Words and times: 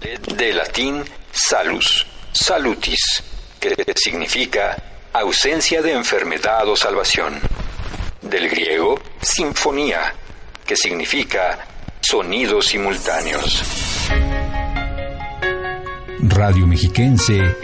De 0.00 0.52
latín 0.52 1.04
salus, 1.32 2.06
salutis, 2.32 3.22
que 3.58 3.74
significa 3.96 4.76
ausencia 5.12 5.82
de 5.82 5.92
enfermedad 5.92 6.68
o 6.68 6.76
salvación. 6.76 7.40
Del 8.22 8.48
griego 8.48 9.00
sinfonía, 9.20 10.14
que 10.66 10.76
significa 10.76 11.66
sonidos 12.00 12.66
simultáneos. 12.66 13.62
Radio 16.20 16.66
Mexiquense 16.66 17.56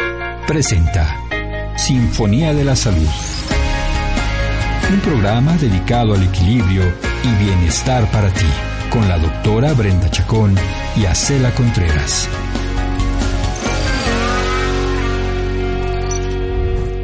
presenta 0.46 1.16
Sinfonía 1.76 2.52
de 2.52 2.64
la 2.64 2.76
Salud. 2.76 3.08
Un 4.90 5.00
programa 5.00 5.56
dedicado 5.56 6.14
al 6.14 6.22
equilibrio 6.22 6.82
y 7.22 7.44
bienestar 7.44 8.10
para 8.10 8.32
ti, 8.32 8.46
con 8.90 9.08
la 9.08 9.18
doctora 9.18 9.72
Brenda 9.74 10.10
Chacón 10.10 10.54
y 10.96 11.06
Acela 11.06 11.54
Contreras. 11.54 12.28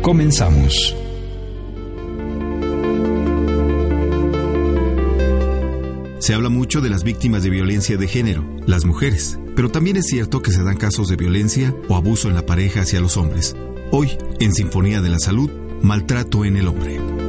Comenzamos. 0.02 0.96
Se 6.18 6.34
habla 6.34 6.48
mucho 6.48 6.80
de 6.80 6.90
las 6.90 7.02
víctimas 7.02 7.42
de 7.42 7.50
violencia 7.50 7.96
de 7.96 8.06
género, 8.06 8.44
las 8.66 8.84
mujeres, 8.84 9.38
pero 9.56 9.70
también 9.70 9.96
es 9.96 10.06
cierto 10.06 10.42
que 10.42 10.52
se 10.52 10.62
dan 10.62 10.76
casos 10.76 11.08
de 11.08 11.16
violencia 11.16 11.74
o 11.88 11.96
abuso 11.96 12.28
en 12.28 12.34
la 12.34 12.46
pareja 12.46 12.82
hacia 12.82 13.00
los 13.00 13.16
hombres. 13.16 13.56
Hoy, 13.90 14.16
en 14.38 14.54
Sinfonía 14.54 15.00
de 15.00 15.10
la 15.10 15.18
Salud, 15.18 15.50
maltrato 15.82 16.44
en 16.44 16.56
el 16.56 16.68
hombre. 16.68 17.19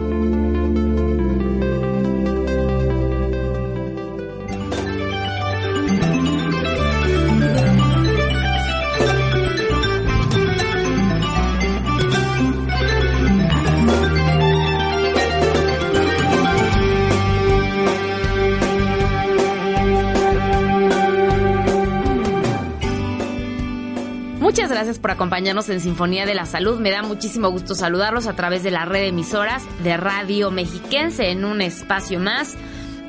Muchas 24.51 24.69
gracias 24.69 24.99
por 24.99 25.11
acompañarnos 25.11 25.69
en 25.69 25.79
Sinfonía 25.79 26.25
de 26.25 26.35
la 26.35 26.45
Salud. 26.45 26.77
Me 26.77 26.91
da 26.91 27.03
muchísimo 27.03 27.49
gusto 27.49 27.73
saludarlos 27.73 28.27
a 28.27 28.35
través 28.35 28.63
de 28.63 28.69
la 28.69 28.83
red 28.83 28.99
de 28.99 29.07
emisoras 29.07 29.63
de 29.81 29.95
Radio 29.95 30.51
Mexiquense 30.51 31.29
en 31.29 31.45
un 31.45 31.61
espacio 31.61 32.19
más 32.19 32.57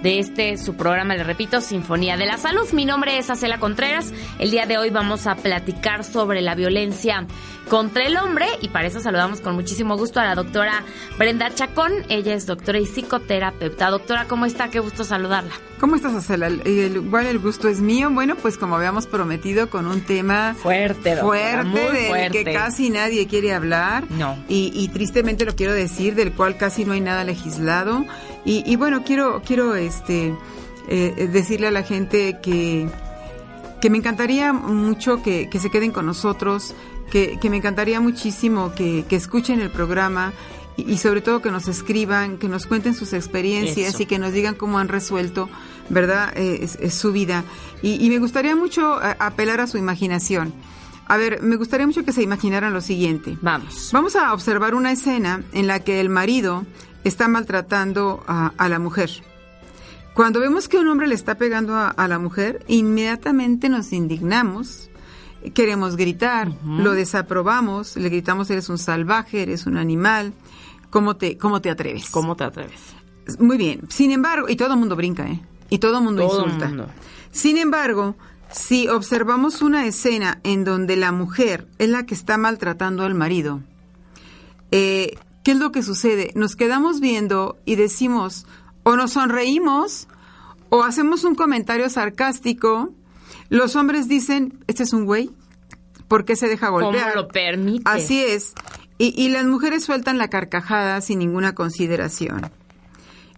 de 0.02 0.18
este 0.18 0.56
su 0.58 0.74
programa, 0.74 1.14
le 1.14 1.24
repito, 1.24 1.60
Sinfonía 1.60 2.16
de 2.16 2.26
la 2.26 2.38
Salud. 2.38 2.68
Mi 2.72 2.84
nombre 2.84 3.18
es 3.18 3.30
Acela 3.30 3.58
Contreras. 3.58 4.12
El 4.38 4.50
día 4.50 4.66
de 4.66 4.76
hoy 4.78 4.90
vamos 4.90 5.26
a 5.26 5.36
platicar 5.36 6.04
sobre 6.04 6.40
la 6.40 6.54
violencia 6.54 7.26
contra 7.68 8.04
el 8.04 8.16
hombre 8.16 8.46
y 8.60 8.68
para 8.68 8.88
eso 8.88 9.00
saludamos 9.00 9.40
con 9.40 9.54
muchísimo 9.54 9.96
gusto 9.96 10.18
a 10.18 10.24
la 10.24 10.34
doctora 10.34 10.82
Brenda 11.18 11.54
Chacón. 11.54 11.92
Ella 12.08 12.34
es 12.34 12.46
doctora 12.46 12.80
y 12.80 12.86
psicoterapeuta. 12.86 13.90
Doctora, 13.90 14.26
¿cómo 14.26 14.46
está? 14.46 14.68
Qué 14.70 14.80
gusto 14.80 15.04
saludarla. 15.04 15.52
¿Cómo 15.78 15.96
estás, 15.96 16.14
Acela? 16.14 16.48
El, 16.48 16.96
igual 16.96 17.26
el 17.26 17.38
gusto 17.38 17.68
es 17.68 17.80
mío. 17.80 18.10
Bueno, 18.10 18.36
pues 18.36 18.58
como 18.58 18.76
habíamos 18.76 19.06
prometido 19.06 19.70
con 19.70 19.86
un 19.86 20.00
tema 20.00 20.54
fuerte, 20.54 21.14
doctora, 21.16 21.62
fuerte, 21.62 21.64
muy 21.64 21.96
del 21.96 22.08
fuerte. 22.08 22.44
que 22.44 22.52
casi 22.52 22.90
nadie 22.90 23.26
quiere 23.26 23.52
hablar. 23.52 24.04
No. 24.10 24.36
Y, 24.48 24.72
y 24.74 24.88
tristemente 24.88 25.44
lo 25.44 25.54
quiero 25.54 25.72
decir, 25.72 26.14
del 26.14 26.32
cual 26.32 26.56
casi 26.56 26.84
no 26.84 26.92
hay 26.92 27.00
nada 27.00 27.24
legislado. 27.24 28.04
Y, 28.44 28.62
y 28.70 28.76
bueno, 28.76 29.02
quiero, 29.04 29.42
quiero 29.46 29.74
este, 29.76 30.34
eh, 30.88 31.28
decirle 31.32 31.68
a 31.68 31.70
la 31.70 31.82
gente 31.82 32.38
que, 32.42 32.88
que 33.80 33.90
me 33.90 33.98
encantaría 33.98 34.52
mucho 34.52 35.22
que, 35.22 35.48
que 35.48 35.58
se 35.58 35.70
queden 35.70 35.92
con 35.92 36.06
nosotros, 36.06 36.74
que, 37.10 37.38
que 37.40 37.50
me 37.50 37.58
encantaría 37.58 38.00
muchísimo 38.00 38.72
que, 38.74 39.04
que 39.08 39.16
escuchen 39.16 39.60
el 39.60 39.70
programa 39.70 40.32
y, 40.76 40.96
sobre 40.96 41.20
todo 41.20 41.42
que 41.42 41.50
nos 41.50 41.68
escriban, 41.68 42.38
que 42.38 42.48
nos 42.48 42.66
cuenten 42.66 42.94
sus 42.94 43.12
experiencias 43.12 43.94
Eso. 43.94 44.02
y 44.02 44.06
que 44.06 44.18
nos 44.18 44.32
digan 44.32 44.54
cómo 44.54 44.78
han 44.78 44.88
resuelto, 44.88 45.48
¿verdad?, 45.90 46.32
Eh, 46.36 46.60
es- 46.62 46.78
es 46.80 46.94
su 46.94 47.12
vida. 47.12 47.44
Y, 47.82 48.04
y 48.04 48.08
me 48.08 48.18
gustaría 48.18 48.56
mucho 48.56 49.00
eh, 49.02 49.14
apelar 49.18 49.60
a 49.60 49.66
su 49.66 49.76
imaginación. 49.76 50.54
A 51.06 51.18
ver, 51.18 51.42
me 51.42 51.56
gustaría 51.56 51.86
mucho 51.86 52.04
que 52.06 52.12
se 52.12 52.22
imaginaran 52.22 52.72
lo 52.72 52.80
siguiente. 52.80 53.36
Vamos. 53.42 53.90
Vamos 53.92 54.16
a 54.16 54.32
observar 54.32 54.74
una 54.74 54.92
escena 54.92 55.42
en 55.52 55.66
la 55.66 55.80
que 55.80 56.00
el 56.00 56.08
marido 56.08 56.64
está 57.04 57.28
maltratando 57.28 58.22
a, 58.26 58.52
a 58.56 58.68
la 58.68 58.78
mujer. 58.78 59.10
Cuando 60.14 60.40
vemos 60.40 60.68
que 60.68 60.78
un 60.78 60.88
hombre 60.88 61.06
le 61.06 61.14
está 61.14 61.36
pegando 61.36 61.74
a, 61.74 61.88
a 61.88 62.06
la 62.08 62.18
mujer, 62.18 62.64
inmediatamente 62.68 63.68
nos 63.68 63.92
indignamos, 63.92 64.90
queremos 65.54 65.96
gritar, 65.96 66.52
lo 66.64 66.92
desaprobamos, 66.92 67.96
le 67.96 68.08
gritamos 68.10 68.50
eres 68.50 68.68
un 68.68 68.78
salvaje, 68.78 69.42
eres 69.42 69.66
un 69.66 69.78
animal, 69.78 70.34
¿cómo 70.90 71.16
te, 71.16 71.38
cómo 71.38 71.60
te 71.62 71.70
atreves? 71.70 72.10
¿Cómo 72.10 72.36
te 72.36 72.44
atreves? 72.44 72.80
Muy 73.38 73.56
bien. 73.56 73.80
Sin 73.88 74.10
embargo, 74.12 74.48
y 74.48 74.56
todo 74.56 74.74
el 74.74 74.78
mundo 74.78 74.96
brinca, 74.96 75.26
¿eh? 75.26 75.40
Y 75.70 75.78
todo 75.78 75.98
el 75.98 76.04
mundo 76.04 76.26
Todo 76.28 76.44
insulta. 76.44 76.68
mundo. 76.68 76.88
Sin 77.30 77.56
embargo, 77.56 78.14
si 78.50 78.88
observamos 78.88 79.62
una 79.62 79.86
escena 79.86 80.40
en 80.44 80.64
donde 80.64 80.96
la 80.96 81.10
mujer 81.12 81.66
es 81.78 81.88
la 81.88 82.04
que 82.04 82.12
está 82.14 82.36
maltratando 82.36 83.04
al 83.04 83.14
marido, 83.14 83.60
eh, 84.70 85.16
¿qué 85.42 85.52
es 85.52 85.58
lo 85.58 85.72
que 85.72 85.82
sucede? 85.82 86.32
Nos 86.34 86.56
quedamos 86.56 87.00
viendo 87.00 87.58
y 87.64 87.76
decimos, 87.76 88.46
o 88.82 88.96
nos 88.96 89.12
sonreímos, 89.12 90.08
o 90.68 90.82
hacemos 90.82 91.24
un 91.24 91.34
comentario 91.34 91.88
sarcástico. 91.90 92.94
Los 93.48 93.76
hombres 93.76 94.08
dicen, 94.08 94.58
este 94.66 94.82
es 94.82 94.92
un 94.92 95.04
güey, 95.04 95.30
¿por 96.08 96.24
qué 96.24 96.36
se 96.36 96.48
deja 96.48 96.68
¿Cómo 96.68 96.86
golpear? 96.86 97.14
lo 97.14 97.28
permite? 97.28 97.82
Así 97.84 98.22
es. 98.22 98.54
Y, 98.98 99.14
y 99.20 99.28
las 99.30 99.44
mujeres 99.44 99.84
sueltan 99.84 100.18
la 100.18 100.28
carcajada 100.28 101.00
sin 101.00 101.18
ninguna 101.18 101.54
consideración. 101.54 102.50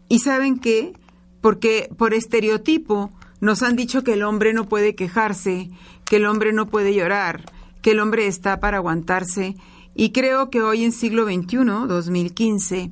¿Y 0.09 0.21
saben 0.21 0.59
qué? 0.59 0.93
Porque 1.41 1.89
por 1.97 2.15
estereotipo 2.15 3.11
nos 3.41 3.63
han 3.63 3.77
dicho 3.77 4.03
que 4.05 4.15
el 4.15 4.23
hombre 4.23 4.53
no 4.53 4.69
puede 4.69 4.95
quejarse, 4.95 5.71
que 6.05 6.17
el 6.17 6.27
hombre 6.27 6.53
no 6.53 6.67
puede 6.69 6.95
llorar, 6.95 7.45
que 7.83 7.93
el 7.93 8.01
hombre 8.01 8.27
está 8.27 8.61
para 8.61 8.79
aguantarse. 8.79 9.57
Y 9.95 10.11
creo 10.11 10.51
que 10.51 10.63
hoy 10.63 10.85
en 10.85 10.93
siglo 10.93 11.25
XXI, 11.25 11.87
2015, 11.89 12.91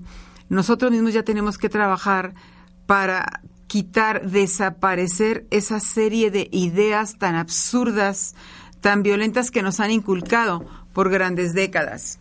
nosotros 0.49 0.91
mismos 0.91 1.15
ya 1.15 1.23
tenemos 1.23 1.59
que 1.59 1.69
trabajar 1.69 2.35
para 2.87 3.43
quitar, 3.67 4.31
desaparecer 4.31 5.47
esa 5.51 5.81
serie 5.81 6.31
de 6.31 6.49
ideas 6.53 7.19
tan 7.19 7.35
absurdas, 7.35 8.35
tan 8.81 9.03
violentas 9.03 9.51
que 9.51 9.63
nos 9.63 9.81
han 9.81 9.91
inculcado 9.91 10.65
por 10.93 11.11
grandes 11.11 11.55
décadas. 11.55 12.21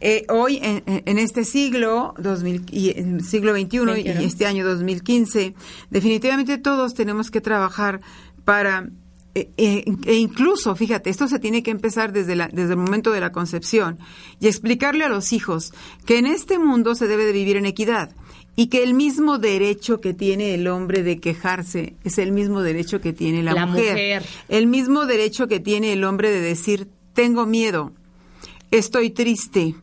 Eh, 0.00 0.26
hoy, 0.28 0.58
en, 0.62 0.82
en 0.86 1.18
este 1.18 1.44
siglo, 1.44 2.14
2000, 2.18 2.66
y 2.70 2.98
en 2.98 3.22
siglo 3.22 3.54
XXI 3.54 4.00
y 4.20 4.24
este 4.24 4.46
año 4.46 4.66
2015, 4.66 5.54
definitivamente 5.90 6.58
todos 6.58 6.94
tenemos 6.94 7.30
que 7.30 7.40
trabajar 7.40 8.00
para, 8.44 8.88
eh, 9.36 9.50
eh, 9.58 9.84
e 10.06 10.14
incluso, 10.14 10.74
fíjate, 10.74 11.10
esto 11.10 11.28
se 11.28 11.38
tiene 11.38 11.62
que 11.62 11.70
empezar 11.70 12.10
desde, 12.10 12.34
la, 12.36 12.48
desde 12.48 12.70
el 12.70 12.78
momento 12.78 13.10
de 13.10 13.20
la 13.20 13.32
concepción 13.32 13.98
y 14.40 14.46
explicarle 14.46 15.04
a 15.04 15.10
los 15.10 15.34
hijos 15.34 15.74
que 16.06 16.16
en 16.16 16.24
este 16.24 16.58
mundo 16.58 16.94
se 16.94 17.06
debe 17.06 17.26
de 17.26 17.32
vivir 17.32 17.58
en 17.58 17.66
equidad 17.66 18.10
y 18.54 18.68
que 18.68 18.82
el 18.82 18.94
mismo 18.94 19.36
derecho 19.36 20.00
que 20.00 20.14
tiene 20.14 20.54
el 20.54 20.66
hombre 20.68 21.02
de 21.02 21.18
quejarse 21.18 21.96
es 22.02 22.16
el 22.16 22.32
mismo 22.32 22.62
derecho 22.62 23.02
que 23.02 23.12
tiene 23.12 23.42
la, 23.42 23.52
La 23.52 23.66
mujer. 23.66 23.92
mujer. 23.92 24.24
El 24.48 24.66
mismo 24.68 25.04
derecho 25.04 25.48
que 25.48 25.60
tiene 25.60 25.92
el 25.92 26.04
hombre 26.04 26.30
de 26.30 26.40
decir, 26.40 26.88
tengo 27.12 27.44
miedo, 27.44 27.92
estoy 28.70 29.10
triste, 29.10 29.74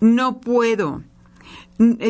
no 0.00 0.40
puedo, 0.40 1.02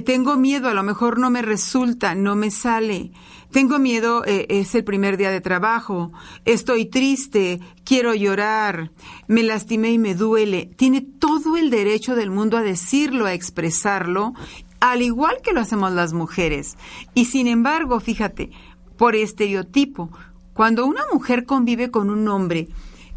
tengo 0.05 0.37
miedo, 0.37 0.69
a 0.69 0.75
lo 0.75 0.82
mejor 0.82 1.19
no 1.19 1.31
me 1.31 1.43
resulta, 1.43 2.14
no 2.14 2.34
me 2.34 2.50
sale, 2.50 3.12
tengo 3.50 3.81
miedo, 3.81 4.25
eh, 4.26 4.46
es 4.49 4.75
el 4.76 4.84
primer 4.84 5.17
día 5.17 5.31
de 5.31 5.40
trabajo, 5.40 6.12
estoy 6.44 6.87
triste, 6.87 7.61
quiero 7.84 8.14
llorar, 8.14 8.93
me 9.26 9.43
lastimé 9.43 9.90
y 9.90 9.99
me 9.99 10.14
duele. 10.14 10.70
Tiene 10.76 11.00
todo 11.00 11.56
el 11.56 11.70
derecho 11.70 12.14
del 12.14 12.31
mundo 12.31 12.56
a 12.56 12.62
decirlo, 12.62 13.26
a 13.26 13.34
expresarlo, 13.34 14.34
al 14.78 15.02
igual 15.02 15.38
que 15.43 15.52
lo 15.52 15.61
hacemos 15.61 15.93
las 15.93 16.12
mujeres. 16.12 16.76
Y 17.14 17.25
sin 17.25 17.49
embargo, 17.49 17.99
fíjate, 18.00 18.50
por 18.96 19.17
estereotipo, 19.17 20.11
Cuando 20.52 20.84
una 20.84 21.02
mujer 21.11 21.46
convive 21.46 21.90
con 21.90 22.11
un 22.11 22.28
hombre 22.28 22.69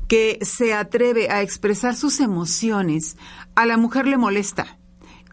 que 0.07 0.39
se 0.43 0.73
atreve 0.73 1.29
a 1.29 1.41
expresar 1.41 1.95
sus 1.95 2.21
emociones, 2.21 3.17
a 3.55 3.65
la 3.65 3.75
mujer 3.75 4.07
le 4.07 4.17
molesta. 4.17 4.77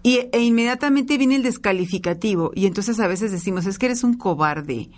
Y, 0.02 0.20
e 0.32 0.40
inmediatamente 0.42 1.18
viene 1.18 1.36
el 1.36 1.42
descalificativo. 1.42 2.52
Y 2.54 2.66
entonces 2.66 3.00
a 3.00 3.06
veces 3.06 3.32
decimos, 3.32 3.66
es 3.66 3.78
que 3.78 3.86
eres 3.86 4.02
un 4.02 4.14
cobarde, 4.14 4.90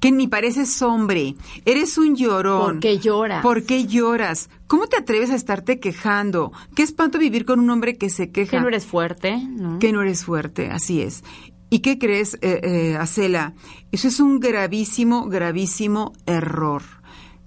que 0.00 0.10
ni 0.10 0.26
pareces 0.26 0.80
hombre, 0.80 1.34
eres 1.64 1.98
un 1.98 2.16
llorón. 2.16 2.74
¿Por 2.74 2.80
qué 2.80 2.98
lloras? 2.98 3.42
¿Por 3.42 3.62
qué 3.64 3.86
lloras? 3.86 4.48
¿Cómo 4.66 4.86
te 4.86 4.96
atreves 4.96 5.30
a 5.30 5.34
estarte 5.34 5.80
quejando? 5.80 6.52
Qué 6.74 6.82
espanto 6.82 7.18
vivir 7.18 7.44
con 7.44 7.60
un 7.60 7.68
hombre 7.70 7.96
que 7.96 8.08
se 8.08 8.30
queja. 8.30 8.52
Que 8.52 8.60
no 8.60 8.68
eres 8.68 8.86
fuerte, 8.86 9.36
¿no? 9.36 9.78
Que 9.78 9.92
no 9.92 10.02
eres 10.02 10.24
fuerte, 10.24 10.70
así 10.70 11.02
es. 11.02 11.24
¿Y 11.70 11.80
qué 11.80 11.98
crees, 11.98 12.34
eh, 12.40 12.60
eh, 12.62 12.96
Acela? 12.96 13.54
Eso 13.92 14.08
es 14.08 14.20
un 14.20 14.40
gravísimo, 14.40 15.28
gravísimo 15.28 16.12
error. 16.24 16.82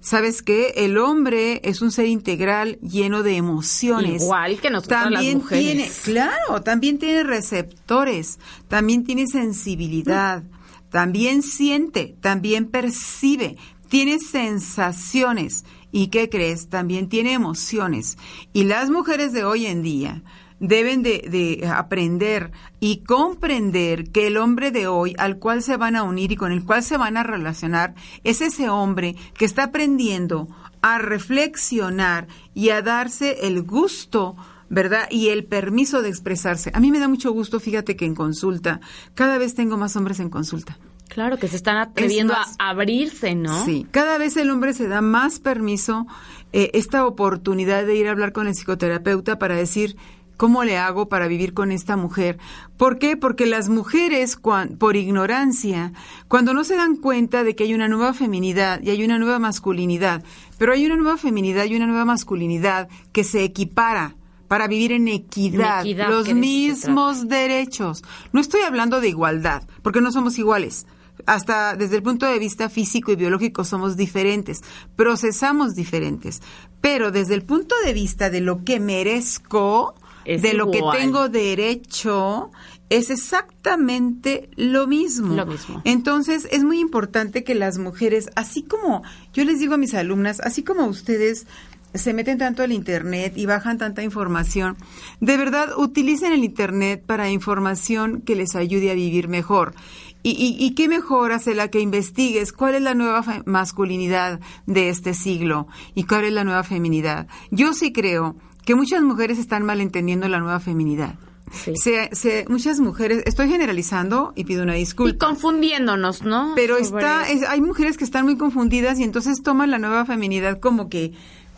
¿Sabes 0.02 0.42
qué? 0.42 0.74
El 0.76 0.98
hombre 0.98 1.60
es 1.62 1.80
un 1.80 1.92
ser 1.92 2.06
integral 2.06 2.76
lleno 2.80 3.22
de 3.22 3.36
emociones. 3.36 4.22
Igual 4.22 4.60
que 4.60 4.68
nosotros 4.68 5.00
también 5.00 5.34
las 5.34 5.42
mujeres. 5.44 5.64
Tiene, 5.64 5.90
claro, 6.02 6.62
también 6.62 6.98
tiene 6.98 7.22
receptores, 7.22 8.40
también 8.66 9.04
tiene 9.04 9.28
sensibilidad, 9.28 10.42
también 10.90 11.42
siente, 11.42 12.16
también 12.20 12.66
percibe, 12.66 13.56
tiene 13.88 14.18
sensaciones. 14.18 15.64
¿Y 15.92 16.08
qué 16.08 16.28
crees? 16.28 16.68
También 16.68 17.08
tiene 17.08 17.34
emociones. 17.34 18.18
Y 18.52 18.64
las 18.64 18.90
mujeres 18.90 19.32
de 19.32 19.44
hoy 19.44 19.66
en 19.66 19.82
día 19.82 20.22
deben 20.62 21.02
de, 21.02 21.28
de, 21.28 21.66
aprender 21.66 22.52
y 22.80 22.98
comprender 22.98 24.10
que 24.10 24.28
el 24.28 24.36
hombre 24.36 24.70
de 24.70 24.86
hoy 24.86 25.14
al 25.18 25.38
cual 25.38 25.62
se 25.62 25.76
van 25.76 25.96
a 25.96 26.04
unir 26.04 26.32
y 26.32 26.36
con 26.36 26.52
el 26.52 26.64
cual 26.64 26.84
se 26.84 26.96
van 26.96 27.16
a 27.16 27.24
relacionar 27.24 27.94
es 28.22 28.40
ese 28.40 28.70
hombre 28.70 29.16
que 29.34 29.44
está 29.44 29.64
aprendiendo 29.64 30.48
a 30.80 30.98
reflexionar 30.98 32.28
y 32.54 32.70
a 32.70 32.80
darse 32.80 33.46
el 33.46 33.62
gusto 33.62 34.36
¿verdad? 34.68 35.06
Y 35.10 35.28
el 35.28 35.44
permiso 35.44 36.00
de 36.00 36.08
expresarse. 36.08 36.70
A 36.72 36.80
mí 36.80 36.90
me 36.90 36.98
da 36.98 37.06
mucho 37.06 37.30
gusto, 37.30 37.60
fíjate 37.60 37.94
que 37.94 38.06
en 38.06 38.14
consulta, 38.14 38.80
cada 39.14 39.36
vez 39.36 39.54
tengo 39.54 39.76
más 39.76 39.96
hombres 39.96 40.18
en 40.18 40.30
consulta. 40.30 40.78
Claro, 41.08 41.36
que 41.36 41.46
se 41.46 41.56
están 41.56 41.76
atreviendo 41.76 42.32
más, 42.32 42.56
a 42.58 42.70
abrirse, 42.70 43.34
¿no? 43.34 43.66
Sí, 43.66 43.86
cada 43.90 44.16
vez 44.16 44.34
el 44.38 44.50
hombre 44.50 44.72
se 44.72 44.88
da 44.88 45.02
más 45.02 45.40
permiso, 45.40 46.06
eh, 46.54 46.70
esta 46.72 47.06
oportunidad 47.06 47.84
de 47.84 47.96
ir 47.96 48.08
a 48.08 48.12
hablar 48.12 48.32
con 48.32 48.46
el 48.46 48.54
psicoterapeuta 48.54 49.38
para 49.38 49.54
decir, 49.54 49.94
¿Cómo 50.42 50.64
le 50.64 50.76
hago 50.76 51.08
para 51.08 51.28
vivir 51.28 51.54
con 51.54 51.70
esta 51.70 51.96
mujer? 51.96 52.36
¿Por 52.76 52.98
qué? 52.98 53.16
Porque 53.16 53.46
las 53.46 53.68
mujeres, 53.68 54.36
por 54.76 54.96
ignorancia, 54.96 55.92
cuando 56.26 56.52
no 56.52 56.64
se 56.64 56.74
dan 56.74 56.96
cuenta 56.96 57.44
de 57.44 57.54
que 57.54 57.62
hay 57.62 57.74
una 57.74 57.86
nueva 57.86 58.12
feminidad 58.12 58.82
y 58.82 58.90
hay 58.90 59.04
una 59.04 59.20
nueva 59.20 59.38
masculinidad, 59.38 60.24
pero 60.58 60.72
hay 60.72 60.84
una 60.84 60.96
nueva 60.96 61.16
feminidad 61.16 61.66
y 61.66 61.76
una 61.76 61.86
nueva 61.86 62.04
masculinidad 62.04 62.88
que 63.12 63.22
se 63.22 63.44
equipara 63.44 64.16
para 64.48 64.66
vivir 64.66 64.90
en 64.90 65.06
equidad, 65.06 65.82
equidad 65.82 66.10
los 66.10 66.34
mismos 66.34 67.28
derechos. 67.28 68.02
No 68.32 68.40
estoy 68.40 68.62
hablando 68.62 69.00
de 69.00 69.10
igualdad, 69.10 69.62
porque 69.80 70.00
no 70.00 70.10
somos 70.10 70.40
iguales 70.40 70.86
hasta 71.26 71.76
desde 71.76 71.96
el 71.96 72.02
punto 72.02 72.26
de 72.26 72.38
vista 72.38 72.68
físico 72.68 73.12
y 73.12 73.16
biológico 73.16 73.64
somos 73.64 73.96
diferentes, 73.96 74.62
procesamos 74.96 75.74
diferentes, 75.74 76.42
pero 76.80 77.12
desde 77.12 77.34
el 77.34 77.42
punto 77.42 77.74
de 77.84 77.92
vista 77.92 78.30
de 78.30 78.40
lo 78.40 78.64
que 78.64 78.80
merezco, 78.80 79.94
es 80.24 80.42
de 80.42 80.54
lo 80.54 80.70
que 80.70 80.80
tengo 80.92 81.28
derecho, 81.28 82.50
es 82.88 83.10
exactamente 83.10 84.50
lo 84.56 84.86
mismo. 84.86 85.34
Lo 85.34 85.46
mismo. 85.46 85.80
Entonces, 85.84 86.46
es 86.50 86.62
muy 86.62 86.78
importante 86.78 87.42
que 87.42 87.54
las 87.54 87.78
mujeres, 87.78 88.28
así 88.36 88.62
como 88.62 89.02
yo 89.32 89.44
les 89.44 89.58
digo 89.60 89.74
a 89.74 89.78
mis 89.78 89.94
alumnas, 89.94 90.40
así 90.40 90.62
como 90.62 90.84
ustedes 90.86 91.46
se 91.94 92.14
meten 92.14 92.38
tanto 92.38 92.62
al 92.62 92.72
Internet 92.72 93.34
y 93.36 93.46
bajan 93.46 93.78
tanta 93.78 94.02
información, 94.02 94.76
de 95.20 95.36
verdad 95.36 95.76
utilicen 95.76 96.32
el 96.32 96.44
Internet 96.44 97.02
para 97.04 97.30
información 97.30 98.22
que 98.22 98.36
les 98.36 98.54
ayude 98.56 98.90
a 98.90 98.94
vivir 98.94 99.28
mejor. 99.28 99.74
Y, 100.22 100.30
y, 100.30 100.64
y 100.64 100.74
qué 100.74 100.88
mejor 100.88 101.32
hace 101.32 101.54
la 101.54 101.68
que 101.68 101.80
investigues 101.80 102.52
cuál 102.52 102.76
es 102.76 102.82
la 102.82 102.94
nueva 102.94 103.24
masculinidad 103.44 104.38
de 104.66 104.88
este 104.88 105.14
siglo 105.14 105.66
y 105.94 106.04
cuál 106.04 106.24
es 106.24 106.32
la 106.32 106.44
nueva 106.44 106.62
feminidad. 106.62 107.26
Yo 107.50 107.72
sí 107.72 107.92
creo 107.92 108.36
que 108.64 108.74
muchas 108.74 109.02
mujeres 109.02 109.38
están 109.38 109.64
malentendiendo 109.64 110.28
la 110.28 110.38
nueva 110.40 110.60
feminidad. 110.60 111.14
Sí. 111.52 111.72
Se, 111.76 112.08
se, 112.12 112.46
muchas 112.48 112.80
mujeres, 112.80 113.22
estoy 113.26 113.48
generalizando 113.48 114.32
y 114.36 114.44
pido 114.44 114.62
una 114.62 114.74
disculpa. 114.74 115.14
Y 115.14 115.18
confundiéndonos, 115.18 116.22
¿no? 116.22 116.52
Pero 116.54 116.76
Sobre- 116.82 117.02
está, 117.04 117.28
es- 117.30 117.42
hay 117.46 117.60
mujeres 117.60 117.98
que 117.98 118.04
están 118.04 118.24
muy 118.24 118.36
confundidas 118.38 118.98
y 118.98 119.02
entonces 119.04 119.42
toman 119.42 119.70
la 119.70 119.78
nueva 119.78 120.06
feminidad 120.06 120.60
como 120.60 120.88
que, 120.88 121.12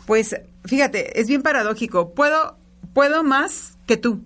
pues, 0.05 0.35
fíjate, 0.65 1.19
es 1.21 1.27
bien 1.27 1.41
paradójico. 1.43 2.13
Puedo, 2.13 2.57
puedo 2.93 3.23
más 3.23 3.77
que 3.85 3.95
tú. 3.97 4.21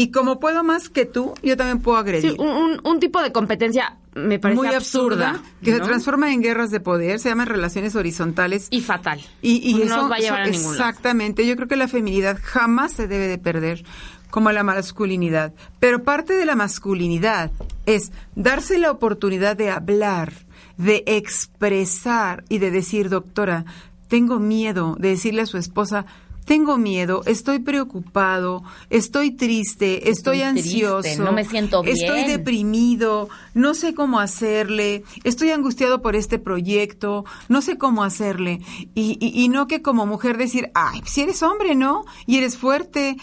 Y 0.00 0.10
como 0.10 0.40
puedo 0.40 0.64
más 0.64 0.88
que 0.88 1.04
tú, 1.04 1.34
yo 1.42 1.56
también 1.56 1.80
puedo 1.80 1.98
agredir. 1.98 2.30
Sí, 2.32 2.36
un, 2.38 2.48
un- 2.48 2.80
un 2.84 3.00
tipo 3.00 3.20
de 3.22 3.32
competencia 3.32 3.96
me 4.14 4.38
parece 4.38 4.56
muy 4.60 4.68
absurda, 4.68 5.40
que 5.62 5.72
se 5.72 5.80
transforma 5.80 6.32
en 6.32 6.40
guerras 6.42 6.70
de 6.70 6.80
poder, 6.80 7.18
se 7.20 7.28
llaman 7.28 7.46
relaciones 7.46 7.94
horizontales. 7.94 8.66
y 8.70 8.80
fatal. 8.80 9.20
Y, 9.42 9.70
y 9.70 9.74
no 9.74 9.84
eso, 9.84 9.96
nos 9.98 10.10
va 10.10 10.16
a 10.16 10.18
llevar 10.18 10.40
eso- 10.42 10.48
a 10.48 10.52
ningún 10.52 10.76
lado. 10.78 10.88
Exactamente. 10.90 11.46
Yo 11.46 11.54
creo 11.56 11.68
que 11.68 11.76
la 11.76 11.86
feminidad 11.88 12.38
jamás 12.42 12.92
se 12.92 13.06
debe 13.06 13.28
de 13.28 13.38
perder 13.38 13.84
como 14.30 14.50
la 14.52 14.62
masculinidad. 14.62 15.52
Pero 15.80 16.02
parte 16.02 16.32
de 16.34 16.44
la 16.46 16.54
masculinidad 16.56 17.50
es 17.86 18.10
darse 18.36 18.78
la 18.78 18.90
oportunidad 18.90 19.56
de 19.56 19.70
hablar, 19.70 20.32
de 20.76 21.02
expresar 21.06 22.44
y 22.48 22.58
de 22.58 22.70
decir, 22.70 23.08
doctora, 23.10 23.64
tengo 24.08 24.38
miedo 24.40 24.96
de 24.98 25.08
decirle 25.10 25.42
a 25.42 25.46
su 25.46 25.56
esposa, 25.58 26.06
tengo 26.50 26.78
miedo, 26.78 27.22
estoy 27.26 27.60
preocupado, 27.60 28.64
estoy 28.90 29.30
triste, 29.30 30.10
estoy, 30.10 30.40
Estoy 30.40 30.42
ansioso, 30.42 31.02
triste, 31.02 31.22
no 31.22 31.30
me 31.30 31.44
siento 31.44 31.84
estoy 31.84 32.24
bien". 32.24 32.26
deprimido, 32.26 33.28
no 33.54 33.72
sé 33.72 33.94
cómo 33.94 34.18
hacerle, 34.18 35.04
estoy 35.22 35.50
angustiado 35.50 36.02
por 36.02 36.16
este 36.16 36.40
proyecto, 36.40 37.24
no 37.48 37.62
sé 37.62 37.78
cómo 37.78 38.02
hacerle. 38.02 38.58
Y, 38.96 39.16
y, 39.20 39.44
y 39.44 39.48
no 39.48 39.68
que 39.68 39.80
como 39.80 40.06
mujer 40.06 40.38
decir, 40.38 40.72
ay, 40.74 41.02
si 41.04 41.20
eres 41.20 41.40
hombre, 41.44 41.76
¿no? 41.76 42.04
Y 42.26 42.38
eres 42.38 42.56
fuerte, 42.56 43.16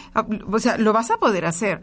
o 0.49 0.59
sea, 0.59 0.77
lo 0.77 0.93
vas 0.93 1.11
a 1.11 1.17
poder 1.17 1.45
hacer. 1.47 1.81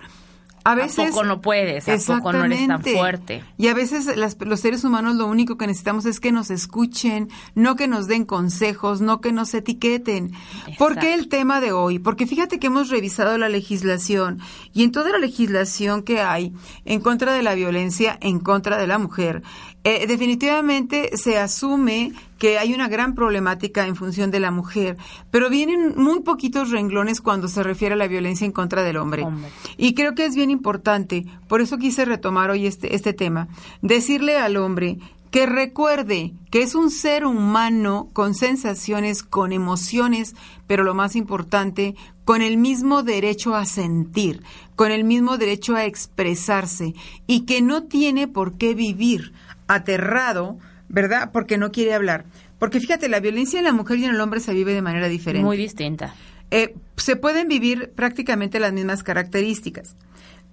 A 0.65 0.75
veces... 0.75 1.11
poco 1.11 1.25
no 1.25 1.41
puedes? 1.43 1.87
¿A 1.89 1.93
poco 2.17 2.33
no 2.33 2.45
eres 2.47 2.67
tan 2.69 2.83
fuerte? 2.97 3.45
Y 3.59 3.69
a 3.69 3.75
veces 3.75 4.17
las- 4.17 4.37
los 4.41 4.61
seres 4.61 4.83
humanos 4.85 5.17
lo 5.17 5.27
único 5.27 5.57
que 5.59 5.67
necesitamos 5.67 6.07
es 6.07 6.21
que 6.21 6.33
nos 6.33 6.51
escuchen, 6.51 7.29
no 7.55 7.77
que 7.77 7.87
nos 7.87 8.07
den 8.07 8.25
consejos, 8.25 9.01
no 9.03 9.21
que 9.21 9.31
nos 9.33 9.53
etiqueten. 9.55 10.33
¿Por 10.79 10.99
qué 10.99 11.13
el 11.15 11.29
tema 11.29 11.61
de 11.61 11.73
hoy? 11.73 11.99
Porque 11.99 12.27
fíjate 12.27 12.59
que 12.59 12.69
hemos 12.69 12.89
revisado 12.89 13.37
la 13.37 13.49
legislación 13.51 14.41
y 14.73 14.85
en 14.85 14.93
toda 14.93 15.11
la 15.11 15.19
legislación 15.19 16.03
que 16.03 16.21
hay 16.21 16.53
en 16.87 17.01
contra 17.01 17.33
de 17.35 17.43
la 17.43 17.55
violencia 17.55 18.17
en 18.23 18.41
contra 18.41 18.79
de 18.79 18.87
la 18.87 18.99
mujer, 18.99 19.43
eh, 19.85 20.07
definitivamente 20.07 21.11
se 21.17 21.39
asume 21.39 22.13
que 22.39 22.59
hay 22.59 22.73
una 22.73 22.89
gran 22.89 23.15
problemática 23.15 23.87
en 23.87 23.97
función 23.97 24.31
de 24.31 24.41
la 24.41 24.51
mujer, 24.51 24.97
pero 25.31 25.51
vienen 25.51 25.95
muy 25.97 26.21
poquitos 26.21 26.71
renglones 26.71 27.21
cuando 27.21 27.49
se 27.49 27.63
refiere 27.63 27.95
a 27.95 27.99
la 27.99 28.09
violencia 28.09 28.47
en 28.47 28.53
contra 28.53 28.83
del 28.83 28.97
hombre. 28.97 29.23
Hombre. 29.23 29.51
Y 29.77 29.95
creo 29.95 30.15
que 30.15 30.25
es 30.25 30.35
bien 30.35 30.51
importante, 30.51 31.27
por 31.49 31.61
eso 31.61 31.77
quise 31.77 32.07
retomar 32.07 32.51
hoy 32.51 32.67
este, 32.67 32.95
este 32.95 33.13
tema, 33.13 33.49
decirle 33.83 34.39
al 34.39 34.57
hombre 34.57 34.99
que 35.31 35.47
recuerde 35.47 36.33
que 36.51 36.63
es 36.63 36.75
un 36.77 36.91
ser 36.91 37.27
humano 37.27 38.09
con 38.13 38.35
sensaciones, 38.35 39.23
con 39.25 39.53
emociones, 39.53 40.35
pero 40.67 40.85
lo 40.85 40.95
más 40.95 41.17
importante, 41.17 41.97
con 42.25 42.41
el 42.41 42.57
mismo 42.57 43.03
derecho 43.03 43.55
a 43.55 43.65
sentir, 43.67 44.45
con 44.77 44.93
el 44.93 45.03
mismo 45.05 45.37
derecho 45.37 45.75
a 45.75 45.85
expresarse 45.85 46.95
y 47.27 47.47
que 47.47 47.63
no 47.63 47.83
tiene 47.83 48.29
por 48.29 48.57
qué 48.59 48.75
vivir 48.75 49.33
aterrado, 49.69 50.59
¿verdad? 50.89 51.31
Porque 51.33 51.59
no 51.59 51.71
quiere 51.73 51.95
hablar. 51.95 52.25
Porque 52.59 52.81
fíjate, 52.81 53.09
la 53.09 53.21
violencia 53.21 53.59
en 53.59 53.65
la 53.65 53.73
mujer 53.73 53.99
y 53.99 54.05
en 54.05 54.11
el 54.15 54.21
hombre 54.21 54.41
se 54.41 54.55
vive 54.55 54.73
de 54.75 54.83
manera 54.83 55.09
diferente 55.09 55.45
Muy 55.45 55.57
distinta. 55.57 56.15
eh, 56.51 56.75
se 56.97 57.17
pueden 57.17 57.49
vivir 57.49 57.93
prácticamente 57.95 58.61
las 58.61 58.73
mismas 58.73 59.03
características. 59.03 59.97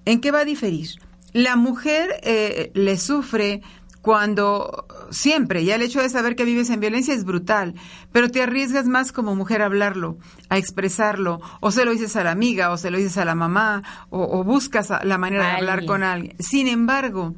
¿En 0.06 0.20
qué 0.20 0.32
va 0.32 0.40
a 0.40 0.46
diferir? 0.46 0.90
La 1.34 1.56
mujer 1.56 2.10
eh, 2.24 2.72
le 2.74 2.98
sufre 2.98 3.62
cuando 4.02 4.88
siempre, 5.12 5.64
ya 5.64 5.76
el 5.76 5.84
hecho 5.84 6.02
de 6.02 6.10
saber 6.10 6.36
que 6.36 6.44
vives 6.44 6.72
en 6.72 6.80
violencia 6.80 7.14
es 7.14 7.24
brutal, 7.24 7.76
pero 8.12 8.30
te 8.30 8.42
arriesgas 8.42 8.88
más 8.88 9.12
como 9.12 9.36
mujer 9.36 9.62
a 9.62 9.66
hablarlo, 9.66 10.18
a 10.50 10.58
expresarlo, 10.58 11.40
o 11.60 11.72
se 11.72 11.86
lo 11.86 11.92
dices 11.92 12.16
a 12.16 12.24
la 12.24 12.32
amiga, 12.32 12.72
o 12.72 12.78
se 12.78 12.90
lo 12.90 12.98
dices 12.98 13.18
a 13.20 13.26
la 13.26 13.36
mamá, 13.36 13.84
o, 14.10 14.24
o 14.40 14.44
buscas 14.44 14.90
la 15.04 15.18
manera 15.20 15.46
de 15.46 15.52
hablar 15.58 15.86
con 15.86 16.02
alguien. 16.02 16.36
Sin 16.40 16.68
embargo, 16.68 17.36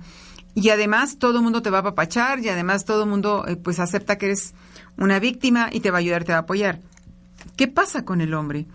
y 0.56 0.70
además 0.70 1.18
todo 1.18 1.38
el 1.38 1.44
mundo 1.44 1.62
te 1.62 1.70
va 1.70 1.80
a 1.80 1.82
apapachar, 1.82 2.40
y 2.40 2.50
además 2.50 2.86
todo 2.86 3.04
el 3.04 3.10
mundo 3.10 3.46
eh, 3.48 3.56
pues 3.56 3.80
acepta 3.80 4.18
que 4.18 4.28
eres 4.28 4.54
una 4.98 5.20
víctima 5.20 5.70
y 5.72 5.80
te 5.80 5.92
va 5.92 5.98
a 5.98 6.00
ayudar, 6.00 6.24
te 6.24 6.32
va 6.32 6.40
a 6.40 6.42
apoyar. 6.42 6.80
¿Qué 7.56 7.68
pasa 7.68 8.06
con 8.06 8.22
el 8.22 8.34
hombre? 8.34 8.66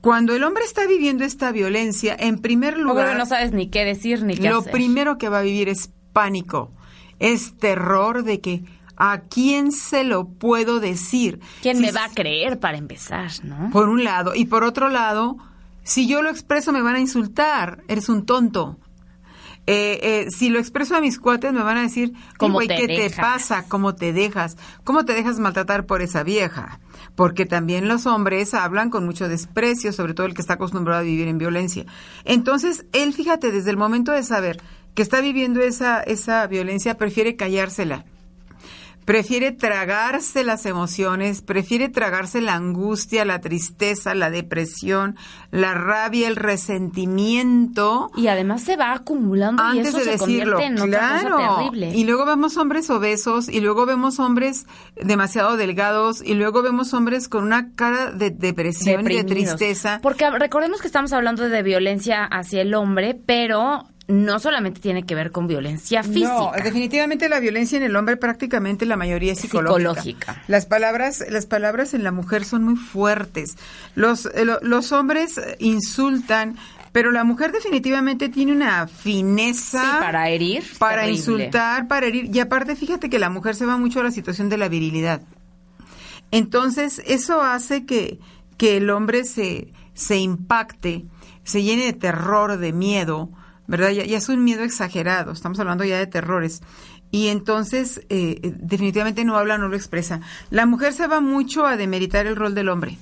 Cuando 0.00 0.34
el 0.34 0.44
hombre 0.44 0.64
está 0.64 0.86
viviendo 0.86 1.24
esta 1.24 1.52
violencia, 1.52 2.16
en 2.18 2.38
primer 2.38 2.78
lugar, 2.78 3.16
no 3.18 3.26
sabes 3.26 3.52
ni 3.52 3.68
qué 3.68 3.84
decir 3.84 4.22
ni 4.24 4.36
qué 4.36 4.48
lo 4.48 4.60
hacer. 4.60 4.72
primero 4.72 5.18
que 5.18 5.28
va 5.28 5.40
a 5.40 5.42
vivir 5.42 5.68
es 5.68 5.90
pánico, 6.12 6.70
es 7.18 7.56
terror 7.58 8.24
de 8.24 8.40
que, 8.40 8.62
¿A 9.02 9.20
quién 9.20 9.72
se 9.72 10.04
lo 10.04 10.28
puedo 10.28 10.78
decir? 10.78 11.40
¿Quién 11.62 11.78
Si 11.78 11.82
me 11.82 11.90
va 11.90 12.04
a 12.04 12.10
creer 12.10 12.60
para 12.60 12.76
empezar, 12.76 13.30
no? 13.42 13.70
Por 13.72 13.88
un 13.88 14.04
lado. 14.04 14.34
Y 14.34 14.44
por 14.44 14.62
otro 14.62 14.90
lado, 14.90 15.38
si 15.82 16.06
yo 16.06 16.20
lo 16.20 16.28
expreso 16.28 16.70
me 16.70 16.82
van 16.82 16.96
a 16.96 17.00
insultar. 17.00 17.82
Eres 17.88 18.10
un 18.10 18.26
tonto. 18.26 18.76
Eh, 19.70 20.00
eh, 20.02 20.30
si 20.30 20.48
lo 20.48 20.58
expreso 20.58 20.96
a 20.96 21.00
mis 21.00 21.18
cuates 21.18 21.52
me 21.52 21.62
van 21.62 21.76
a 21.76 21.82
decir, 21.82 22.12
¿Cómo 22.38 22.54
"Güey, 22.54 22.68
te 22.68 22.76
¿qué 22.76 22.86
te 22.88 23.02
dejas?" 23.02 23.20
pasa? 23.20 23.64
¿Cómo 23.68 23.94
te 23.94 24.12
dejas? 24.12 24.56
¿Cómo 24.82 25.04
te 25.04 25.14
dejas 25.14 25.38
maltratar 25.38 25.86
por 25.86 26.02
esa 26.02 26.24
vieja? 26.24 26.80
Porque 27.14 27.46
también 27.46 27.86
los 27.86 28.06
hombres 28.06 28.52
hablan 28.54 28.90
con 28.90 29.06
mucho 29.06 29.28
desprecio, 29.28 29.92
sobre 29.92 30.14
todo 30.14 30.26
el 30.26 30.34
que 30.34 30.40
está 30.40 30.54
acostumbrado 30.54 31.00
a 31.00 31.04
vivir 31.04 31.28
en 31.28 31.38
violencia. 31.38 31.86
Entonces, 32.24 32.84
él, 32.92 33.12
fíjate, 33.12 33.52
desde 33.52 33.70
el 33.70 33.76
momento 33.76 34.10
de 34.12 34.22
saber 34.24 34.60
que 34.94 35.02
está 35.02 35.20
viviendo 35.20 35.60
esa, 35.60 36.00
esa 36.02 36.46
violencia, 36.46 36.96
prefiere 36.96 37.36
callársela 37.36 38.04
prefiere 39.10 39.50
tragarse 39.50 40.44
las 40.44 40.66
emociones, 40.66 41.42
prefiere 41.42 41.88
tragarse 41.88 42.40
la 42.40 42.54
angustia, 42.54 43.24
la 43.24 43.40
tristeza, 43.40 44.14
la 44.14 44.30
depresión, 44.30 45.16
la 45.50 45.74
rabia, 45.74 46.28
el 46.28 46.36
resentimiento. 46.36 48.12
Y 48.16 48.28
además 48.28 48.62
se 48.62 48.76
va 48.76 48.92
acumulando 48.92 49.64
y 49.74 49.80
eso 49.80 49.98
de 49.98 50.04
se 50.04 50.10
decirlo, 50.12 50.58
convierte 50.58 50.64
en 50.64 50.74
otra 50.74 50.86
claro. 50.86 51.36
cosa 51.36 51.56
terrible. 51.56 51.90
Y 51.92 52.04
luego 52.04 52.24
vemos 52.24 52.56
hombres 52.56 52.88
obesos, 52.88 53.48
y 53.48 53.60
luego 53.60 53.84
vemos 53.84 54.20
hombres 54.20 54.66
demasiado 54.94 55.56
delgados, 55.56 56.22
y 56.24 56.34
luego 56.34 56.62
vemos 56.62 56.94
hombres 56.94 57.28
con 57.28 57.42
una 57.42 57.72
cara 57.74 58.12
de 58.12 58.30
depresión 58.30 59.10
y 59.10 59.16
de 59.16 59.24
tristeza. 59.24 59.98
Porque 60.04 60.30
recordemos 60.30 60.80
que 60.80 60.86
estamos 60.86 61.12
hablando 61.12 61.48
de 61.48 61.62
violencia 61.64 62.26
hacia 62.26 62.62
el 62.62 62.74
hombre, 62.74 63.18
pero 63.26 63.88
no 64.10 64.38
solamente 64.40 64.80
tiene 64.80 65.04
que 65.04 65.14
ver 65.14 65.30
con 65.32 65.46
violencia 65.46 66.02
física. 66.02 66.28
No, 66.28 66.52
definitivamente 66.62 67.28
la 67.28 67.40
violencia 67.40 67.76
en 67.78 67.84
el 67.84 67.96
hombre 67.96 68.16
prácticamente 68.16 68.84
la 68.86 68.96
mayoría 68.96 69.32
es 69.32 69.40
psicológica. 69.40 69.94
Psicológica. 70.02 70.42
Las 70.48 70.66
palabras, 70.66 71.24
las 71.28 71.46
palabras 71.46 71.94
en 71.94 72.04
la 72.04 72.12
mujer 72.12 72.44
son 72.44 72.64
muy 72.64 72.76
fuertes. 72.76 73.56
Los, 73.94 74.26
eh, 74.26 74.44
lo- 74.44 74.58
los 74.62 74.92
hombres 74.92 75.38
eh, 75.38 75.56
insultan, 75.60 76.56
pero 76.92 77.12
la 77.12 77.22
mujer 77.24 77.52
definitivamente 77.52 78.28
tiene 78.28 78.52
una 78.52 78.88
fineza 78.88 79.80
Sí, 79.80 79.96
para 80.00 80.28
herir. 80.28 80.64
para 80.78 81.02
terrible. 81.02 81.16
insultar, 81.18 81.86
para 81.88 82.06
herir. 82.06 82.34
Y 82.34 82.40
aparte, 82.40 82.74
fíjate 82.76 83.08
que 83.08 83.18
la 83.18 83.30
mujer 83.30 83.54
se 83.54 83.64
va 83.66 83.76
mucho 83.76 84.00
a 84.00 84.02
la 84.02 84.10
situación 84.10 84.48
de 84.48 84.58
la 84.58 84.68
virilidad. 84.68 85.22
Entonces, 86.32 87.02
eso 87.06 87.42
hace 87.42 87.84
que, 87.86 88.18
que 88.56 88.76
el 88.76 88.90
hombre 88.90 89.24
se, 89.24 89.68
se 89.94 90.16
impacte, 90.18 91.04
se 91.44 91.62
llene 91.62 91.84
de 91.86 91.92
terror, 91.92 92.56
de 92.58 92.72
miedo, 92.72 93.30
¿verdad? 93.70 93.90
Ya, 93.90 94.04
ya 94.04 94.18
es 94.18 94.28
un 94.28 94.44
miedo 94.44 94.62
exagerado, 94.64 95.32
estamos 95.32 95.58
hablando 95.60 95.84
ya 95.84 95.98
de 95.98 96.06
terrores. 96.06 96.60
Y 97.12 97.28
entonces, 97.28 98.00
eh, 98.08 98.38
eh, 98.42 98.52
definitivamente 98.58 99.24
no 99.24 99.36
habla, 99.36 99.56
no 99.58 99.68
lo 99.68 99.76
expresa. 99.76 100.20
La 100.50 100.66
mujer 100.66 100.92
se 100.92 101.06
va 101.06 101.20
mucho 101.20 101.64
a 101.66 101.76
demeritar 101.76 102.26
el 102.26 102.36
rol 102.36 102.54
del 102.54 102.68
hombre. 102.68 102.98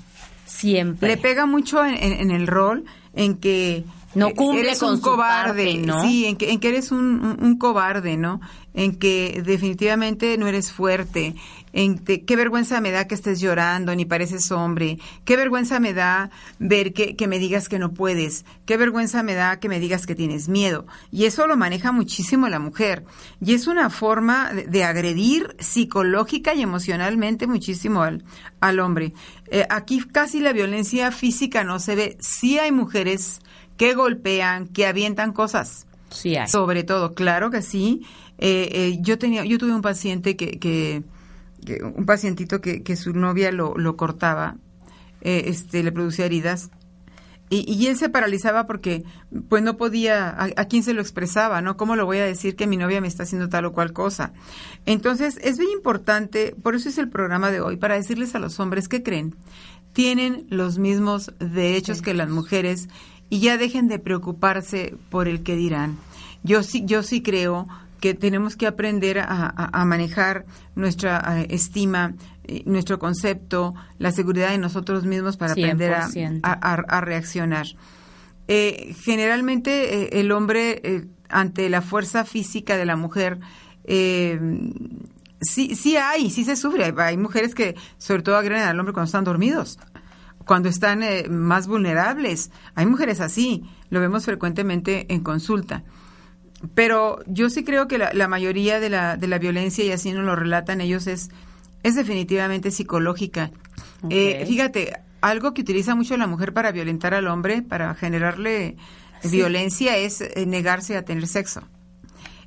Siempre. 0.46 1.08
Le 1.08 1.16
pega 1.16 1.44
mucho 1.46 1.84
en, 1.84 1.94
en- 1.94 2.12
en 2.20 2.30
el 2.30 2.46
rol 2.46 2.84
en 3.14 3.36
que 3.36 3.84
No 4.14 4.28
eh, 4.28 4.34
cumple 4.34 4.60
eres 4.68 4.78
con 4.80 4.94
un 4.94 5.00
cobarde, 5.00 5.64
parte, 5.74 5.86
¿no? 5.86 6.02
sí, 6.02 6.24
en 6.24 6.36
que, 6.36 6.52
en 6.52 6.60
que 6.60 6.68
eres 6.68 6.90
un, 6.92 6.98
un- 7.22 7.36
un 7.44 7.58
cobarde, 7.58 8.16
¿no? 8.16 8.40
En 8.72 8.94
que 8.96 9.42
definitivamente 9.44 10.38
no 10.38 10.46
eres 10.46 10.72
fuerte, 10.72 11.34
en 11.72 11.98
que 11.98 12.24
qué 12.24 12.36
vergüenza 12.36 12.80
me 12.80 12.90
da 12.90 13.06
que 13.06 13.14
estés 13.14 13.40
llorando, 13.40 13.94
ni 13.94 14.04
pareces 14.04 14.50
hombre, 14.52 14.98
qué 15.24 15.36
vergüenza 15.36 15.80
me 15.80 15.92
da 15.94 16.30
ver 16.58 16.92
que, 16.92 17.16
que 17.16 17.28
me 17.28 17.38
digas 17.38 17.68
que 17.68 17.78
no 17.78 17.92
puedes, 17.92 18.44
qué 18.66 18.76
vergüenza 18.76 19.22
me 19.22 19.34
da 19.34 19.58
que 19.60 19.68
me 19.68 19.80
digas 19.80 20.06
que 20.06 20.14
tienes 20.14 20.48
miedo. 20.48 20.86
Y 21.10 21.24
eso 21.26 21.46
lo 21.46 21.56
maneja 21.56 21.92
muchísimo 21.92 22.48
la 22.48 22.58
mujer. 22.58 23.04
Y 23.40 23.54
es 23.54 23.66
una 23.66 23.90
forma 23.90 24.52
de, 24.52 24.66
de 24.66 24.84
agredir 24.84 25.54
psicológica 25.58 26.54
y 26.54 26.62
emocionalmente 26.62 27.46
muchísimo 27.46 28.02
al, 28.02 28.24
al 28.60 28.80
hombre. 28.80 29.12
Eh, 29.50 29.66
aquí 29.70 30.00
casi 30.00 30.40
la 30.40 30.52
violencia 30.52 31.10
física 31.12 31.64
no 31.64 31.78
se 31.78 31.94
ve. 31.94 32.16
Sí 32.20 32.58
hay 32.58 32.72
mujeres 32.72 33.40
que 33.76 33.94
golpean, 33.94 34.66
que 34.68 34.86
avientan 34.86 35.32
cosas. 35.32 35.86
Sí 36.10 36.36
hay. 36.36 36.48
Sobre 36.48 36.84
todo, 36.84 37.14
claro 37.14 37.50
que 37.50 37.62
sí. 37.62 38.02
Eh, 38.38 38.68
eh, 38.72 38.98
yo 39.00 39.18
tenía, 39.18 39.44
yo 39.44 39.58
tuve 39.58 39.72
un 39.74 39.82
paciente 39.82 40.36
que, 40.36 40.58
que- 40.58 41.02
un 41.82 42.06
pacientito 42.06 42.60
que, 42.60 42.82
que 42.82 42.96
su 42.96 43.12
novia 43.12 43.52
lo, 43.52 43.76
lo 43.76 43.96
cortaba, 43.96 44.56
eh, 45.20 45.44
este, 45.46 45.82
le 45.82 45.92
producía 45.92 46.26
heridas. 46.26 46.70
Y, 47.50 47.64
y 47.72 47.86
él 47.86 47.96
se 47.96 48.10
paralizaba 48.10 48.66
porque, 48.66 49.04
pues 49.48 49.62
no 49.62 49.78
podía, 49.78 50.28
a, 50.28 50.50
a 50.56 50.64
quién 50.66 50.82
se 50.82 50.92
lo 50.92 51.00
expresaba, 51.00 51.62
¿no? 51.62 51.78
¿Cómo 51.78 51.96
lo 51.96 52.04
voy 52.04 52.18
a 52.18 52.24
decir 52.26 52.56
que 52.56 52.66
mi 52.66 52.76
novia 52.76 53.00
me 53.00 53.08
está 53.08 53.22
haciendo 53.22 53.48
tal 53.48 53.64
o 53.64 53.72
cual 53.72 53.94
cosa? 53.94 54.34
Entonces, 54.84 55.38
es 55.42 55.56
bien 55.56 55.70
importante, 55.70 56.54
por 56.62 56.74
eso 56.74 56.90
es 56.90 56.98
el 56.98 57.08
programa 57.08 57.50
de 57.50 57.62
hoy, 57.62 57.78
para 57.78 57.94
decirles 57.94 58.34
a 58.34 58.38
los 58.38 58.60
hombres 58.60 58.86
que 58.86 59.02
creen, 59.02 59.34
tienen 59.94 60.46
los 60.50 60.78
mismos 60.78 61.32
derechos 61.38 62.02
que 62.02 62.12
las 62.12 62.28
mujeres 62.28 62.88
y 63.30 63.40
ya 63.40 63.56
dejen 63.56 63.88
de 63.88 63.98
preocuparse 63.98 64.94
por 65.10 65.26
el 65.26 65.42
que 65.42 65.56
dirán. 65.56 65.96
Yo 66.42 66.62
sí, 66.62 66.82
yo 66.84 67.02
sí 67.02 67.22
creo 67.22 67.66
que 68.00 68.14
tenemos 68.14 68.56
que 68.56 68.66
aprender 68.66 69.18
a, 69.18 69.24
a- 69.46 69.70
a 69.80 69.84
manejar 69.84 70.44
nuestra 70.74 71.40
eh, 71.40 71.46
estima, 71.50 72.14
eh, 72.44 72.62
nuestro 72.66 72.98
concepto, 72.98 73.74
la 73.98 74.12
seguridad 74.12 74.50
de 74.50 74.58
nosotros 74.58 75.04
mismos 75.04 75.36
para 75.36 75.52
aprender 75.52 75.94
a, 75.94 76.08
100%. 76.08 76.40
a- 76.42 76.52
a- 76.52 76.74
a 76.98 77.00
reaccionar. 77.00 77.66
Eh, 78.46 78.94
generalmente 79.00 80.04
eh, 80.04 80.20
el 80.20 80.32
hombre 80.32 81.06
ante 81.28 81.68
la 81.68 81.82
fuerza 81.82 82.24
física 82.24 82.76
de 82.78 82.86
la 82.86 82.96
mujer 82.96 83.38
eh, 83.84 84.40
sí 85.40 85.74
sí 85.74 85.96
hay 85.96 86.30
sí 86.30 86.44
se 86.44 86.56
sufre 86.56 86.84
hay, 86.84 86.92
hay 86.96 87.16
mujeres 87.18 87.54
que 87.54 87.76
sobre 87.98 88.22
todo 88.22 88.36
agreden 88.36 88.62
al 88.62 88.78
hombre 88.80 88.92
cuando 88.94 89.06
están 89.06 89.24
dormidos 89.24 89.78
cuando 90.46 90.68
están 90.70 91.02
eh, 91.02 91.26
más 91.28 91.66
vulnerables 91.66 92.50
hay 92.74 92.86
mujeres 92.86 93.20
así 93.20 93.64
lo 93.90 94.00
vemos 94.00 94.24
frecuentemente 94.24 95.06
en 95.12 95.20
consulta 95.22 95.84
pero 96.74 97.20
yo 97.26 97.50
sí 97.50 97.64
creo 97.64 97.86
que 97.88 97.98
la, 97.98 98.12
la 98.12 98.28
mayoría 98.28 98.80
de 98.80 98.90
la, 98.90 99.16
de 99.16 99.28
la 99.28 99.38
violencia, 99.38 99.84
y 99.84 99.92
así 99.92 100.12
nos 100.12 100.24
lo 100.24 100.34
relatan 100.34 100.80
ellos, 100.80 101.06
es, 101.06 101.30
es 101.82 101.94
definitivamente 101.94 102.70
psicológica. 102.70 103.50
Eh, 104.10 104.44
fíjate, 104.46 104.94
algo 105.20 105.54
que 105.54 105.62
utiliza 105.62 105.94
mucho 105.94 106.16
la 106.16 106.26
mujer 106.26 106.52
para 106.52 106.72
violentar 106.72 107.14
al 107.14 107.26
hombre, 107.26 107.62
para 107.62 107.94
generarle 107.94 108.76
violencia, 109.24 109.96
es 109.96 110.20
eh, 110.20 110.44
negarse 110.46 110.96
a 110.96 111.04
tener 111.04 111.26
sexo. 111.26 111.62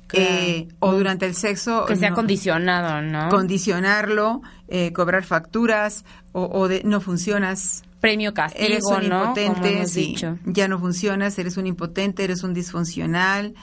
Claro. 0.06 0.26
Eh, 0.30 0.68
o 0.78 0.92
durante 0.92 1.24
el 1.24 1.34
sexo... 1.34 1.86
Que 1.86 1.96
sea 1.96 2.10
no- 2.10 2.16
condicionado, 2.16 3.00
¿no? 3.00 3.30
Condicionarlo, 3.30 4.42
eh, 4.68 4.92
cobrar 4.92 5.24
facturas, 5.24 6.04
o, 6.32 6.44
o 6.52 6.68
de 6.68 6.82
no 6.84 7.00
funcionas, 7.00 7.82
Premio 8.00 8.34
castigo, 8.34 8.66
eres 8.66 8.84
un 8.84 9.08
¿no? 9.08 9.22
Impotente, 9.22 9.86
sí, 9.86 10.08
dicho. 10.08 10.36
ya 10.44 10.66
no 10.68 10.78
funcionas, 10.80 11.38
eres 11.38 11.56
un 11.56 11.66
impotente, 11.66 12.24
eres 12.24 12.42
un 12.42 12.52
disfuncional, 12.52 13.54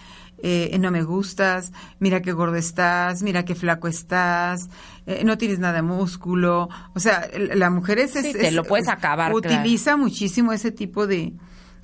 eh, 0.42 0.78
no 0.80 0.92
me 0.92 1.04
gustas, 1.04 1.72
mira 2.00 2.22
qué 2.22 2.32
gordo 2.32 2.56
estás, 2.56 3.22
mira 3.24 3.46
qué 3.46 3.56
flaco 3.56 3.88
estás, 3.88 4.70
eh, 5.06 5.24
no 5.26 5.38
tienes 5.38 5.60
nada 5.60 5.74
de 5.76 5.82
músculo, 5.82 6.70
o 6.94 7.00
sea, 7.00 7.28
la 7.38 7.70
mujer 7.70 8.00
es, 8.00 8.12
Sí, 8.12 8.28
es- 8.28 8.38
te 8.38 8.52
lo 8.52 8.64
puedes 8.64 8.88
acabar, 8.88 9.34
utiliza 9.34 9.98
muchísimo 9.98 10.54
ese 10.54 10.72
tipo 10.72 11.08
de, 11.08 11.34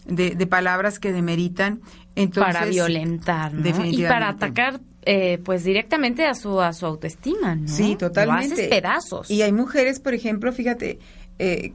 de, 0.05 0.35
de 0.35 0.47
palabras 0.47 0.99
que 0.99 1.11
demeritan, 1.11 1.81
entonces 2.15 2.53
para 2.53 2.65
violentar, 2.65 3.53
¿no? 3.53 3.85
Y 3.85 4.03
para 4.03 4.29
atacar, 4.29 4.79
eh, 5.03 5.39
pues 5.43 5.63
directamente 5.63 6.25
a 6.25 6.33
su 6.33 6.61
a 6.61 6.73
su 6.73 6.85
autoestima, 6.85 7.55
¿no? 7.55 7.67
Sí, 7.67 7.95
totalmente. 7.95 8.47
Lo 8.47 8.53
haces 8.53 8.67
pedazos. 8.69 9.29
Y 9.31 9.41
hay 9.41 9.51
mujeres, 9.51 9.99
por 9.99 10.13
ejemplo, 10.13 10.51
fíjate, 10.53 10.99
eh, 11.39 11.73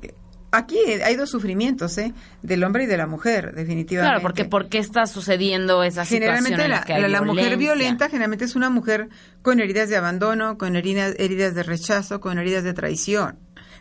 aquí 0.50 0.78
hay 1.04 1.16
dos 1.16 1.30
sufrimientos, 1.30 1.96
¿eh? 1.98 2.12
Del 2.42 2.64
hombre 2.64 2.84
y 2.84 2.86
de 2.86 2.96
la 2.96 3.06
mujer, 3.06 3.54
definitivamente. 3.54 4.12
Claro, 4.12 4.22
porque 4.22 4.44
¿por 4.44 4.68
qué 4.68 4.78
está 4.78 5.06
sucediendo 5.06 5.82
esa 5.82 6.04
situación 6.04 6.44
Generalmente 6.44 6.94
en 6.94 7.02
la, 7.02 7.08
la, 7.08 7.22
mujer 7.22 7.56
violenta 7.56 8.08
generalmente 8.08 8.44
es 8.44 8.56
una 8.56 8.70
mujer 8.70 9.08
con 9.42 9.60
heridas 9.60 9.88
de 9.88 9.96
abandono, 9.96 10.58
con 10.58 10.76
heridas, 10.76 11.14
heridas 11.18 11.54
de 11.54 11.62
rechazo, 11.62 12.20
con 12.20 12.38
heridas 12.38 12.64
de 12.64 12.72
traición, 12.72 13.38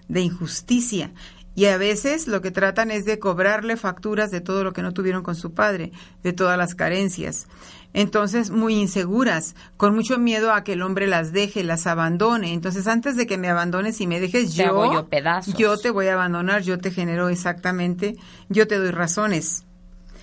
de 0.08 0.22
injusticia. 0.22 1.12
Y 1.56 1.66
a 1.66 1.78
veces 1.78 2.28
lo 2.28 2.42
que 2.42 2.52
tratan 2.52 2.90
es 2.90 3.04
de 3.06 3.20
cobrarle 3.20 3.76
facturas 3.76 4.32
de 4.32 4.40
todo 4.40 4.64
lo 4.64 4.72
que 4.72 4.82
no 4.82 4.94
tuvieron 4.94 5.24
con 5.24 5.36
su 5.36 5.54
padre, 5.54 5.92
de 6.24 6.32
todas 6.32 6.58
las 6.58 6.74
carencias. 6.74 7.48
Entonces, 7.94 8.52
muy 8.52 8.76
inseguras, 8.76 9.56
con 9.78 9.96
mucho 9.96 10.20
miedo 10.20 10.54
a 10.54 10.64
que 10.64 10.74
el 10.74 10.82
hombre 10.84 11.08
las 11.08 11.32
deje, 11.32 11.64
las 11.64 11.88
abandone. 11.88 12.54
Entonces, 12.54 12.86
antes 12.88 13.16
de 13.16 13.26
que 13.26 13.38
me 13.38 13.50
abandones 13.50 14.00
y 14.00 14.08
me 14.08 14.20
dejes 14.20 14.56
Te 14.56 14.64
yo, 14.64 14.68
hago 14.68 14.94
yo 14.94 15.08
pedazos. 15.08 15.56
yo 15.58 15.78
te 15.78 15.90
voy 15.90 16.08
a 16.08 16.14
abandonar, 16.14 16.62
yo 16.62 16.78
te 16.78 16.92
genero 16.92 17.30
exactamente, 17.30 18.16
yo 18.50 18.68
te 18.68 18.78
doy 18.78 18.92
razones. 18.92 19.66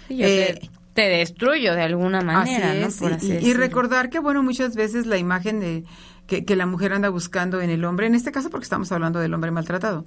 Yo 0.09 0.27
Eh, 0.27 0.59
te, 0.61 0.71
te 0.95 1.09
destruyo 1.09 1.75
de 1.75 1.83
alguna 1.83 2.21
manera, 2.21 2.69
Así 2.73 2.81
¿no? 2.81 2.87
es, 2.87 2.97
Por 2.99 3.11
y- 3.11 3.15
así 3.15 3.27
y, 3.27 3.31
y 3.31 3.35
decirlo. 3.35 3.61
recordar 3.67 4.11
que, 4.11 4.21
bueno, 4.21 4.43
muchas 4.45 4.77
veces 4.77 5.07
la 5.07 5.19
imagen 5.19 5.59
de 5.61 5.85
que, 6.29 6.57
la 6.57 6.67
mujer 6.67 6.93
anda 6.93 7.09
buscando 7.09 7.61
en 7.61 7.71
el 7.71 7.85
hombre, 7.85 8.07
en 8.07 8.15
este 8.15 8.33
caso 8.33 8.51
porque 8.51 8.65
estamos 8.65 8.91
hablando 8.93 9.19
del 9.21 9.33
hombre 9.35 9.51
maltratado. 9.51 10.05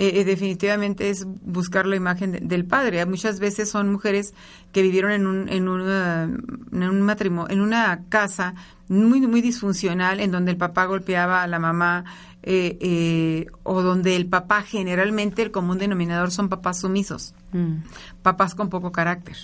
Eh, 0.00 0.20
eh, 0.20 0.24
definitivamente 0.24 1.10
es 1.10 1.26
buscar 1.26 1.84
la 1.84 1.96
imagen 1.96 2.46
del 2.46 2.64
padre. 2.64 3.04
Muchas 3.04 3.40
veces 3.40 3.68
son 3.68 3.90
mujeres 3.90 4.32
que 4.70 4.80
vivieron 4.80 5.10
en 5.10 5.26
un, 5.26 5.48
en 5.48 5.68
una, 5.68 6.22
en 6.22 6.82
un 6.84 7.02
matrimonio, 7.02 7.52
en 7.52 7.60
una 7.60 8.04
casa 8.08 8.54
muy, 8.88 9.20
muy 9.26 9.40
disfuncional, 9.40 10.20
en 10.20 10.30
donde 10.30 10.52
el 10.52 10.56
papá 10.56 10.84
golpeaba 10.84 11.42
a 11.42 11.48
la 11.48 11.58
mamá, 11.58 12.04
eh, 12.44 13.46
o 13.64 13.82
donde 13.82 14.14
el 14.14 14.26
papá 14.26 14.62
generalmente 14.62 15.42
el 15.42 15.50
común 15.50 15.78
denominador 15.78 16.30
son 16.30 16.48
papás 16.48 16.78
sumisos, 16.78 17.34
mm. 17.50 17.78
papás 18.22 18.54
con 18.54 18.68
poco 18.68 18.92
carácter 18.92 19.36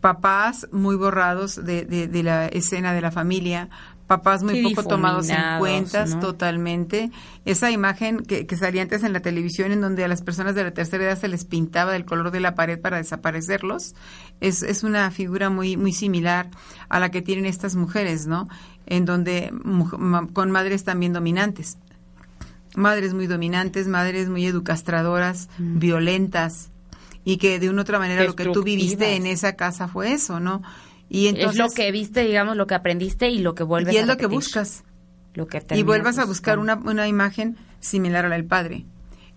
papás 0.00 0.68
muy 0.70 0.94
borrados 0.94 1.56
de, 1.64 1.84
de, 1.84 2.22
la 2.22 2.46
escena 2.46 2.92
de 2.92 3.00
la 3.00 3.10
familia, 3.10 3.68
papás 4.08 4.42
muy 4.42 4.62
poco 4.62 4.88
tomados 4.88 5.28
en 5.28 5.58
cuenta 5.58 6.06
totalmente. 6.18 7.10
Esa 7.44 7.70
imagen 7.70 8.20
que, 8.20 8.46
que, 8.46 8.56
salía 8.56 8.82
antes 8.82 9.04
en 9.04 9.12
la 9.12 9.20
televisión 9.20 9.70
en 9.70 9.82
donde 9.82 10.02
a 10.02 10.08
las 10.08 10.22
personas 10.22 10.54
de 10.54 10.64
la 10.64 10.72
tercera 10.72 11.04
edad 11.04 11.18
se 11.18 11.28
les 11.28 11.44
pintaba 11.44 11.92
del 11.92 12.06
color 12.06 12.30
de 12.30 12.40
la 12.40 12.54
pared 12.54 12.80
para 12.80 12.96
desaparecerlos, 12.96 13.94
es, 14.40 14.62
es 14.62 14.82
una 14.82 15.10
figura 15.10 15.50
muy, 15.50 15.76
muy 15.76 15.92
similar 15.92 16.48
a 16.88 16.98
la 16.98 17.10
que 17.10 17.22
tienen 17.22 17.44
estas 17.44 17.76
mujeres, 17.76 18.26
¿no? 18.26 18.48
En 18.86 19.04
donde 19.04 19.52
con 20.32 20.50
madres 20.50 20.84
también 20.84 21.12
dominantes. 21.12 21.76
Madres 22.74 23.12
muy 23.12 23.26
dominantes, 23.26 23.88
madres 23.88 24.30
muy 24.30 24.46
educastradoras, 24.46 25.50
mm. 25.58 25.78
violentas, 25.78 26.70
y 27.24 27.36
que 27.36 27.58
de 27.58 27.68
una 27.68 27.82
otra 27.82 27.98
manera 27.98 28.24
lo 28.24 28.34
que 28.34 28.46
tú 28.46 28.62
viviste 28.62 29.16
en 29.16 29.26
esa 29.26 29.54
casa 29.54 29.86
fue 29.86 30.12
eso, 30.12 30.40
¿no? 30.40 30.62
Y 31.08 31.28
entonces, 31.28 31.52
es 31.52 31.58
lo 31.58 31.70
que 31.70 31.90
viste, 31.90 32.22
digamos, 32.24 32.56
lo 32.56 32.66
que 32.66 32.74
aprendiste 32.74 33.28
y 33.30 33.38
lo 33.38 33.54
que 33.54 33.62
vuelves 33.62 33.94
a 33.94 33.98
Y 33.98 34.00
es 34.00 34.06
lo 34.06 34.16
que 34.16 34.26
buscas. 34.26 34.84
Lo 35.34 35.46
que 35.46 35.62
y 35.74 35.82
vuelvas 35.82 36.18
a 36.18 36.24
buscar 36.24 36.58
una, 36.58 36.74
una 36.74 37.06
imagen 37.06 37.56
similar 37.80 38.24
a 38.24 38.28
la 38.28 38.36
del 38.36 38.46
padre. 38.46 38.84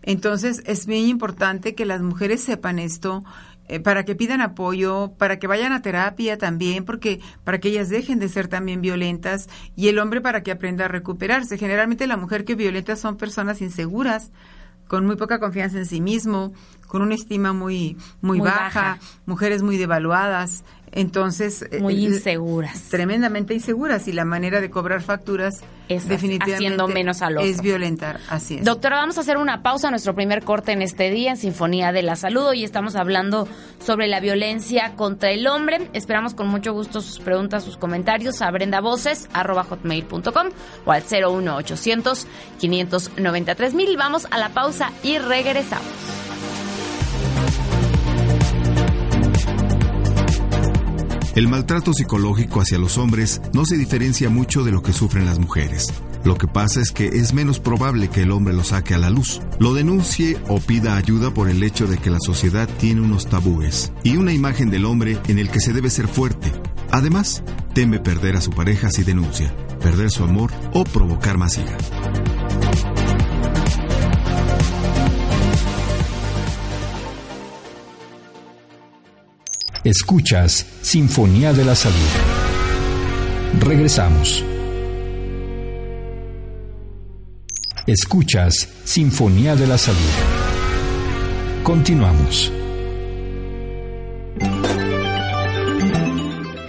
Entonces, 0.04 0.64
es 0.66 0.88
bien 0.88 1.08
importante 1.08 1.76
que 1.76 1.86
las 1.86 2.02
mujeres 2.02 2.42
sepan 2.42 2.80
esto, 2.80 3.24
eh, 3.72 3.80
para 3.80 4.04
que 4.04 4.16
pidan 4.16 4.42
apoyo, 4.42 5.14
para 5.18 5.40
que 5.40 5.48
vayan 5.48 5.72
a 5.72 5.82
terapia 5.82 6.38
también, 6.38 6.84
porque 6.84 7.22
para 7.46 7.60
que 7.60 7.70
ellas 7.70 7.88
dejen 7.88 8.20
de 8.20 8.28
ser 8.28 8.50
también 8.50 8.82
violentas 8.82 9.48
y 9.78 9.88
el 9.88 10.00
hombre 10.00 10.20
para 10.20 10.44
que 10.44 10.52
aprenda 10.52 10.86
a 10.86 10.88
recuperarse. 10.90 11.58
Generalmente 11.58 12.06
la 12.06 12.18
mujer 12.18 12.44
que 12.44 12.56
violenta 12.56 12.98
son 12.98 13.16
personas 13.16 13.62
inseguras, 13.62 14.32
con 14.88 15.06
muy 15.06 15.16
poca 15.16 15.40
confianza 15.40 15.78
en 15.78 15.86
sí 15.86 16.02
mismo, 16.02 16.52
con 16.88 17.02
una 17.02 17.16
estima 17.16 17.54
muy, 17.54 17.96
muy, 18.20 18.42
baja, 18.42 19.00
mujeres 19.26 19.64
muy 19.64 19.78
devaluadas. 19.78 20.66
Entonces, 20.92 21.66
eh, 21.72 21.80
muy 21.80 22.06
inseguras. 22.06 22.90
Tremendamente 22.90 23.54
inseguras 23.54 24.08
y 24.08 24.12
la 24.12 24.26
manera 24.26 24.60
de 24.60 24.70
cobrar 24.70 25.02
facturas 25.02 25.62
es 25.88 26.08
definitivamente 26.08 26.88
menos 26.88 27.22
es 27.42 27.62
violentar, 27.62 28.20
así 28.30 28.58
es. 28.58 28.66
Doctora, 28.66 28.98
vamos 28.98 29.18
a 29.18 29.22
hacer 29.22 29.38
una 29.38 29.62
pausa, 29.62 29.90
nuestro 29.90 30.16
primer 30.16 30.44
corte 30.44 30.72
en 30.72 30.82
este 30.82 31.12
día 31.12 31.32
en 31.32 31.38
Sinfonía 31.38 31.92
de 31.92 32.02
la 32.02 32.16
Salud. 32.16 32.48
Hoy 32.48 32.64
estamos 32.64 32.96
hablando 32.96 33.48
sobre 33.80 34.08
la 34.08 34.20
violencia 34.20 34.94
contra 34.96 35.32
el 35.32 35.48
hombre. 35.48 35.90
Esperamos 35.94 36.34
con 36.34 36.48
mucho 36.48 36.74
gusto 36.74 37.02
sus 37.02 37.20
preguntas, 37.20 37.64
sus 37.64 37.78
comentarios 37.78 38.42
a 38.42 38.52
brendavoces.com 38.52 40.48
o 40.86 40.92
al 40.92 41.04
01800 41.04 42.28
593 42.60 43.74
mil. 43.74 43.98
Vamos 43.98 44.28
a 44.32 44.38
la 44.38 44.50
pausa 44.50 44.92
y 45.04 45.18
regresamos. 45.18 45.88
El 51.34 51.48
maltrato 51.48 51.94
psicológico 51.94 52.60
hacia 52.60 52.78
los 52.78 52.98
hombres 52.98 53.42
no 53.54 53.66
se 53.66 53.78
diferencia 53.78 54.30
mucho 54.30 54.64
de 54.64 54.72
lo 54.72 54.82
que 54.84 54.92
sufren 54.92 55.26
las 55.26 55.40
mujeres. 55.40 55.88
Lo 56.26 56.38
que 56.38 56.48
pasa 56.48 56.82
es 56.82 56.92
que 56.92 57.08
es 57.08 57.34
menos 57.34 57.60
probable 57.60 58.10
que 58.10 58.24
el 58.24 58.32
hombre 58.32 58.54
lo 58.54 58.66
saque 58.66 58.94
a 58.94 58.98
la 58.98 59.10
luz, 59.10 59.42
lo 59.58 59.74
denuncie 59.74 60.38
o 60.50 60.60
pida 60.60 60.98
ayuda 60.98 61.34
por 61.34 61.50
el 61.50 61.64
hecho 61.64 61.88
de 61.88 61.98
que 61.98 62.10
la 62.10 62.20
sociedad 62.20 62.70
tiene 62.80 63.02
unos 63.02 63.28
tabúes 63.28 63.94
y 64.04 64.18
una 64.18 64.34
imagen 64.34 64.70
del 64.70 64.86
hombre 64.86 65.18
en 65.30 65.40
el 65.40 65.50
que 65.50 65.62
se 65.62 65.72
debe 65.72 65.90
ser 65.90 66.10
fuerte. 66.10 66.52
Además, 66.92 67.44
teme 67.74 68.00
perder 68.00 68.36
a 68.36 68.42
su 68.42 68.52
pareja 68.52 68.92
si 68.92 69.04
denuncia, 69.04 69.56
perder 69.82 70.12
su 70.12 70.26
amor 70.26 70.52
o 70.74 70.84
provocar 70.84 71.38
más. 71.38 71.58
Escuchas 79.84 80.68
Sinfonía 80.84 81.54
de 81.54 81.66
la 81.66 81.74
Salud. 81.74 81.98
Regresamos. 83.60 84.46
Escuchas 87.88 88.70
Sinfonía 88.84 89.56
de 89.56 89.66
la 89.66 89.80
Salud. 89.80 89.98
Continuamos. 91.64 92.54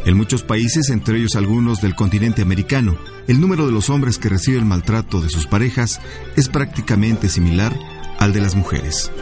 En 0.06 0.16
muchos 0.16 0.42
países, 0.42 0.88
entre 0.88 1.18
ellos 1.18 1.36
algunos 1.36 1.82
del 1.82 1.94
continente 1.94 2.40
americano, 2.40 2.96
el 3.28 3.42
número 3.42 3.66
de 3.66 3.72
los 3.72 3.90
hombres 3.90 4.16
que 4.16 4.30
reciben 4.30 4.66
maltrato 4.66 5.20
de 5.20 5.28
sus 5.28 5.46
parejas 5.46 6.00
es 6.34 6.48
prácticamente 6.48 7.28
similar 7.28 7.78
al 8.18 8.32
de 8.32 8.40
las 8.40 8.54
mujeres. 8.54 9.12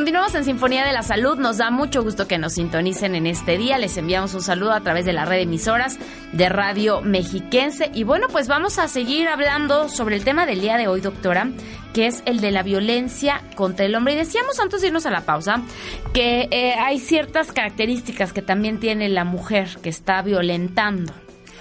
Continuamos 0.00 0.34
en 0.34 0.46
Sinfonía 0.46 0.86
de 0.86 0.94
la 0.94 1.02
Salud. 1.02 1.36
Nos 1.36 1.58
da 1.58 1.70
mucho 1.70 2.02
gusto 2.02 2.26
que 2.26 2.38
nos 2.38 2.54
sintonicen 2.54 3.14
en 3.14 3.26
este 3.26 3.58
día. 3.58 3.76
Les 3.76 3.98
enviamos 3.98 4.32
un 4.32 4.40
saludo 4.40 4.72
a 4.72 4.80
través 4.80 5.04
de 5.04 5.12
la 5.12 5.26
red 5.26 5.36
de 5.36 5.42
emisoras 5.42 5.98
de 6.32 6.48
Radio 6.48 7.02
Mexiquense. 7.02 7.90
Y 7.92 8.04
bueno, 8.04 8.28
pues 8.32 8.48
vamos 8.48 8.78
a 8.78 8.88
seguir 8.88 9.28
hablando 9.28 9.90
sobre 9.90 10.16
el 10.16 10.24
tema 10.24 10.46
del 10.46 10.62
día 10.62 10.78
de 10.78 10.88
hoy, 10.88 11.02
doctora, 11.02 11.50
que 11.92 12.06
es 12.06 12.22
el 12.24 12.40
de 12.40 12.50
la 12.50 12.62
violencia 12.62 13.42
contra 13.56 13.84
el 13.84 13.94
hombre. 13.94 14.14
Y 14.14 14.16
decíamos 14.16 14.58
antes 14.58 14.80
de 14.80 14.86
irnos 14.86 15.04
a 15.04 15.10
la 15.10 15.26
pausa 15.26 15.60
que 16.14 16.48
eh, 16.50 16.76
hay 16.78 16.98
ciertas 16.98 17.52
características 17.52 18.32
que 18.32 18.40
también 18.40 18.80
tiene 18.80 19.10
la 19.10 19.24
mujer 19.24 19.68
que 19.82 19.90
está 19.90 20.22
violentando. 20.22 21.12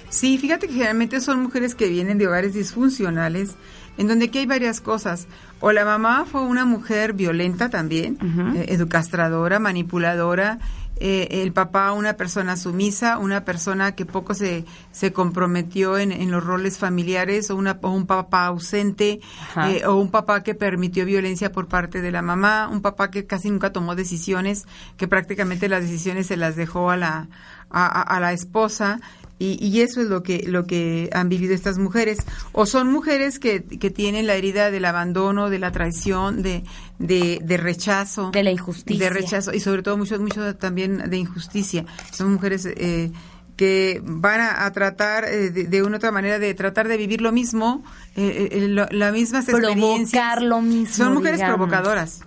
Sí, 0.10 0.38
fíjate 0.38 0.68
que 0.68 0.74
generalmente 0.74 1.20
son 1.20 1.44
mujeres 1.44 1.76
que 1.76 1.90
vienen 1.90 2.18
de 2.18 2.28
hogares 2.28 2.54
disfuncionales, 2.54 3.56
en 4.00 4.08
donde 4.08 4.26
aquí 4.26 4.40
hay 4.40 4.46
varias 4.46 4.80
cosas. 4.80 5.28
O 5.60 5.74
la 5.74 5.84
mamá 5.84 6.26
fue 6.26 6.42
una 6.42 6.64
mujer 6.64 7.12
violenta 7.12 7.70
también, 7.70 8.18
eh, 8.56 8.68
educastradora, 8.70 9.60
manipuladora. 9.60 10.58
Eh, 11.02 11.44
el 11.44 11.52
papá 11.52 11.92
una 11.92 12.14
persona 12.14 12.56
sumisa, 12.56 13.18
una 13.18 13.44
persona 13.44 13.96
que 13.96 14.06
poco 14.06 14.34
se, 14.34 14.64
se 14.92 15.12
comprometió 15.12 15.98
en, 15.98 16.32
los 16.32 16.44
roles 16.44 16.78
familiares, 16.78 17.50
o, 17.52 17.58
una, 17.58 17.78
un 17.82 18.06
papá 18.06 18.46
ausente, 18.46 19.20
eh, 19.68 19.86
o 19.86 19.96
un 19.96 20.12
papá 20.12 20.44
que 20.44 20.56
permitió 20.56 21.06
violencia 21.06 21.52
por 21.52 21.68
parte 21.68 22.02
de 22.02 22.12
la 22.12 22.22
mamá, 22.22 22.70
un 22.72 22.82
papá 22.82 23.12
que 23.12 23.26
casi 23.26 23.50
nunca 23.50 23.74
tomó 23.74 23.96
decisiones, 23.96 24.66
que 24.96 25.10
prácticamente 25.10 25.68
las 25.68 25.84
decisiones 25.84 26.28
se 26.28 26.38
las 26.38 26.56
dejó 26.56 26.90
a 26.90 26.96
la, 26.96 27.28
a 27.70 28.18
la 28.22 28.32
esposa. 28.32 29.02
Y, 29.40 29.58
y, 29.66 29.82
eso 29.82 30.02
es 30.02 30.08
lo 30.08 30.22
que, 30.22 30.44
lo 30.46 30.66
que 30.66 31.10
han 31.14 31.30
vivido 31.30 31.54
estas 31.54 31.78
mujeres. 31.78 32.20
O 32.52 32.66
son 32.66 32.92
mujeres 32.92 33.40
que, 33.40 33.64
que 33.64 33.90
tienen 33.90 34.28
la 34.28 34.36
herida 34.36 34.70
del 34.70 34.84
abandono, 34.84 35.50
de 35.50 35.60
la 35.60 35.72
traición, 35.72 36.42
de, 36.42 36.64
de, 37.00 37.40
de, 37.42 37.58
rechazo. 37.58 38.32
De 38.32 38.44
la 38.44 38.52
injusticia. 38.52 39.06
De 39.06 39.10
rechazo 39.10 39.54
y 39.54 39.62
sobre 39.62 39.82
todo 39.82 39.98
mucho, 39.98 40.20
mucho 40.20 40.56
también 40.58 41.10
de 41.10 41.18
injusticia. 41.18 41.86
Son 42.12 42.34
mujeres 42.34 42.66
eh, 42.66 43.12
que 43.60 44.02
van 44.06 44.40
a, 44.40 44.72
tratar 44.72 45.26
eh, 45.26 45.50
de, 45.50 45.84
una 45.84 45.98
otra 45.98 46.14
manera 46.14 46.40
de 46.40 46.54
tratar 46.54 46.88
de 46.88 46.96
vivir 46.96 47.20
lo 47.20 47.34
mismo, 47.34 47.84
eh, 48.16 48.48
eh 48.54 48.68
la 48.70 49.12
mismas 49.12 49.50
experiencias. 49.50 50.42
lo 50.42 50.62
mismo. 50.62 50.96
Son 50.96 51.14
mujeres 51.14 51.42
provocadoras. 51.42 52.22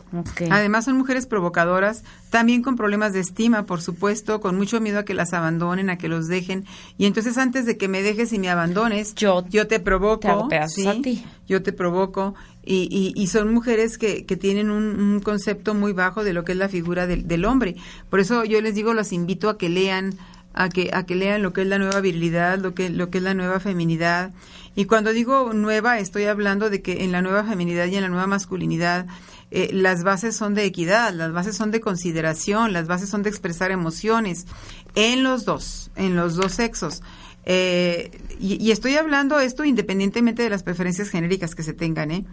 Además 0.51 0.85
son 0.85 0.99
mujeres 0.99 1.25
provocadoras, 1.25 2.05
también 2.29 2.61
con 2.61 2.77
problemas 2.77 3.15
de 3.15 3.21
estima, 3.21 3.65
por 3.65 3.81
supuesto, 3.81 4.43
con 4.43 4.59
mucho 4.59 4.79
miedo 4.83 4.99
a 4.99 5.07
que 5.07 5.15
las 5.15 5.33
abandonen, 5.33 5.89
a 5.89 5.97
que 5.97 6.07
los 6.07 6.29
dejen. 6.29 6.67
Y 6.99 7.07
entonces 7.07 7.39
antes 7.39 7.65
de 7.65 7.79
que 7.79 7.89
me 7.89 8.03
dejes 8.03 8.35
y 8.35 8.39
me 8.39 8.51
abandones, 8.51 9.15
yo, 9.15 9.43
yo 9.49 9.67
te 9.67 9.81
provoco. 9.81 10.51
¿sí? 10.69 11.25
Yo 11.49 11.63
te 11.63 11.73
provoco. 11.73 12.35
Y, 12.63 13.15
y, 13.17 13.27
son 13.29 13.55
mujeres 13.55 13.97
que, 13.97 14.27
que 14.27 14.37
tienen 14.37 14.71
un, 14.71 15.19
concepto 15.21 15.73
muy 15.73 15.95
bajo 15.95 16.25
de 16.25 16.35
lo 16.35 16.45
que 16.45 16.53
es 16.53 16.59
la 16.59 16.69
figura 16.69 17.07
del, 17.07 17.27
del 17.27 17.47
hombre. 17.47 17.77
Por 18.11 18.21
eso 18.21 18.45
yo 18.45 18.61
les 18.61 18.75
digo, 18.75 18.93
los 18.93 19.13
invito 19.13 19.49
a 19.49 19.57
que 19.57 19.71
lean 19.71 20.15
a 20.55 20.69
que, 20.69 20.91
a 20.93 21.05
que 21.05 21.15
lean 21.15 21.43
lo 21.43 21.53
que 21.53 21.63
es 21.63 21.67
la 21.67 21.79
nueva 21.79 22.01
virilidad, 22.01 22.59
lo 22.59 22.75
que, 22.75 22.91
lo 22.91 23.11
que 23.11 23.19
es 23.19 23.25
la 23.25 23.35
nueva 23.35 23.61
feminidad. 23.61 24.33
Y 24.75 24.87
cuando 24.87 25.13
digo 25.13 25.53
nueva, 25.53 25.99
estoy 25.99 26.25
hablando 26.25 26.71
de 26.71 26.83
que 26.83 27.05
en 27.05 27.13
la 27.13 27.23
nueva 27.23 27.45
feminidad 27.45 27.87
y 27.87 27.97
en 27.97 28.03
la 28.03 28.09
nueva 28.09 28.27
masculinidad, 28.27 29.07
eh, 29.51 29.71
las 29.73 30.03
bases 30.03 30.35
son 30.35 30.55
de 30.55 30.65
equidad, 30.65 31.13
las 31.13 31.33
bases 31.33 31.57
son 31.57 31.71
de 31.71 31.81
consideración, 31.81 32.73
las 32.73 32.87
bases 32.87 33.11
son 33.11 33.23
de 33.23 33.31
expresar 33.31 33.71
emociones 33.71 34.47
en 34.95 35.23
los 35.23 35.45
dos, 35.45 35.91
en 35.97 36.17
los 36.17 36.37
dos 36.37 36.53
sexos. 36.53 37.03
Eh, 37.45 38.11
y, 38.41 38.65
y, 38.65 38.71
estoy 38.71 38.95
hablando 38.95 39.41
esto 39.41 39.65
independientemente 39.65 40.43
de 40.45 40.51
las 40.51 40.63
preferencias 40.63 41.11
genéricas 41.11 41.57
que 41.57 41.65
se 41.65 41.73
tengan, 41.73 42.13
¿eh? 42.13 42.25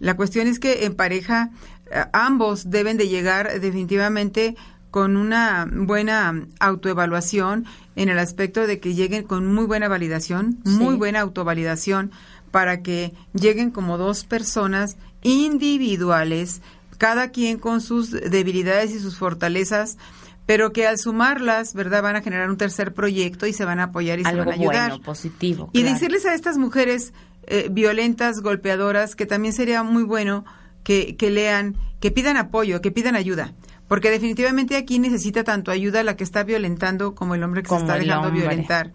La 0.00 0.16
cuestión 0.16 0.46
es 0.46 0.58
que 0.58 0.84
en 0.84 0.94
pareja 0.94 1.50
eh, 1.90 2.04
ambos 2.12 2.70
deben 2.70 2.96
de 2.96 3.08
llegar 3.08 3.60
definitivamente 3.60 4.56
con 4.90 5.16
una 5.16 5.68
buena 5.70 6.46
autoevaluación 6.60 7.66
en 7.96 8.08
el 8.08 8.18
aspecto 8.18 8.66
de 8.66 8.80
que 8.80 8.94
lleguen 8.94 9.24
con 9.24 9.52
muy 9.52 9.66
buena 9.66 9.88
validación, 9.88 10.58
muy 10.64 10.96
buena 10.96 11.20
autovalidación, 11.20 12.10
para 12.50 12.82
que 12.82 13.12
lleguen 13.34 13.70
como 13.70 13.98
dos 13.98 14.24
personas 14.24 14.96
individuales, 15.22 16.62
cada 16.96 17.30
quien 17.30 17.58
con 17.58 17.80
sus 17.80 18.10
debilidades 18.10 18.92
y 18.92 19.00
sus 19.00 19.18
fortalezas, 19.18 19.98
pero 20.46 20.72
que 20.72 20.86
al 20.86 20.98
sumarlas, 20.98 21.74
¿verdad? 21.74 22.02
Van 22.02 22.16
a 22.16 22.22
generar 22.22 22.48
un 22.48 22.56
tercer 22.56 22.94
proyecto 22.94 23.46
y 23.46 23.52
se 23.52 23.66
van 23.66 23.80
a 23.80 23.84
apoyar 23.84 24.18
y 24.18 24.24
se 24.24 24.34
van 24.34 24.48
a 24.48 24.54
ayudar. 24.54 24.90
Bueno, 24.90 25.04
positivo. 25.04 25.70
Y 25.74 25.82
decirles 25.82 26.24
a 26.24 26.34
estas 26.34 26.56
mujeres 26.56 27.12
eh, 27.46 27.68
violentas, 27.70 28.40
golpeadoras, 28.40 29.14
que 29.14 29.26
también 29.26 29.52
sería 29.52 29.82
muy 29.82 30.04
bueno 30.04 30.46
que, 30.84 31.16
que 31.16 31.30
lean, 31.30 31.76
que 32.00 32.10
pidan 32.10 32.38
apoyo, 32.38 32.80
que 32.80 32.90
pidan 32.90 33.14
ayuda. 33.14 33.52
Porque 33.88 34.10
definitivamente 34.10 34.76
aquí 34.76 34.98
necesita 34.98 35.44
tanto 35.44 35.70
ayuda 35.70 36.02
la 36.02 36.16
que 36.16 36.24
está 36.24 36.44
violentando 36.44 37.14
como 37.14 37.34
el 37.34 37.42
hombre 37.42 37.62
que 37.62 37.70
se 37.70 37.76
está 37.76 37.98
dejando 37.98 38.30
violentar. 38.30 38.92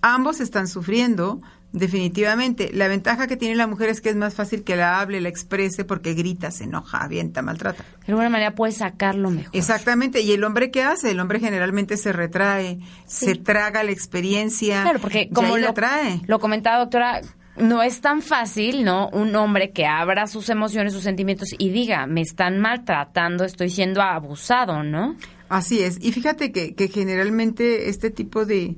Ambos 0.00 0.40
están 0.40 0.68
sufriendo, 0.68 1.40
definitivamente. 1.72 2.70
La 2.72 2.88
ventaja 2.88 3.26
que 3.26 3.36
tiene 3.36 3.56
la 3.56 3.66
mujer 3.66 3.88
es 3.88 4.00
que 4.00 4.10
es 4.10 4.16
más 4.16 4.34
fácil 4.34 4.62
que 4.62 4.76
la 4.76 5.00
hable, 5.00 5.20
la 5.20 5.28
exprese, 5.28 5.84
porque 5.84 6.14
grita, 6.14 6.50
se 6.50 6.64
enoja, 6.64 7.02
avienta, 7.02 7.42
maltrata. 7.42 7.84
De 8.06 8.12
alguna 8.12 8.28
manera 8.28 8.54
puede 8.54 8.72
sacarlo 8.72 9.30
mejor. 9.30 9.54
Exactamente. 9.54 10.20
¿Y 10.20 10.32
el 10.32 10.44
hombre 10.44 10.70
qué 10.70 10.82
hace? 10.82 11.10
El 11.10 11.20
hombre 11.20 11.40
generalmente 11.40 11.96
se 11.96 12.12
retrae, 12.12 12.78
se 13.06 13.34
traga 13.34 13.82
la 13.82 13.90
experiencia. 13.90 14.82
Claro, 14.82 15.00
porque 15.00 15.28
como 15.30 15.58
lo, 15.58 15.74
trae. 15.74 16.20
lo 16.26 16.38
comentaba 16.38 16.78
doctora, 16.78 17.20
no 17.60 17.82
es 17.82 18.00
tan 18.00 18.22
fácil, 18.22 18.84
¿no? 18.84 19.08
Un 19.10 19.34
hombre 19.36 19.70
que 19.70 19.86
abra 19.86 20.26
sus 20.26 20.48
emociones, 20.48 20.92
sus 20.92 21.02
sentimientos 21.02 21.48
y 21.58 21.70
diga, 21.70 22.06
me 22.06 22.20
están 22.20 22.58
maltratando, 22.58 23.44
estoy 23.44 23.70
siendo 23.70 24.02
abusado, 24.02 24.82
¿no? 24.82 25.16
Así 25.48 25.82
es. 25.82 25.98
Y 26.00 26.12
fíjate 26.12 26.52
que, 26.52 26.74
que 26.74 26.88
generalmente 26.88 27.88
este 27.88 28.10
tipo 28.10 28.44
de, 28.44 28.76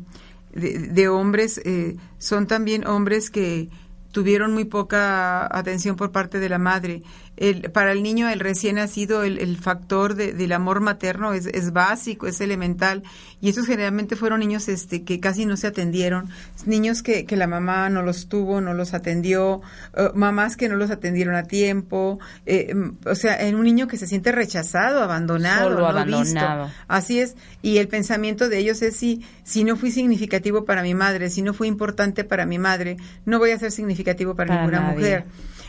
de, 0.52 1.08
hombres 1.08 1.60
eh, 1.64 1.96
son 2.18 2.46
también 2.46 2.86
hombres 2.86 3.30
que 3.30 3.68
tuvieron 4.12 4.52
muy 4.52 4.64
poca 4.64 5.46
atención 5.56 5.96
por 5.96 6.12
parte 6.12 6.40
de 6.40 6.48
la 6.48 6.58
madre 6.58 7.02
el, 7.40 7.70
para 7.70 7.92
el 7.92 8.02
niño, 8.02 8.28
el 8.28 8.38
recién 8.38 8.76
nacido, 8.76 9.24
el, 9.24 9.38
el 9.38 9.56
factor 9.56 10.14
de, 10.14 10.34
del 10.34 10.52
amor 10.52 10.80
materno 10.80 11.32
es, 11.32 11.46
es, 11.46 11.72
básico, 11.72 12.26
es 12.26 12.38
elemental. 12.42 13.02
Y 13.40 13.48
esos 13.48 13.66
generalmente 13.66 14.14
fueron 14.14 14.40
niños 14.40 14.68
este, 14.68 15.04
que 15.04 15.20
casi 15.20 15.46
no 15.46 15.56
se 15.56 15.66
atendieron, 15.66 16.28
niños 16.66 17.02
que, 17.02 17.24
que 17.24 17.36
la 17.36 17.46
mamá 17.46 17.88
no 17.88 18.02
los 18.02 18.28
tuvo, 18.28 18.60
no 18.60 18.74
los 18.74 18.92
atendió, 18.92 19.56
uh, 19.56 20.14
mamás 20.14 20.58
que 20.58 20.68
no 20.68 20.76
los 20.76 20.90
atendieron 20.90 21.34
a 21.34 21.44
tiempo. 21.44 22.20
Eh, 22.44 22.74
o 23.06 23.14
sea, 23.14 23.40
en 23.40 23.56
un 23.56 23.64
niño 23.64 23.88
que 23.88 23.96
se 23.96 24.06
siente 24.06 24.32
rechazado, 24.32 25.02
abandonado, 25.02 25.70
Solo 25.70 25.86
abandonado. 25.86 26.70
Así 26.88 27.20
es. 27.20 27.36
Y 27.62 27.78
el 27.78 27.88
pensamiento 27.88 28.50
de 28.50 28.58
ellos 28.58 28.82
es 28.82 28.96
si, 28.96 29.24
si 29.44 29.64
no 29.64 29.76
fui 29.76 29.90
significativo 29.90 30.66
para 30.66 30.82
mi 30.82 30.94
madre, 30.94 31.30
si 31.30 31.40
no 31.40 31.54
fui 31.54 31.68
importante 31.68 32.22
para 32.22 32.44
mi 32.44 32.58
madre, 32.58 32.98
no 33.24 33.38
voy 33.38 33.52
a 33.52 33.58
ser 33.58 33.72
significativo 33.72 34.34
para, 34.34 34.48
para 34.48 34.60
ninguna 34.60 34.80
nadie. 34.80 34.94
mujer. 34.94 35.24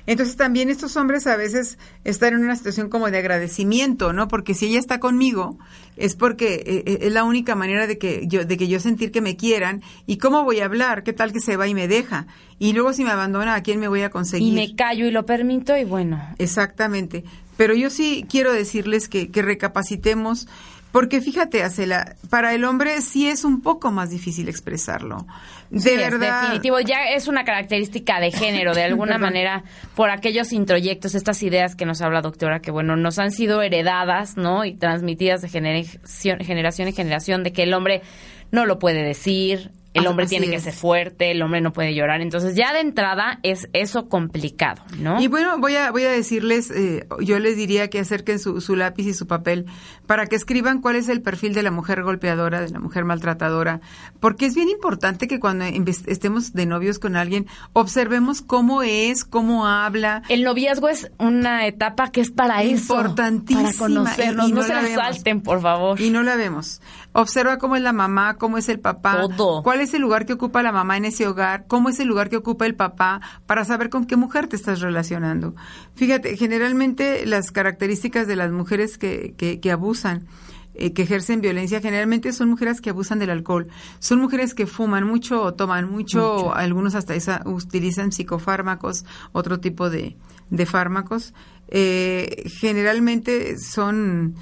Entonces 0.08 0.36
también 0.36 0.70
estos 0.70 0.98
hombres 0.98 1.28
a 1.28 1.38
veces 1.38 1.78
están 2.04 2.34
en 2.34 2.44
una 2.44 2.56
situación 2.56 2.90
como 2.90 3.10
de 3.10 3.18
agradecimiento, 3.18 4.14
¿no? 4.14 4.28
Porque 4.28 4.54
si 4.54 4.68
ella 4.68 4.80
está 4.80 5.00
conmigo 5.00 5.58
es 5.98 6.16
porque 6.16 6.56
eh, 6.66 6.84
eh, 6.86 6.98
es 7.02 7.12
la 7.12 7.24
única 7.24 7.56
manera 7.56 7.88
de 7.88 7.98
que 7.98 8.26
yo 8.28 8.46
de 8.46 8.58
que 8.58 8.68
yo 8.68 8.80
sentir 8.80 9.12
que 9.12 9.22
me 9.22 9.36
quieran 9.36 9.82
y 10.08 10.18
cómo 10.18 10.44
voy 10.44 10.60
a 10.62 10.66
hablar, 10.66 11.04
qué 11.04 11.14
tal 11.14 11.32
que 11.32 11.40
se 11.40 11.58
va 11.58 11.68
y 11.68 11.74
me 11.74 11.88
deja 11.88 12.28
y 12.60 12.74
luego 12.74 12.94
si 12.94 13.04
me 13.04 13.12
abandona 13.12 13.56
a 13.56 13.64
quién 13.64 13.80
me 13.80 13.88
voy 13.88 14.02
a 14.02 14.10
conseguir. 14.10 14.48
Y 14.48 14.56
me 14.56 14.76
callo 14.76 15.06
y 15.06 15.12
lo 15.12 15.26
permito 15.26 15.76
y 15.78 15.84
bueno. 15.84 16.22
Exactamente. 16.38 17.24
Pero 17.58 17.74
yo 17.74 17.90
sí 17.90 18.26
quiero 18.30 18.54
decirles 18.54 19.08
que, 19.08 19.30
que 19.30 19.42
recapacitemos 19.42 20.48
porque 20.92 21.22
fíjate, 21.22 21.64
Acela, 21.64 22.16
para 22.30 22.54
el 22.54 22.66
hombre 22.66 23.02
sí 23.02 23.28
es 23.28 23.44
un 23.44 23.62
poco 23.62 23.92
más 23.92 24.10
difícil 24.10 24.50
expresarlo. 24.50 25.26
De 25.70 25.80
sí, 25.80 25.96
verdad. 25.96 26.42
definitivo, 26.42 26.80
ya 26.82 27.12
es 27.16 27.28
una 27.30 27.46
característica 27.46 28.20
de 28.20 28.32
género, 28.32 28.74
de 28.74 28.84
alguna 28.84 29.18
manera, 29.20 29.64
por 29.96 30.10
aquellos 30.10 30.52
introyectos, 30.52 31.16
estas 31.16 31.42
ideas 31.44 31.76
que 31.76 31.86
nos 31.86 32.02
habla 32.02 32.22
doctora, 32.22 32.60
que 32.60 32.72
bueno, 32.72 32.98
nos 32.98 33.20
han 33.20 33.32
sido 33.32 33.62
heredadas, 33.62 34.36
¿no? 34.36 34.66
Y 34.66 34.74
transmitidas 34.74 35.42
de 35.42 35.50
generación, 35.50 36.40
generación 36.40 36.90
en 36.90 36.94
generación, 36.94 37.44
de 37.44 37.54
que 37.54 37.64
el 37.64 37.74
hombre 37.74 38.02
no 38.52 38.66
lo 38.66 38.80
puede 38.80 39.04
decir, 39.04 39.72
el 39.94 40.08
hombre 40.08 40.26
Así 40.26 40.38
tiene 40.38 40.48
es. 40.48 40.64
que 40.64 40.72
ser 40.72 40.74
fuerte, 40.74 41.32
el 41.32 41.42
hombre 41.42 41.60
no 41.60 41.74
puede 41.74 41.94
llorar. 41.94 42.22
Entonces, 42.22 42.56
ya 42.56 42.72
de 42.74 42.80
entrada 42.80 43.40
es 43.44 43.70
eso 43.74 44.08
complicado, 44.08 44.82
¿no? 44.98 45.22
Y 45.22 45.28
bueno, 45.28 45.58
voy 45.60 45.76
a, 45.76 45.92
voy 45.92 46.04
a 46.04 46.12
decirles, 46.12 46.72
eh, 46.72 47.08
yo 47.20 47.40
les 47.40 47.58
diría 47.58 47.90
que 47.90 48.00
acerquen 48.00 48.40
su, 48.40 48.62
su, 48.62 48.76
lápiz 48.76 49.06
y 49.06 49.14
su 49.14 49.28
papel 49.28 49.66
para 50.08 50.28
que 50.28 50.36
escriban 50.36 50.82
cuál 50.82 50.96
es 50.96 51.10
el 51.10 51.22
perfil 51.22 51.54
de 51.54 51.64
la 51.64 51.72
mujer 51.72 52.04
golpeadora, 52.04 52.62
de 52.62 52.70
la 52.70 52.80
mujer 52.80 53.04
maltratadora, 53.04 53.82
porque 54.20 54.46
es 54.46 54.56
bien 54.56 54.70
importante 54.70 55.28
que 55.28 55.40
cuando 55.40 55.66
estemos 55.66 56.54
de 56.54 56.66
novios 56.66 56.98
con 56.98 57.16
alguien, 57.16 57.48
observemos 57.74 58.42
cómo 58.42 58.84
es, 58.84 59.26
cómo 59.26 59.68
habla. 59.68 60.24
El 60.30 60.44
noviazgo 60.44 60.88
es 60.88 61.12
una 61.18 61.68
etapa 61.68 62.12
que 62.12 62.22
es 62.22 62.32
para 62.32 62.64
eso. 62.64 62.96
Importantísima. 62.96 63.64
Para 63.64 63.78
conocernos. 63.78 64.48
Y, 64.48 64.50
y 64.50 64.54
no, 64.54 64.62
no, 64.62 64.66
se 64.66 64.74
la 64.74 64.88
salten, 64.88 65.42
por 65.42 65.62
favor. 65.62 66.00
Y 66.00 66.10
no 66.10 66.24
la 66.24 66.36
vemos. 66.36 66.82
Observa 67.14 67.58
cómo 67.58 67.76
es 67.76 67.82
la 67.82 67.92
mamá, 67.92 68.36
cómo 68.36 68.58
es 68.58 68.70
el 68.70 68.80
papá. 68.80 69.28
Todo. 69.36 69.64
¿Cuál 69.64 69.81
es 69.82 69.94
el 69.94 70.02
lugar 70.02 70.26
que 70.26 70.34
ocupa 70.34 70.64
la 70.64 70.72
mamá 70.72 70.98
en 70.98 71.06
ese 71.06 71.28
hogar? 71.28 71.66
¿Cómo 71.68 71.90
es 71.90 72.00
el 72.00 72.08
lugar 72.08 72.30
que 72.30 72.38
ocupa 72.38 72.66
el 72.66 72.76
papá? 72.76 73.22
Para 73.46 73.66
saber 73.66 73.90
con 73.90 74.06
qué 74.06 74.16
mujer 74.16 74.48
te 74.48 74.56
estás 74.56 74.82
relacionando. 74.82 75.54
Fíjate, 75.96 76.38
generalmente 76.38 77.26
las 77.26 77.52
características 77.52 78.28
de 78.28 78.36
las 78.36 78.52
mujeres 78.52 78.98
que, 78.98 79.34
que, 79.38 79.60
que 79.60 79.72
abusan, 79.72 80.28
eh, 80.74 80.94
que 80.94 81.02
ejercen 81.02 81.42
violencia, 81.42 81.82
generalmente 81.82 82.32
son 82.32 82.50
mujeres 82.50 82.80
que 82.80 82.92
abusan 82.92 83.20
del 83.20 83.30
alcohol. 83.30 83.68
Son 84.00 84.20
mujeres 84.20 84.54
que 84.54 84.68
fuman 84.68 85.06
mucho 85.06 85.42
o 85.42 85.54
toman 85.54 85.92
mucho, 85.92 86.36
mucho. 86.36 86.56
algunos 86.56 86.96
hasta 86.96 87.14
esa, 87.14 87.42
utilizan 87.46 88.12
psicofármacos, 88.12 89.06
otro 89.34 89.60
tipo 89.60 89.90
de, 89.90 90.16
de 90.50 90.66
fármacos. 90.66 91.34
Eh, 91.68 92.50
generalmente 92.60 93.58
son 93.58 94.36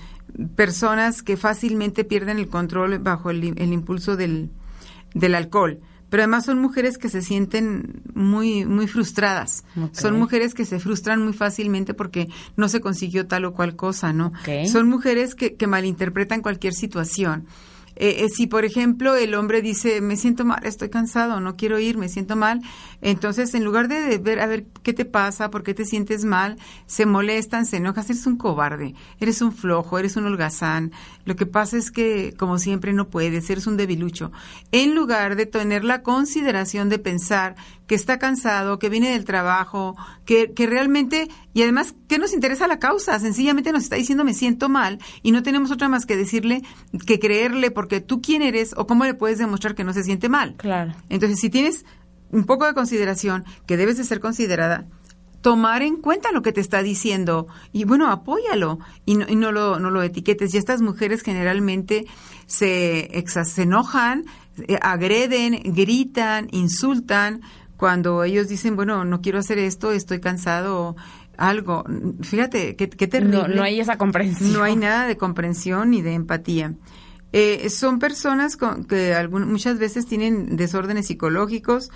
personas 0.55 1.23
que 1.23 1.37
fácilmente 1.37 2.03
pierden 2.03 2.37
el 2.37 2.47
control 2.47 2.99
bajo 2.99 3.31
el, 3.31 3.55
el 3.57 3.73
impulso 3.73 4.15
del, 4.15 4.51
del, 5.13 5.35
alcohol. 5.35 5.79
Pero 6.09 6.23
además 6.23 6.45
son 6.45 6.59
mujeres 6.59 6.97
que 6.97 7.07
se 7.07 7.21
sienten 7.21 8.01
muy, 8.15 8.65
muy 8.65 8.87
frustradas. 8.87 9.63
Okay. 9.75 9.89
Son 9.93 10.17
mujeres 10.17 10.55
que 10.55 10.65
se 10.65 10.79
frustran 10.79 11.23
muy 11.23 11.33
fácilmente 11.33 11.93
porque 11.93 12.27
no 12.55 12.67
se 12.67 12.81
consiguió 12.81 13.27
tal 13.27 13.45
o 13.45 13.53
cual 13.53 13.75
cosa, 13.75 14.11
¿no? 14.11 14.31
Okay. 14.41 14.67
Son 14.67 14.89
mujeres 14.89 15.35
que, 15.35 15.55
que 15.55 15.67
malinterpretan 15.67 16.41
cualquier 16.41 16.73
situación. 16.73 17.45
Eh, 17.99 18.23
eh, 18.23 18.29
si, 18.29 18.47
por 18.47 18.63
ejemplo, 18.63 19.17
el 19.17 19.35
hombre 19.35 19.61
dice, 19.61 19.99
me 19.99 20.15
siento 20.15 20.45
mal, 20.45 20.63
estoy 20.63 20.89
cansado, 20.89 21.41
no 21.41 21.57
quiero 21.57 21.79
ir, 21.79 21.97
me 21.97 22.07
siento 22.07 22.37
mal, 22.37 22.61
entonces 23.01 23.53
en 23.53 23.65
lugar 23.65 23.89
de, 23.89 23.99
de, 23.99 24.17
ver, 24.17 24.39
a 24.39 24.47
ver, 24.47 24.65
¿qué 24.83 24.93
te 24.93 25.03
pasa? 25.03 25.51
¿Por 25.51 25.63
qué 25.63 25.73
te 25.73 25.83
sientes 25.83 26.23
mal? 26.23 26.57
Se 26.85 27.05
molestan, 27.05 27.65
se 27.65 27.77
enojan, 27.77 28.05
eres 28.05 28.25
un 28.25 28.37
cobarde, 28.37 28.95
eres 29.19 29.41
un 29.41 29.51
flojo, 29.51 29.99
eres 29.99 30.15
un 30.15 30.25
holgazán. 30.25 30.93
Lo 31.29 31.35
que 31.35 31.45
pasa 31.45 31.77
es 31.77 31.91
que, 31.91 32.33
como 32.39 32.57
siempre, 32.57 32.91
no 32.91 33.07
puedes, 33.11 33.47
eres 33.51 33.67
un 33.67 33.77
debilucho. 33.77 34.31
En 34.71 34.95
lugar 34.95 35.35
de 35.35 35.45
tener 35.45 35.83
la 35.83 36.01
consideración 36.01 36.89
de 36.89 36.97
pensar 36.97 37.55
que 37.85 37.93
está 37.93 38.17
cansado, 38.17 38.79
que 38.79 38.89
viene 38.89 39.11
del 39.11 39.25
trabajo, 39.25 39.95
que, 40.25 40.53
que 40.53 40.65
realmente, 40.65 41.27
y 41.53 41.61
además, 41.61 41.93
¿qué 42.07 42.17
nos 42.17 42.33
interesa 42.33 42.67
la 42.67 42.79
causa? 42.79 43.19
Sencillamente 43.19 43.71
nos 43.71 43.83
está 43.83 43.95
diciendo 43.95 44.23
me 44.23 44.33
siento 44.33 44.69
mal 44.69 44.97
y 45.21 45.31
no 45.31 45.43
tenemos 45.43 45.69
otra 45.69 45.87
más 45.87 46.07
que 46.07 46.17
decirle, 46.17 46.63
que 47.05 47.19
creerle, 47.19 47.69
porque 47.69 48.01
tú 48.01 48.23
quién 48.23 48.41
eres 48.41 48.73
o 48.75 48.87
cómo 48.87 49.05
le 49.05 49.13
puedes 49.13 49.37
demostrar 49.37 49.75
que 49.75 49.83
no 49.83 49.93
se 49.93 50.03
siente 50.03 50.29
mal. 50.29 50.55
Claro. 50.55 50.95
Entonces, 51.09 51.39
si 51.39 51.51
tienes 51.51 51.85
un 52.31 52.45
poco 52.45 52.65
de 52.65 52.73
consideración, 52.73 53.45
que 53.67 53.77
debes 53.77 53.97
de 53.97 54.03
ser 54.03 54.19
considerada, 54.19 54.87
tomar 55.41 55.81
en 55.81 55.97
cuenta 55.97 56.31
lo 56.31 56.41
que 56.41 56.51
te 56.51 56.61
está 56.61 56.83
diciendo 56.83 57.47
y 57.71 57.85
bueno, 57.85 58.11
apóyalo 58.11 58.79
y 59.05 59.15
no, 59.15 59.25
y 59.27 59.35
no, 59.35 59.51
lo, 59.51 59.79
no 59.79 59.89
lo 59.89 60.03
etiquetes. 60.03 60.53
Y 60.53 60.57
estas 60.57 60.81
mujeres 60.81 61.21
generalmente 61.21 62.05
se, 62.45 63.09
se 63.27 63.61
enojan, 63.61 64.25
eh, 64.67 64.77
agreden, 64.81 65.61
gritan, 65.63 66.47
insultan, 66.51 67.41
cuando 67.77 68.25
ellos 68.25 68.49
dicen, 68.49 68.75
bueno, 68.75 69.05
no 69.05 69.21
quiero 69.21 69.39
hacer 69.39 69.57
esto, 69.57 69.93
estoy 69.93 70.19
cansado, 70.19 70.97
algo. 71.37 71.85
Fíjate, 72.21 72.75
qué, 72.75 72.89
qué 72.89 73.07
terrible. 73.07 73.37
No, 73.37 73.47
no, 73.47 73.63
hay 73.63 73.79
esa 73.79 73.97
comprensión. 73.97 74.51
No 74.51 74.63
hay 74.63 74.75
nada 74.75 75.07
de 75.07 75.15
comprensión 75.15 75.91
ni 75.91 76.01
de 76.01 76.13
empatía. 76.13 76.73
Eh, 77.31 77.69
son 77.69 77.99
personas 77.99 78.57
con, 78.57 78.85
que 78.85 79.13
algún, 79.13 79.49
muchas 79.49 79.77
veces 79.77 80.05
tienen 80.07 80.57
desórdenes 80.57 81.07
psicológicos, 81.07 81.91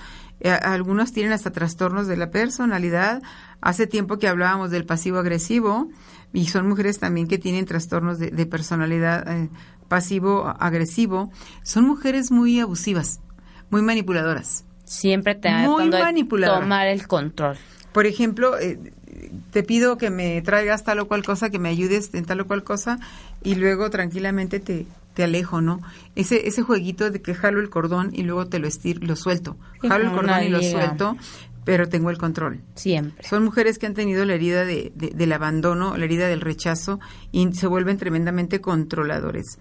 algunos 0.50 1.14
tienen 1.14 1.32
hasta 1.32 1.52
trastornos 1.52 2.08
de 2.08 2.18
la 2.18 2.32
personalidad. 2.32 3.22
Hace 3.62 3.88
tiempo 3.88 4.18
que 4.18 4.28
hablábamos 4.28 4.72
del 4.72 4.86
pasivo 4.86 5.20
agresivo 5.20 5.90
y 6.34 6.48
son 6.48 6.68
mujeres 6.68 7.00
también 7.00 7.28
que 7.28 7.38
tienen 7.38 7.66
trastornos 7.66 8.20
de, 8.20 8.32
de 8.32 8.46
personalidad 8.46 9.28
eh, 9.32 9.50
pasivo 9.88 10.54
agresivo. 10.60 11.32
Son 11.64 11.86
mujeres 11.86 12.32
muy 12.32 12.60
abusivas, 12.60 13.22
muy 13.70 13.82
manipuladoras 13.82 14.66
siempre 14.86 15.36
te 15.36 15.50
muy 15.50 15.90
tomar 15.90 16.88
el 16.88 17.08
control. 17.08 17.58
Por 17.92 18.06
ejemplo, 18.06 18.58
eh, 18.60 18.80
te 19.52 19.64
pido 19.64 19.98
que 19.98 20.10
me 20.10 20.42
traigas 20.42 20.84
tal 20.84 21.00
o 21.00 21.08
cual 21.08 21.24
cosa, 21.24 21.50
que 21.50 21.60
me 21.60 21.70
ayudes 21.70 22.14
en 22.14 22.26
tal 22.26 22.42
o 22.42 22.48
cual 22.48 22.64
cosa, 22.64 23.00
y 23.44 23.56
luego 23.56 23.90
tranquilamente 23.90 24.60
te, 24.60 24.88
te 25.14 25.24
alejo, 25.24 25.62
¿no? 25.62 25.82
Ese, 26.16 26.48
ese 26.48 26.62
jueguito 26.62 27.10
de 27.12 27.22
que 27.22 27.34
jalo 27.34 27.60
el 27.60 27.70
cordón 27.70 28.12
y 28.14 28.24
luego 28.24 28.48
te 28.48 28.60
lo 28.60 28.68
estiro, 28.68 29.00
lo 29.06 29.16
suelto. 29.16 29.58
Jalo 29.82 30.06
el 30.06 30.12
cordón 30.12 30.44
y 30.44 30.50
lo 30.50 30.62
suelto, 30.62 31.16
pero 31.64 31.88
tengo 31.88 32.10
el 32.10 32.18
control. 32.18 32.62
Siempre. 32.76 33.28
Son 33.28 33.44
mujeres 33.44 33.78
que 33.78 33.86
han 33.86 33.94
tenido 33.94 34.26
la 34.26 34.34
herida 34.34 34.66
de, 34.66 34.92
del 34.96 35.32
abandono, 35.32 35.96
la 35.98 36.06
herida 36.06 36.28
del 36.28 36.42
rechazo 36.42 37.00
y 37.32 37.54
se 37.54 37.68
vuelven 37.68 37.98
tremendamente 37.98 38.62
controladores. 38.62 39.60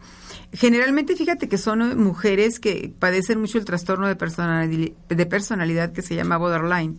Generalmente, 0.53 1.17
fíjate 1.17 1.49
que 1.49 1.59
son 1.59 2.03
mujeres 2.03 2.59
que 2.59 2.93
padecen 2.99 3.41
mucho 3.41 3.59
el 3.59 3.65
trastorno 3.65 4.09
de 4.09 4.17
personalidad, 4.17 4.93
de 5.09 5.27
personalidad 5.27 5.93
que 5.93 6.03
se 6.03 6.15
llama 6.15 6.37
borderline. 6.39 6.99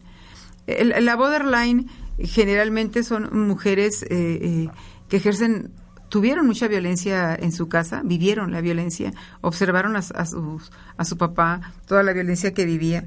la 0.67 1.15
borderline 1.15 1.89
generalmente 2.19 3.03
son 3.03 3.29
mujeres 3.47 4.03
eh, 4.03 4.07
eh, 4.09 4.69
que 5.09 5.17
ejercen 5.17 5.71
tuvieron 6.13 6.45
mucha 6.45 6.67
violencia 6.67 7.33
en 7.33 7.51
su 7.51 7.67
casa, 7.67 8.03
vivieron 8.05 8.51
la 8.51 8.61
violencia, 8.61 9.11
observaron 9.41 9.95
a, 9.95 9.99
a, 10.13 10.25
a 10.97 11.05
su 11.05 11.17
papá, 11.17 11.73
toda 11.87 12.03
la 12.03 12.13
violencia 12.13 12.53
que 12.53 12.65
vivía 12.65 13.05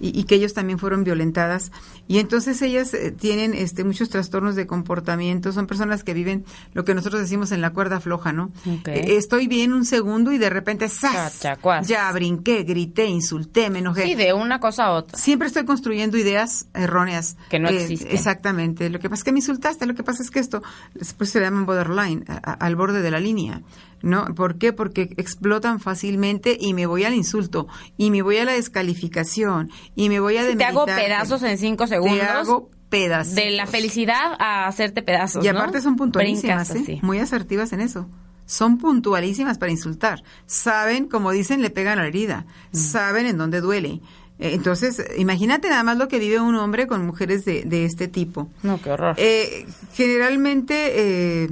y, 0.00 0.24
que 0.24 0.36
ellos 0.36 0.54
también 0.54 0.78
fueron 0.78 1.04
violentadas. 1.04 1.72
Y 2.06 2.18
entonces 2.18 2.60
ellas 2.62 2.94
eh, 2.94 3.12
tienen 3.12 3.54
este 3.54 3.84
muchos 3.84 4.08
trastornos 4.08 4.56
de 4.56 4.66
comportamiento. 4.66 5.52
Son 5.52 5.66
personas 5.66 6.04
que 6.04 6.14
viven 6.14 6.44
lo 6.74 6.84
que 6.84 6.94
nosotros 6.94 7.20
decimos 7.20 7.52
en 7.52 7.60
la 7.60 7.70
cuerda 7.70 8.00
floja 8.00 8.32
no 8.32 8.50
eh, 8.86 9.16
estoy 9.16 9.46
bien 9.46 9.72
un 9.72 9.84
segundo 9.84 10.32
y 10.32 10.38
de 10.38 10.50
repente 10.50 10.88
¡zas! 10.88 11.42
ya 11.84 12.10
brinqué 12.12 12.62
grité 12.62 13.06
insulté 13.06 13.70
me 13.70 13.80
enojé. 13.80 14.04
Sí 14.04 14.14
de 14.14 14.32
una 14.32 14.60
cosa 14.60 14.86
a 14.86 14.92
otra. 14.92 15.18
Siempre 15.18 15.48
estoy 15.48 15.64
construyendo 15.64 16.16
ideas 16.16 16.66
erróneas. 16.74 17.36
Que 17.48 17.58
no 17.58 17.68
eh, 17.68 17.82
existen. 17.82 18.10
exactamente. 18.12 18.90
Lo 18.90 18.98
que 18.98 19.08
pasa 19.08 19.20
es 19.20 19.24
que 19.24 19.32
me 19.32 19.38
insultaste 19.38 19.86
lo 19.86 19.94
que 19.94 20.02
pasa 20.02 20.22
es 20.22 20.30
que 20.30 20.38
esto 20.38 20.62
después 20.94 21.30
se 21.30 21.40
llaman 21.40 21.66
borderline 21.66 22.24
al 22.42 22.76
borde 22.76 23.02
de 23.02 23.10
la 23.10 23.20
línea 23.20 23.62
¿no? 24.02 24.26
¿Por 24.34 24.58
qué? 24.58 24.72
Porque 24.72 25.10
explotan 25.16 25.80
fácilmente 25.80 26.56
y 26.58 26.74
me 26.74 26.86
voy 26.86 27.04
al 27.04 27.14
insulto, 27.14 27.68
y 27.96 28.10
me 28.10 28.22
voy 28.22 28.38
a 28.38 28.44
la 28.44 28.52
descalificación, 28.52 29.70
y 29.94 30.08
me 30.08 30.20
voy 30.20 30.36
a 30.36 30.56
Te 30.56 30.64
hago 30.64 30.86
pedazos 30.86 31.42
en 31.42 31.58
cinco 31.58 31.86
segundos. 31.86 32.18
Te 32.18 32.24
hago 32.24 32.70
pedazos. 32.88 33.34
De 33.34 33.50
la 33.50 33.66
felicidad 33.66 34.34
a 34.38 34.66
hacerte 34.66 35.02
pedazos, 35.02 35.44
Y 35.44 35.48
aparte 35.48 35.80
son 35.80 35.96
puntualísimas, 35.96 36.70
¿eh? 36.74 36.98
Muy 37.02 37.18
asertivas 37.18 37.72
en 37.72 37.80
eso. 37.80 38.08
Son 38.46 38.78
puntualísimas 38.78 39.58
para 39.58 39.70
insultar. 39.70 40.22
Saben, 40.46 41.06
como 41.06 41.32
dicen, 41.32 41.60
le 41.60 41.68
pegan 41.68 41.98
a 41.98 42.02
la 42.02 42.08
herida. 42.08 42.46
Mm. 42.72 42.76
Saben 42.76 43.26
en 43.26 43.36
dónde 43.36 43.60
duele. 43.60 44.00
Eh, 44.38 44.54
entonces, 44.54 45.04
imagínate 45.18 45.68
nada 45.68 45.82
más 45.82 45.98
lo 45.98 46.08
que 46.08 46.18
vive 46.18 46.40
un 46.40 46.54
hombre 46.54 46.86
con 46.86 47.04
mujeres 47.04 47.44
de, 47.44 47.64
de 47.64 47.84
este 47.84 48.08
tipo. 48.08 48.48
No, 48.62 48.80
qué 48.80 48.90
horror. 48.90 49.14
Eh, 49.18 49.66
generalmente... 49.92 50.92
Eh, 50.94 51.48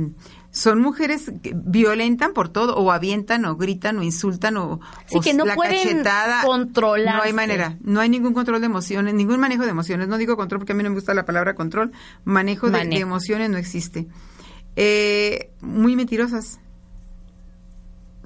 son 0.56 0.80
mujeres 0.80 1.30
que 1.42 1.52
violentan 1.54 2.32
por 2.32 2.48
todo, 2.48 2.76
o 2.76 2.90
avientan, 2.90 3.44
o 3.44 3.56
gritan, 3.56 3.98
o 3.98 4.02
insultan, 4.02 4.56
o, 4.56 4.80
sí, 5.04 5.20
que 5.20 5.34
no 5.34 5.44
la 5.44 5.54
pueden 5.54 6.02
controlar. 6.42 7.16
No 7.16 7.22
hay 7.24 7.34
manera, 7.34 7.76
no 7.82 8.00
hay 8.00 8.08
ningún 8.08 8.32
control 8.32 8.60
de 8.60 8.66
emociones, 8.66 9.12
ningún 9.12 9.38
manejo 9.38 9.64
de 9.64 9.70
emociones. 9.70 10.08
No 10.08 10.16
digo 10.16 10.34
control 10.34 10.60
porque 10.60 10.72
a 10.72 10.74
mí 10.74 10.82
no 10.82 10.88
me 10.88 10.94
gusta 10.94 11.12
la 11.12 11.26
palabra 11.26 11.54
control. 11.54 11.92
Manejo, 12.24 12.70
De, 12.70 12.78
emociones 12.96 13.50
no 13.50 13.58
existe. 13.58 14.06
Eh, 14.76 15.50
muy 15.60 15.94
mentirosas. 15.94 16.58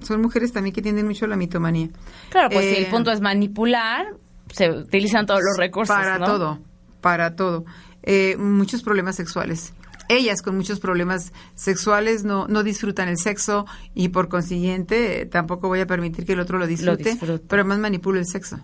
Son 0.00 0.22
mujeres 0.22 0.52
también 0.52 0.72
que 0.72 0.82
tienden 0.82 1.08
mucho 1.08 1.24
a 1.24 1.28
la 1.28 1.36
mitomanía. 1.36 1.88
Claro, 2.28 2.50
pues 2.50 2.64
si 2.64 2.76
el 2.76 2.84
eh, 2.84 2.90
punto 2.92 3.10
es 3.10 3.20
manipular, 3.20 4.06
se 4.52 4.70
utilizan 4.70 5.26
todos 5.26 5.40
los 5.42 5.56
recursos. 5.56 5.96
Para 5.96 6.24
todo, 6.24 6.60
para 7.00 7.34
todo. 7.34 7.64
Eh, 8.04 8.36
muchos 8.38 8.84
problemas 8.84 9.16
sexuales 9.16 9.74
ellas 10.10 10.42
con 10.42 10.56
muchos 10.56 10.80
problemas 10.80 11.32
sexuales 11.54 12.24
no, 12.24 12.48
no 12.48 12.62
disfrutan 12.62 13.08
el 13.08 13.18
sexo 13.18 13.66
y 13.94 14.08
por 14.08 14.28
consiguiente 14.28 15.26
tampoco 15.26 15.68
voy 15.68 15.80
a 15.80 15.86
permitir 15.86 16.26
que 16.26 16.32
el 16.32 16.40
otro 16.40 16.58
lo 16.58 16.66
disfrute, 16.66 17.18
pero 17.48 17.64
más 17.64 17.78
manipulo 17.78 18.18
el 18.18 18.26
sexo. 18.26 18.60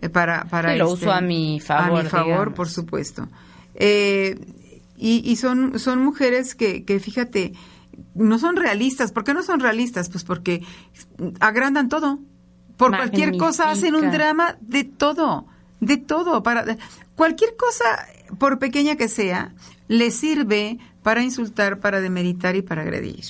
Eh, 0.00 0.08
para 0.08 0.44
para 0.44 0.76
lo 0.76 0.90
uso 0.90 1.12
a 1.12 1.20
mi 1.20 1.60
favor. 1.60 2.00
A 2.00 2.02
mi 2.02 2.08
favor, 2.08 2.54
por 2.54 2.68
supuesto. 2.68 3.28
Eh, 3.74 4.38
y, 4.96 5.22
y 5.30 5.36
son, 5.36 5.78
son 5.78 6.02
mujeres 6.02 6.54
que, 6.54 6.84
que, 6.84 7.00
fíjate, 7.00 7.52
no 8.14 8.38
son 8.38 8.56
realistas. 8.56 9.12
¿Por 9.12 9.24
qué 9.24 9.34
no 9.34 9.42
son 9.42 9.60
realistas? 9.60 10.08
Pues 10.08 10.24
porque 10.24 10.62
agrandan 11.40 11.88
todo. 11.88 12.18
Por 12.76 12.90
cualquier 12.90 13.36
cosa 13.36 13.70
hacen 13.70 13.94
un 13.94 14.10
drama 14.10 14.56
de 14.60 14.84
todo, 14.84 15.46
de 15.80 15.96
todo. 15.96 16.42
Para 16.42 16.76
cualquier 17.14 17.56
cosa, 17.56 17.84
por 18.38 18.58
pequeña 18.58 18.96
que 18.96 19.08
sea, 19.08 19.54
le 19.88 20.10
sirve 20.10 20.78
para 21.02 21.22
insultar, 21.22 21.80
para 21.80 22.00
demeritar 22.00 22.56
y 22.56 22.62
para 22.62 22.82
agredir. 22.82 23.24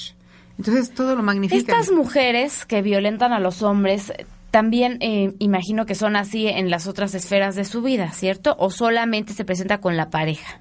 Entonces 0.58 0.92
todo 0.92 1.16
lo 1.16 1.22
magnifica. 1.22 1.58
Estas 1.58 1.90
mujeres 1.90 2.64
que 2.64 2.82
violentan 2.82 3.32
a 3.32 3.40
los 3.40 3.62
hombres 3.62 4.12
también 4.50 4.98
eh, 5.00 5.34
imagino 5.40 5.84
que 5.84 5.96
son 5.96 6.14
así 6.14 6.46
en 6.46 6.70
las 6.70 6.86
otras 6.86 7.14
esferas 7.14 7.56
de 7.56 7.64
su 7.64 7.82
vida, 7.82 8.12
¿cierto? 8.12 8.54
¿O 8.58 8.70
solamente 8.70 9.32
se 9.32 9.44
presenta 9.44 9.80
con 9.80 9.96
la 9.96 10.10
pareja? 10.10 10.60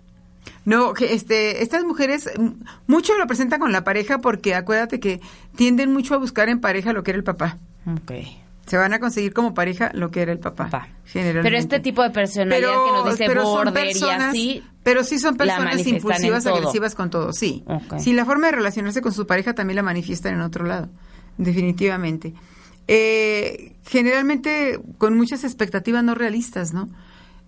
No, 0.66 0.94
que 0.94 1.14
este, 1.14 1.62
estas 1.62 1.84
mujeres 1.84 2.30
mucho 2.88 3.16
lo 3.18 3.28
presentan 3.28 3.60
con 3.60 3.72
la 3.72 3.84
pareja 3.84 4.20
porque 4.20 4.56
acuérdate 4.56 5.00
que 5.00 5.20
tienden 5.56 5.94
mucho 5.94 6.16
a 6.16 6.18
buscar 6.18 6.50
en 6.50 6.60
pareja 6.60 6.94
lo 6.94 7.04
que 7.04 7.12
era 7.12 7.18
el 7.18 7.24
papá. 7.24 7.60
Okay 8.02 8.44
se 8.66 8.78
van 8.78 8.94
a 8.94 9.00
conseguir 9.00 9.34
como 9.34 9.54
pareja 9.54 9.92
lo 9.94 10.10
que 10.12 10.22
era 10.22 10.32
el 10.32 10.40
papá, 10.40 10.88
generalmente. 11.06 11.50
Pero 11.50 11.58
este 11.58 11.80
tipo 11.80 12.02
de 12.02 12.12
personalidad 12.12 12.72
que 12.86 12.92
nos 12.92 13.18
dice 13.18 13.34
border 13.36 13.96
y 13.96 14.04
así... 14.04 14.64
Pero 14.84 15.04
sí 15.04 15.18
son 15.18 15.38
personas 15.38 15.86
impulsivas, 15.88 16.46
agresivas 16.46 16.94
con 16.94 17.10
todo, 17.10 17.32
sí. 17.34 17.64
Sí, 18.00 18.14
la 18.14 18.26
forma 18.26 18.48
de 18.48 18.54
relacionarse 18.58 19.02
con 19.02 19.14
su 19.14 19.26
pareja 19.26 19.54
también 19.54 19.78
la 19.78 19.84
manifiestan 19.84 20.34
en 20.36 20.42
otro 20.42 20.66
lado, 20.66 20.90
definitivamente. 21.38 22.34
Eh, 22.88 23.76
generalmente 23.86 24.80
con 24.98 25.16
muchas 25.16 25.46
expectativas 25.46 26.04
no 26.04 26.16
realistas, 26.16 26.74
¿no? 26.74 26.90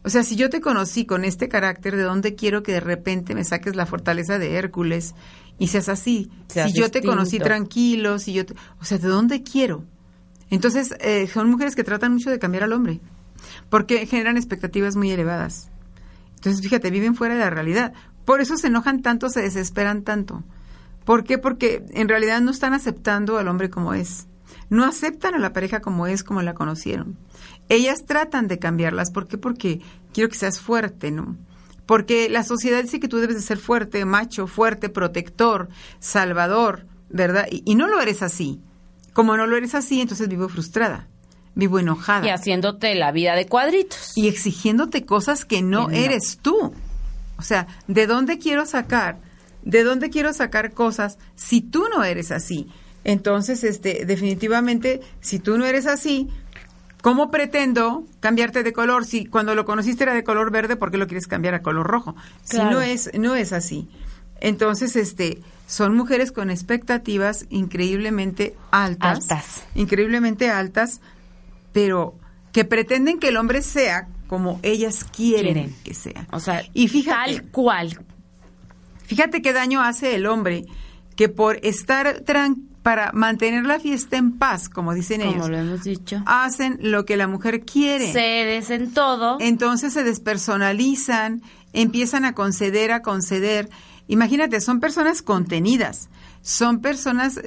O 0.06 0.10
sea, 0.10 0.24
si 0.24 0.36
yo 0.36 0.50
te 0.50 0.62
conocí 0.62 1.06
con 1.06 1.26
este 1.26 1.50
carácter, 1.50 1.96
¿de 1.96 2.04
dónde 2.04 2.36
quiero 2.36 2.64
que 2.64 2.74
de 2.74 2.80
repente 2.80 3.34
me 3.34 3.44
saques 3.44 3.76
la 3.76 3.86
fortaleza 3.86 4.38
de 4.38 4.56
Hércules 4.56 5.16
y 5.58 5.68
seas 5.68 5.90
así? 5.90 6.30
si 6.48 6.74
yo 6.74 6.92
te 6.92 7.02
conocí 7.02 7.40
tranquilo, 7.40 8.20
si 8.20 8.34
yo... 8.34 8.44
o 8.80 8.86
sea, 8.86 9.00
¿de 9.00 9.08
dónde 9.08 9.42
quiero? 9.42 9.84
Entonces, 10.52 10.94
eh, 11.00 11.28
son 11.28 11.50
mujeres 11.50 11.76
que 11.76 11.84
tratan 11.84 12.14
mucho 12.14 12.30
de 12.30 12.38
cambiar 12.38 12.64
al 12.64 12.74
hombre, 12.74 13.00
porque 13.70 14.06
generan 14.06 14.38
expectativas 14.38 14.96
muy 14.96 15.10
elevadas. 15.10 15.72
Entonces, 16.46 16.64
fíjate, 16.64 16.92
viven 16.92 17.16
fuera 17.16 17.34
de 17.34 17.40
la 17.40 17.50
realidad. 17.50 17.94
Por 18.24 18.40
eso 18.40 18.56
se 18.56 18.68
enojan 18.68 19.02
tanto, 19.02 19.30
se 19.30 19.42
desesperan 19.42 20.04
tanto. 20.04 20.44
¿Por 21.04 21.24
qué? 21.24 21.40
Porque 21.40 21.84
en 21.92 22.08
realidad 22.08 22.40
no 22.42 22.52
están 22.52 22.74
aceptando 22.74 23.40
al 23.40 23.48
hombre 23.48 23.72
como 23.72 23.96
es. 23.96 24.28
No 24.70 24.86
aceptan 24.86 25.34
a 25.34 25.40
la 25.40 25.54
pareja 25.54 25.80
como 25.80 26.06
es, 26.06 26.24
como 26.24 26.44
la 26.44 26.54
conocieron. 26.54 27.18
Ellas 27.68 28.06
tratan 28.06 28.48
de 28.48 28.60
cambiarlas. 28.60 29.10
¿Por 29.10 29.28
qué? 29.28 29.40
Porque 29.40 29.82
quiero 30.14 30.30
que 30.30 30.36
seas 30.36 30.60
fuerte, 30.60 31.10
¿no? 31.10 31.36
Porque 31.88 32.30
la 32.30 32.44
sociedad 32.44 32.84
dice 32.84 33.00
que 33.00 33.08
tú 33.08 33.18
debes 33.18 33.38
de 33.38 33.42
ser 33.42 33.58
fuerte, 33.58 34.06
macho, 34.06 34.46
fuerte, 34.46 34.90
protector, 34.90 35.70
salvador, 36.00 36.86
¿verdad? 37.10 37.48
Y, 37.50 37.64
y 37.66 37.74
no 37.74 37.88
lo 37.88 38.00
eres 38.00 38.22
así. 38.22 38.62
Como 39.14 39.36
no 39.36 39.48
lo 39.48 39.58
eres 39.58 39.74
así, 39.74 40.00
entonces 40.00 40.28
vivo 40.28 40.48
frustrada, 40.48 41.08
vivo 41.56 41.80
enojada. 41.80 42.26
Y 42.26 42.30
haciéndote 42.30 42.94
la 42.96 43.12
vida 43.12 43.36
de 43.36 43.48
cuadritos. 43.48 44.12
Y 44.16 44.28
exigiéndote 44.28 45.06
cosas 45.06 45.46
que 45.46 45.62
no, 45.62 45.90
eres 45.90 46.38
tú. 46.42 46.74
O 47.38 47.42
sea, 47.42 47.68
¿de 47.88 48.08
dónde 48.08 48.38
quiero 48.38 48.66
sacar? 48.66 49.18
¿De 49.64 49.84
dónde 49.84 50.10
quiero 50.10 50.32
sacar 50.34 50.74
cosas 50.74 51.18
si 51.36 51.62
tú 51.62 51.86
no 51.94 52.04
eres 52.04 52.32
así? 52.32 52.68
Entonces, 53.04 53.64
este, 53.64 54.06
definitivamente, 54.06 55.02
si 55.22 55.40
tú 55.40 55.58
no 55.58 55.66
eres 55.66 55.86
así, 55.86 56.30
¿cómo 57.02 57.32
pretendo 57.32 58.04
cambiarte 58.20 58.64
de 58.64 58.74
color? 58.74 59.06
Si 59.06 59.26
cuando 59.26 59.56
lo 59.56 59.66
conociste 59.66 60.04
era 60.04 60.14
de 60.14 60.24
color 60.24 60.52
verde, 60.52 60.76
¿por 60.76 60.92
qué 60.92 60.98
lo 60.98 61.08
quieres 61.08 61.28
cambiar 61.28 61.54
a 61.54 61.62
color 61.62 61.88
rojo? 61.88 62.16
Si 62.44 62.58
no 62.58 62.82
es, 62.82 63.12
no 63.18 63.36
es 63.36 63.54
así. 63.54 63.88
Entonces, 64.40 64.96
este, 64.96 65.42
son 65.68 65.96
mujeres 65.96 66.32
con 66.32 66.50
expectativas 66.50 67.46
increíblemente 67.50 68.56
altas, 68.72 69.32
altas, 69.32 69.64
increíblemente 69.76 70.50
altas, 70.50 71.00
pero 71.76 72.18
que 72.54 72.64
pretenden 72.64 73.20
que 73.20 73.28
el 73.28 73.36
hombre 73.36 73.62
sea 73.62 74.08
como 74.28 74.62
ellas 74.64 75.04
quieren, 75.04 75.76
que 75.84 75.94
sea. 75.94 76.26
O 76.32 76.40
sea, 76.40 76.64
y 76.74 76.88
fíjate, 76.88 77.34
tal 77.34 77.52
cual. 77.52 78.00
Fíjate 79.04 79.42
qué 79.42 79.52
daño 79.52 79.82
hace 79.82 80.16
el 80.16 80.26
hombre 80.26 80.64
que 81.18 81.28
por 81.28 81.60
estar 81.64 82.24
para 82.82 83.12
mantener 83.12 83.66
la 83.66 83.82
fiesta 83.82 84.16
en 84.16 84.38
paz, 84.38 84.70
como 84.70 84.94
dicen 84.94 85.20
ellos, 85.20 85.50
lo 85.50 85.58
hemos 85.58 85.84
dicho. 85.84 86.24
hacen 86.26 86.80
lo 86.80 87.04
que 87.04 87.18
la 87.18 87.28
mujer 87.28 87.66
quiere. 87.66 88.14
Cedes 88.14 88.70
en 88.70 88.94
todo. 88.94 89.36
Entonces 89.42 89.92
se 89.92 90.06
despersonalizan, 90.06 91.42
empiezan 91.74 92.24
a 92.24 92.34
conceder, 92.34 92.94
a 92.94 93.02
conceder 93.02 93.70
Imagínate, 94.08 94.62
son 94.62 94.80
personas 94.80 95.22
contenidas, 95.22 96.10
son 96.42 96.80
personas, 96.80 97.40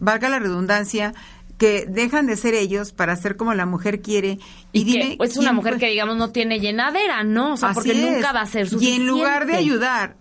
valga 0.00 0.28
la 0.28 0.38
redundancia, 0.38 1.14
que 1.58 1.86
dejan 1.88 2.26
de 2.26 2.36
ser 2.36 2.54
ellos 2.54 2.92
para 2.92 3.14
ser 3.16 3.36
como 3.36 3.54
la 3.54 3.66
mujer 3.66 4.00
quiere. 4.02 4.38
Y, 4.72 4.84
que 4.92 5.16
es 5.22 5.36
una 5.36 5.52
mujer 5.52 5.78
que, 5.78 5.86
digamos, 5.88 6.16
no 6.16 6.30
tiene 6.30 6.58
llenadera, 6.60 7.22
¿no? 7.24 7.54
O 7.54 7.56
sea, 7.56 7.72
porque 7.72 7.94
nunca 7.94 8.32
va 8.32 8.40
a 8.42 8.46
ser 8.46 8.68
suficiente. 8.68 8.98
Y 8.98 9.00
en 9.02 9.06
lugar 9.08 9.46
de 9.46 9.54
ayudar 9.54 10.16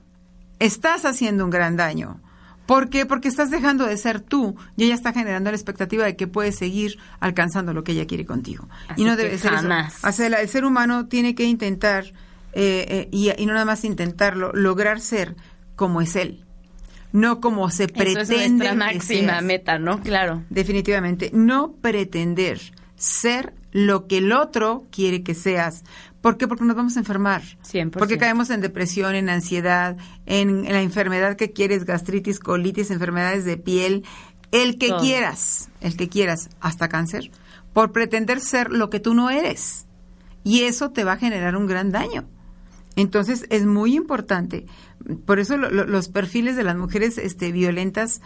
estás 0.59 1.05
haciendo 1.05 1.43
un 1.43 1.49
gran 1.49 1.75
daño. 1.75 2.21
¿Por 2.65 2.89
qué? 2.89 3.05
Porque 3.05 3.27
estás 3.27 3.51
dejando 3.51 3.85
de 3.85 3.97
ser 3.97 4.21
tú 4.21 4.55
y 4.77 4.85
ella 4.85 4.95
está 4.95 5.11
generando 5.11 5.49
la 5.51 5.57
expectativa 5.57 6.05
de 6.05 6.15
que 6.15 6.27
puedes 6.27 6.55
seguir 6.57 6.97
alcanzando 7.19 7.73
lo 7.73 7.83
que 7.83 7.91
ella 7.91 8.07
quiere 8.07 8.25
contigo. 8.25 8.69
Así 8.87 9.01
y 9.01 9.05
no 9.05 9.17
debe 9.17 9.37
ser 9.37 9.53
eso. 9.53 9.61
jamás. 9.63 9.95
O 10.05 10.11
sea, 10.13 10.29
la- 10.29 10.39
el 10.41 10.47
ser 10.47 10.63
humano 10.63 11.07
tiene 11.07 11.35
que 11.35 11.43
intentar, 11.43 12.05
eh, 12.53 12.85
eh, 12.87 13.09
y, 13.11 13.31
y 13.37 13.45
no 13.45 13.51
nada 13.53 13.65
más 13.65 13.83
intentarlo, 13.83 14.53
lograr 14.53 15.01
ser 15.01 15.35
como 15.75 15.99
es 15.99 16.15
él. 16.15 16.42
No 17.13 17.39
como 17.39 17.69
se 17.69 17.86
Eso 17.86 17.93
pretende. 17.93 18.43
es 18.43 18.52
nuestra 18.52 18.76
máxima 18.76 19.39
meta, 19.41 19.80
¿no? 19.80 20.02
Claro. 20.02 20.43
Definitivamente. 20.49 21.30
No 21.34 21.73
pretender 21.80 22.60
ser 22.95 23.54
lo 23.71 24.08
que 24.08 24.17
el 24.17 24.34
otro 24.34 24.86
quiere 24.91 25.23
que 25.23 25.34
seas. 25.36 25.84
¿Por 26.21 26.38
qué? 26.38 26.47
Porque 26.47 26.63
nos 26.65 26.76
vamos 26.76 26.95
a 26.97 26.99
enfermar. 26.99 27.41
100%. 27.71 27.91
Porque 27.91 28.17
caemos 28.17 28.49
en 28.49 28.62
depresión, 28.62 29.13
en 29.15 29.30
ansiedad, 29.30 29.95
en, 30.26 30.65
en 30.65 30.73
la 30.73 30.82
enfermedad 30.82 31.36
que 31.36 31.52
quieres, 31.52 31.86
gastritis, 31.86 32.39
colitis, 32.39 32.91
enfermedades 32.91 33.45
de 33.45 33.58
piel, 33.58 34.04
el 34.52 34.78
que 34.78 34.89
Todo. 34.89 34.99
quieras, 35.02 35.69
el 35.82 35.95
que 35.97 36.10
quieras, 36.10 36.49
hasta 36.62 36.88
cáncer, 36.89 37.30
por 37.73 37.91
pretender 37.91 38.39
ser 38.39 38.71
lo 38.71 38.89
que 38.89 38.99
tú 38.99 39.13
no 39.13 39.30
eres. 39.30 39.86
Y 40.43 40.62
eso 40.63 40.91
te 40.91 41.04
va 41.04 41.13
a 41.13 41.17
generar 41.17 41.56
un 41.56 41.67
gran 41.67 41.91
daño. 41.91 42.26
Entonces 42.95 43.45
es 43.49 43.65
muy 43.65 43.95
importante. 43.95 44.65
Por 45.25 45.39
eso 45.39 45.58
lo- 45.58 45.69
lo- 45.71 45.86
los 45.86 46.10
perfiles 46.10 46.56
de 46.56 46.63
las 46.63 46.75
mujeres 46.77 47.17
este, 47.17 47.51
violentas, 47.51 48.21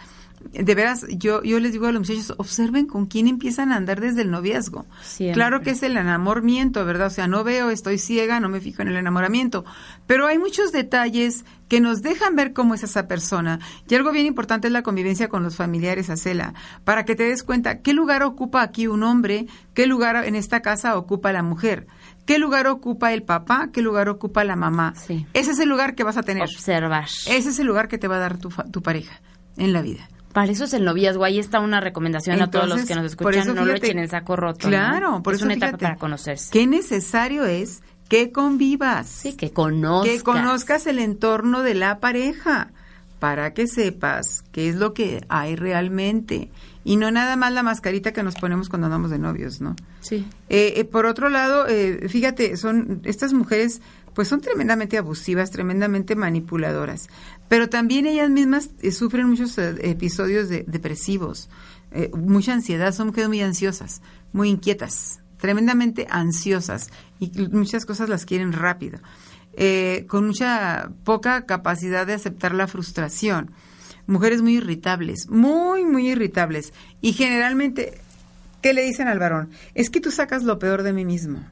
de 0.54 0.76
veras, 0.76 1.04
yo, 1.10 1.42
yo 1.42 1.60
les 1.60 1.72
digo 1.72 1.88
a 1.88 1.92
los 1.92 2.02
muchachos, 2.08 2.36
observen 2.38 2.86
con 2.86 3.08
quién 3.08 3.28
empiezan 3.28 3.72
a 3.72 3.76
andar 3.76 4.00
desde 4.00 4.22
el 4.22 4.30
noviazgo. 4.30 4.86
Siempre. 5.02 5.34
Claro 5.34 5.62
que 5.62 5.72
es 5.72 5.82
el 5.82 5.98
enamoramiento, 5.98 6.86
¿verdad? 6.86 7.08
O 7.08 7.10
sea, 7.10 7.28
no 7.28 7.44
veo, 7.44 7.72
estoy 7.72 7.98
ciega, 7.98 8.40
no 8.40 8.48
me 8.48 8.62
fijo 8.62 8.84
en 8.84 8.90
el 8.90 8.98
enamoramiento. 8.98 9.66
Pero 10.06 10.28
hay 10.28 10.38
muchos 10.38 10.72
detalles 10.72 11.44
que 11.68 11.82
nos 11.82 12.04
dejan 12.04 12.36
ver 12.36 12.54
cómo 12.54 12.76
es 12.76 12.84
esa 12.84 13.08
persona. 13.08 13.60
Y 13.90 13.96
algo 13.96 14.12
bien 14.12 14.28
importante 14.28 14.68
es 14.68 14.74
la 14.74 14.84
convivencia 14.84 15.28
con 15.28 15.42
los 15.42 15.56
familiares, 15.56 16.12
Acela, 16.12 16.54
para 16.84 17.04
que 17.04 17.16
te 17.16 17.24
des 17.24 17.42
cuenta 17.44 17.82
qué 17.82 17.94
lugar 17.94 18.22
ocupa 18.22 18.62
aquí 18.62 18.86
un 18.86 19.02
hombre, 19.02 19.48
qué 19.74 19.88
lugar 19.88 20.24
en 20.24 20.36
esta 20.36 20.62
casa 20.62 20.98
ocupa 20.98 21.34
la 21.34 21.42
mujer. 21.42 21.88
¿Qué 22.28 22.38
lugar 22.40 22.68
ocupa 22.68 23.14
el 23.14 23.24
papá? 23.24 23.70
¿Qué 23.72 23.82
lugar 23.82 24.10
ocupa 24.10 24.44
la 24.44 24.58
mamá? 24.58 24.94
Sí. 24.96 25.26
Ese 25.34 25.52
es 25.52 25.60
el 25.60 25.70
lugar 25.70 25.96
que 25.96 26.04
vas 26.04 26.18
a 26.18 26.24
tener. 26.24 26.44
Observar. 26.44 27.06
Ese 27.06 27.50
es 27.50 27.58
el 27.58 27.66
lugar 27.66 27.88
que 27.88 27.98
te 27.98 28.08
va 28.08 28.18
a 28.18 28.20
dar 28.20 28.38
tu, 28.38 28.50
tu 28.50 28.82
pareja 28.84 29.22
en 29.56 29.72
la 29.72 29.82
vida. 29.82 30.10
Para 30.34 30.52
eso 30.52 30.66
es 30.66 30.74
el 30.74 30.84
noviazgo. 30.84 31.24
Ahí 31.24 31.40
está 31.40 31.62
una 31.62 31.80
recomendación 31.80 32.42
a 32.42 32.52
todos 32.52 32.68
los 32.68 32.86
que 32.86 32.96
nos 32.96 33.16
por 33.16 33.34
escuchan. 33.34 33.42
eso 33.42 33.54
no 33.56 33.66
lo 33.66 33.74
echen 33.74 33.98
en 33.98 34.10
saco 34.10 34.36
roto. 34.36 34.68
¿no? 34.68 34.70
Claro, 34.70 35.24
por 35.24 35.34
es 35.34 35.40
eso 35.40 35.46
una 35.46 35.54
etapa 35.54 35.70
fíjate, 35.70 35.86
para 35.86 35.96
conocerse. 35.96 36.52
Qué 36.52 36.68
necesario 36.68 37.46
es 37.46 37.82
que 38.10 38.32
convivas. 38.34 39.08
Sí, 39.08 39.34
que 39.34 39.52
conozcas. 39.52 40.14
Que 40.14 40.22
conozcas 40.22 40.86
el 40.86 41.00
entorno 41.00 41.64
de 41.64 41.76
la 41.76 42.00
pareja 42.00 42.72
para 43.20 43.54
que 43.54 43.68
sepas 43.68 44.44
qué 44.52 44.70
es 44.70 44.76
lo 44.76 44.94
que 44.94 45.26
hay 45.30 45.56
realmente 45.56 46.52
y 46.88 46.96
no 46.96 47.12
nada 47.12 47.36
más 47.36 47.52
la 47.52 47.64
mascarita 47.64 48.14
que 48.14 48.24
nos 48.24 48.36
ponemos 48.36 48.70
cuando 48.70 48.86
andamos 48.88 49.12
de 49.12 49.20
novios, 49.20 49.60
¿no? 49.60 49.76
Sí. 50.00 50.26
Eh, 50.48 50.74
eh, 50.78 50.86
por 50.86 51.06
otro 51.06 51.28
lado, 51.28 51.68
eh, 51.68 52.08
fíjate, 52.08 52.56
son 52.56 53.02
estas 53.04 53.34
mujeres 53.34 53.82
pues 54.14 54.30
son 54.30 54.40
tremendamente 54.42 54.98
abusivas, 54.98 55.52
tremendamente 55.52 56.16
manipuladoras, 56.16 57.08
pero 57.50 57.68
también 57.68 58.08
ellas 58.08 58.30
mismas 58.30 58.70
eh, 58.82 58.92
sufren 58.94 59.28
muchos 59.28 59.58
eh, 59.58 59.76
episodios 59.82 60.48
de- 60.50 60.64
depresivos, 60.66 61.50
mucha 62.16 62.54
ansiedad, 62.54 62.94
son 62.94 63.08
mujeres 63.08 63.28
muy 63.30 63.42
ansiosas, 63.42 64.02
muy 64.32 64.50
inquietas, 64.50 65.20
tremendamente 65.40 66.08
ansiosas 66.10 66.90
y 67.20 67.32
muchas 67.52 67.86
cosas 67.86 68.08
las 68.10 68.26
quieren 68.26 68.54
rápido, 68.54 69.00
eh, 69.54 70.06
con 70.08 70.26
mucha 70.28 70.90
poca 71.04 71.46
capacidad 71.46 72.08
de 72.08 72.14
aceptar 72.14 72.54
la 72.56 72.68
frustración. 72.68 73.52
Mujeres 74.08 74.42
muy 74.42 74.56
irritables, 74.58 75.30
muy, 75.30 75.86
muy 75.86 76.10
irritables. 76.10 76.74
Y 77.02 77.14
generalmente 77.14 78.00
¿Qué 78.62 78.74
le 78.74 78.84
dicen 78.84 79.08
al 79.08 79.20
varón? 79.20 79.52
Es 79.76 79.92
que 79.92 80.02
tú 80.02 80.10
sacas 80.10 80.44
lo 80.44 80.58
peor 80.58 80.82
de 80.82 80.92
mí 80.92 81.06
mismo. 81.06 81.46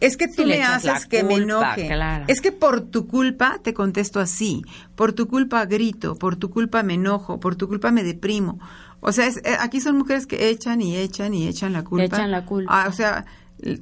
Es 0.00 0.16
que 0.16 0.26
tú 0.26 0.42
Sí, 0.42 0.44
me 0.46 0.62
haces 0.64 1.06
que 1.06 1.22
me 1.22 1.34
enoje. 1.34 1.86
claro. 1.86 2.24
Es 2.26 2.40
que 2.40 2.50
por 2.50 2.80
tu 2.80 3.06
culpa 3.06 3.60
te 3.62 3.72
contesto 3.72 4.18
así. 4.18 4.62
Por 4.96 5.12
tu 5.12 5.28
culpa 5.28 5.64
grito. 5.66 6.16
Por 6.16 6.34
tu 6.34 6.50
culpa 6.50 6.82
me 6.82 6.94
enojo. 6.94 7.38
Por 7.38 7.54
tu 7.54 7.68
culpa 7.68 7.92
me 7.92 8.02
deprimo. 8.02 8.58
O 9.00 9.12
sea, 9.12 9.28
es- 9.28 9.36
eh, 9.44 9.56
aquí 9.60 9.80
son 9.80 9.96
mujeres 9.96 10.26
que 10.26 10.48
echan 10.48 10.82
y 10.82 10.96
echan 10.96 11.32
y 11.32 11.46
echan 11.46 11.72
la 11.72 11.84
culpa. 11.84 12.04
Echan 12.16 12.32
la 12.32 12.44
culpa. 12.44 12.82
Ah, 12.82 12.88
o 12.88 12.92
sea, 12.92 13.24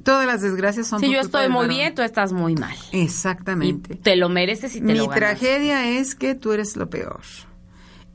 todas 0.03 0.27
las 0.27 0.41
desgracias 0.41 0.85
son 0.85 0.99
Si 0.99 1.11
yo 1.11 1.19
estoy 1.19 1.49
muy 1.49 1.67
bien, 1.67 1.95
tú 1.95 2.03
estás 2.03 2.31
muy 2.31 2.53
mal. 2.55 2.75
Y 2.91 3.01
Exactamente. 3.01 3.95
te 3.95 4.15
lo 4.15 4.29
mereces 4.29 4.75
y 4.75 4.81
te 4.81 4.85
Mi 4.85 4.93
lo 4.99 5.07
ganas. 5.07 5.17
tragedia 5.39 5.89
es 5.89 6.13
que 6.13 6.35
tú 6.35 6.51
eres 6.53 6.75
lo 6.77 6.89
peor. 6.91 7.21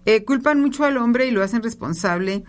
Eh, 0.06 0.24
culpan 0.24 0.60
mucho 0.60 0.84
al 0.84 0.96
hombre 0.96 1.26
y 1.26 1.30
lo 1.30 1.42
hacen 1.42 1.62
responsable 1.62 2.44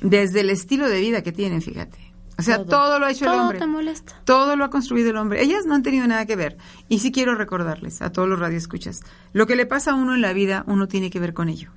desde 0.00 0.40
el 0.40 0.50
estilo 0.50 0.88
de 0.88 1.00
vida 1.00 1.22
que 1.22 1.32
tienen, 1.32 1.60
fíjate. 1.62 1.98
O 2.38 2.42
sea, 2.42 2.58
todo, 2.58 2.66
Todo. 2.66 2.98
lo 3.00 3.06
ha 3.06 3.10
hecho 3.10 3.24
el 3.24 3.32
Todo 3.32 3.42
hombre. 3.42 3.58
te 3.58 3.66
molesta. 3.66 4.12
Todo 4.24 4.54
lo 4.54 4.64
ha 4.64 4.70
construido 4.70 5.10
el 5.10 5.16
hombre. 5.16 5.42
Ellas 5.42 5.66
no 5.66 5.74
han 5.74 5.82
tenido 5.82 6.06
nada 6.06 6.24
que 6.24 6.36
ver. 6.36 6.56
Y 6.88 7.00
sí 7.00 7.10
quiero 7.10 7.34
recordarles 7.34 8.00
a 8.00 8.12
todos 8.12 8.28
los 8.28 8.38
radioescuchas, 8.38 9.00
lo 9.32 9.48
que 9.48 9.56
le 9.56 9.66
pasa 9.66 9.90
a 9.90 9.94
uno 9.96 10.14
en 10.14 10.20
la 10.20 10.32
vida, 10.32 10.62
uno 10.68 10.86
tiene 10.86 11.10
que 11.10 11.18
ver 11.18 11.34
con 11.34 11.48
ello. 11.48 11.72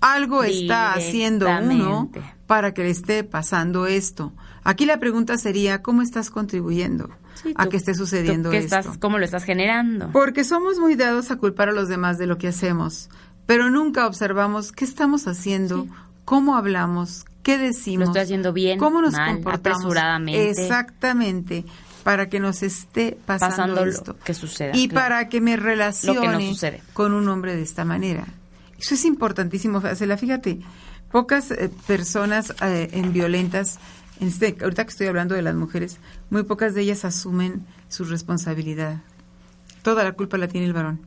Algo 0.00 0.44
está 0.44 0.92
haciendo 0.92 1.48
uno 1.48 2.10
para 2.46 2.74
que 2.74 2.82
le 2.82 2.90
esté 2.90 3.24
pasando 3.24 3.86
esto. 3.86 4.34
Aquí 4.62 4.84
la 4.84 4.98
pregunta 5.00 5.38
sería, 5.38 5.80
¿cómo 5.82 6.02
estás 6.02 6.28
contribuyendo 6.28 7.08
Sí, 7.42 7.54
a 7.56 7.66
que 7.68 7.78
esté 7.78 7.92
tú 7.92 8.00
sucediendo 8.00 8.50
qué 8.50 8.58
esto? 8.58 8.76
estás, 8.76 8.98
¿Cómo 8.98 9.18
lo 9.18 9.24
estás 9.24 9.44
generando? 9.44 10.10
Porque 10.12 10.44
somos 10.44 10.78
muy 10.78 10.94
dados 10.96 11.30
a 11.30 11.36
culpar 11.36 11.70
a 11.70 11.72
los 11.72 11.88
demás 11.88 12.18
de 12.18 12.26
lo 12.26 12.36
que 12.36 12.48
hacemos, 12.48 13.08
pero 13.46 13.70
nunca 13.70 14.06
observamos 14.06 14.72
qué 14.72 14.84
estamos 14.84 15.26
haciendo, 15.26 15.86
cómo 16.24 16.56
hablamos, 16.56 17.24
qué 17.42 17.58
decimos. 17.58 18.06
Lo 18.06 18.12
estoy 18.12 18.22
haciendo 18.22 18.52
bien, 18.52 18.78
cómo 18.78 19.00
nos 19.00 19.12
mal, 19.12 19.34
comportamos. 19.34 19.78
apresuradamente. 19.78 20.50
Exactamente, 20.50 21.64
para 22.02 22.28
que 22.28 22.40
nos 22.40 22.62
esté 22.62 23.16
pasando, 23.24 23.84
esto. 23.84 24.16
que 24.24 24.34
suceda, 24.34 24.72
Y 24.74 24.88
claro. 24.88 25.04
para 25.04 25.28
que 25.28 25.40
me 25.40 25.56
relacione 25.56 26.52
con 26.92 27.14
un 27.14 27.28
hombre 27.28 27.56
de 27.56 27.62
esta 27.62 27.84
manera. 27.84 28.26
Eso 28.78 28.94
es 28.94 29.04
importantísimo. 29.04 29.80
Fíjate, 29.80 30.58
pocas 31.10 31.50
eh, 31.50 31.70
personas 31.86 32.52
eh, 32.62 32.90
en 32.92 33.12
violentas, 33.12 33.78
en 34.20 34.28
este, 34.28 34.56
ahorita 34.60 34.84
que 34.84 34.90
estoy 34.90 35.06
hablando 35.06 35.34
de 35.34 35.42
las 35.42 35.54
mujeres, 35.54 35.98
muy 36.30 36.42
pocas 36.42 36.74
de 36.74 36.82
ellas 36.82 37.04
asumen 37.04 37.64
su 37.88 38.04
responsabilidad. 38.04 39.02
Toda 39.82 40.04
la 40.04 40.12
culpa 40.12 40.36
la 40.36 40.48
tiene 40.48 40.66
el 40.66 40.72
varón. 40.72 41.00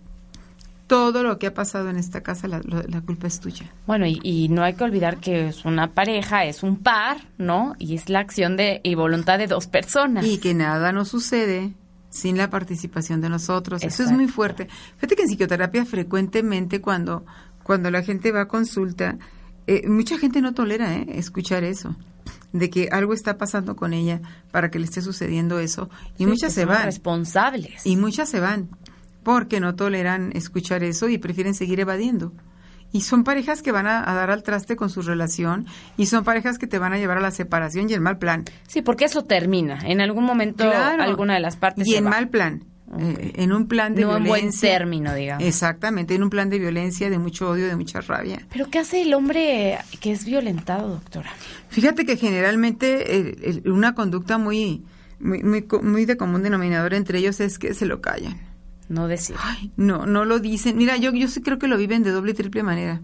Todo 0.90 1.22
lo 1.24 1.38
que 1.38 1.48
ha 1.48 1.54
pasado 1.54 1.90
en 1.90 1.98
esta 1.98 2.22
casa, 2.22 2.48
la, 2.48 2.62
la 2.66 3.02
culpa 3.02 3.28
es 3.28 3.40
tuya. 3.40 3.72
Bueno, 3.86 4.08
y, 4.08 4.20
y 4.24 4.50
no 4.50 4.64
hay 4.64 4.74
que 4.74 4.84
olvidar 4.84 5.20
que 5.20 5.48
es 5.50 5.64
una 5.64 5.94
pareja, 5.94 6.46
es 6.46 6.64
un 6.64 6.78
par, 6.78 7.18
¿no? 7.38 7.76
Y 7.78 7.96
es 7.96 8.10
la 8.10 8.20
acción 8.20 8.58
de 8.58 8.82
y 8.84 8.96
voluntad 8.96 9.38
de 9.38 9.46
dos 9.46 9.68
personas. 9.68 10.26
Y 10.26 10.40
que 10.40 10.56
nada 10.56 10.92
nos 10.92 11.10
sucede 11.10 11.74
sin 12.10 12.38
la 12.38 12.50
participación 12.50 13.22
de 13.22 13.30
nosotros. 13.30 13.84
Eso 13.84 14.02
es 14.02 14.12
muy 14.12 14.28
fuerte. 14.28 14.68
Fíjate 14.96 15.16
que 15.16 15.22
en 15.22 15.28
psicoterapia 15.30 15.86
frecuentemente 15.86 16.82
cuando, 16.82 17.24
cuando 17.62 17.92
la 17.92 18.02
gente 18.02 18.32
va 18.32 18.42
a 18.42 18.48
consulta, 18.48 19.18
eh, 19.68 19.88
mucha 19.88 20.18
gente 20.18 20.42
no 20.42 20.56
tolera 20.56 20.96
¿eh? 20.96 21.06
escuchar 21.10 21.64
eso, 21.64 21.96
de 22.52 22.72
que 22.72 22.90
algo 22.92 23.14
está 23.14 23.38
pasando 23.38 23.76
con 23.76 23.94
ella 23.94 24.22
para 24.50 24.72
que 24.72 24.80
le 24.80 24.86
esté 24.86 25.04
sucediendo 25.04 25.60
eso. 25.60 25.88
Y 26.18 26.24
Sí, 26.24 26.26
muchas 26.26 26.52
se 26.54 26.66
van. 26.66 26.84
responsables. 26.86 27.86
Y 27.86 27.96
muchas 27.96 28.28
se 28.28 28.40
van 28.40 28.70
porque 29.24 29.60
no 29.60 29.76
toleran 29.76 30.32
escuchar 30.34 30.84
eso 30.84 31.10
y 31.10 31.18
prefieren 31.18 31.54
seguir 31.54 31.80
evadiendo. 31.80 32.34
Y 32.92 33.02
son 33.02 33.24
parejas 33.24 33.62
que 33.62 33.72
van 33.72 33.86
a, 33.86 34.10
a 34.10 34.16
dar 34.16 34.32
al 34.32 34.42
traste 34.42 34.76
con 34.76 34.90
su 34.90 35.02
relación 35.04 35.68
y 35.96 36.08
son 36.08 36.24
parejas 36.24 36.58
que 36.58 36.66
te 36.66 36.80
van 36.80 36.92
a 36.94 36.98
llevar 36.98 37.18
a 37.20 37.22
la 37.22 37.30
separación 37.30 37.88
y 37.90 37.94
el 37.94 38.02
mal 38.02 38.18
plan. 38.18 38.46
Sí, 38.68 38.82
porque 38.82 39.06
eso 39.06 39.24
termina. 39.26 39.80
En 39.86 40.02
algún 40.02 40.24
momento 40.24 40.64
Claro. 40.64 41.04
alguna 41.04 41.36
de 41.36 41.40
las 41.40 41.56
partes 41.56 41.86
Y 41.88 41.92
se 41.92 41.98
en 41.98 42.06
va. 42.06 42.10
mal 42.10 42.30
plan. 42.30 42.64
Eh, 42.98 43.34
en 43.36 43.54
un 43.54 43.68
plan 43.68 43.94
de 43.94 44.02
No 44.02 44.18
en 44.18 44.24
violencia. 44.24 44.68
buen 44.70 44.80
término, 44.80 45.14
digamos. 45.14 45.44
Exactamente, 45.44 46.16
en 46.16 46.24
un 46.24 46.32
plan 46.32 46.50
de 46.50 46.58
violencia, 46.58 47.12
de 47.12 47.20
mucho 47.20 47.48
odio, 47.52 47.68
de 47.68 47.76
mucha 47.76 48.02
rabia. 48.02 48.40
Pero 48.52 48.68
¿qué 48.72 48.80
hace 48.80 49.04
el 49.04 49.14
hombre 49.14 49.78
que 50.02 50.12
es 50.12 50.26
violentado, 50.26 50.90
doctora? 50.90 51.30
Fíjate 51.68 52.04
que 52.08 52.18
generalmente 52.18 53.16
el- 53.20 53.38
el- 53.64 53.72
una 53.72 53.94
conducta 53.94 54.40
muy, 54.40 54.84
muy, 55.20 55.44
muy, 55.44 55.68
muy 55.84 56.06
de 56.06 56.18
común 56.18 56.42
denominador 56.42 56.96
entre 56.96 57.20
ellos 57.20 57.40
es 57.40 57.60
que 57.60 57.76
se 57.76 57.86
lo 57.86 58.02
callan. 58.02 58.40
No 58.90 59.08
decir. 59.08 59.36
Ay, 59.42 59.72
no, 59.78 60.06
no 60.06 60.26
lo 60.26 60.40
dicen. 60.40 60.76
Mira, 60.76 60.98
yo, 60.98 61.12
yo 61.12 61.28
sí 61.28 61.42
creo 61.42 61.60
que 61.60 61.68
lo 61.68 61.78
viven 61.78 62.04
de 62.04 62.12
doble 62.12 62.32
y 62.32 62.34
triple 62.34 62.64
manera. 62.64 63.02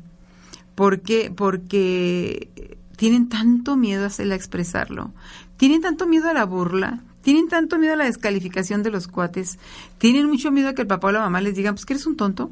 ¿Por 0.73 1.01
qué? 1.01 1.31
Porque 1.33 2.77
tienen 2.97 3.29
tanto 3.29 3.77
miedo 3.77 4.03
a 4.03 4.07
hacerla 4.07 4.35
expresarlo. 4.35 5.13
Tienen 5.57 5.81
tanto 5.81 6.07
miedo 6.07 6.29
a 6.29 6.33
la 6.33 6.45
burla. 6.45 7.01
Tienen 7.21 7.47
tanto 7.47 7.77
miedo 7.77 7.93
a 7.93 7.97
la 7.97 8.05
descalificación 8.05 8.83
de 8.83 8.91
los 8.91 9.07
cuates. 9.07 9.57
Tienen 9.99 10.27
mucho 10.27 10.51
miedo 10.51 10.69
a 10.69 10.73
que 10.73 10.81
el 10.81 10.87
papá 10.87 11.07
o 11.07 11.11
la 11.11 11.21
mamá 11.21 11.39
les 11.39 11.55
digan, 11.55 11.75
pues 11.75 11.85
que 11.85 11.93
eres 11.93 12.05
un 12.05 12.17
tonto. 12.17 12.51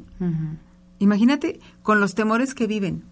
Imagínate 1.00 1.60
con 1.82 2.00
los 2.00 2.14
temores 2.14 2.54
que 2.54 2.66
viven. 2.66 3.02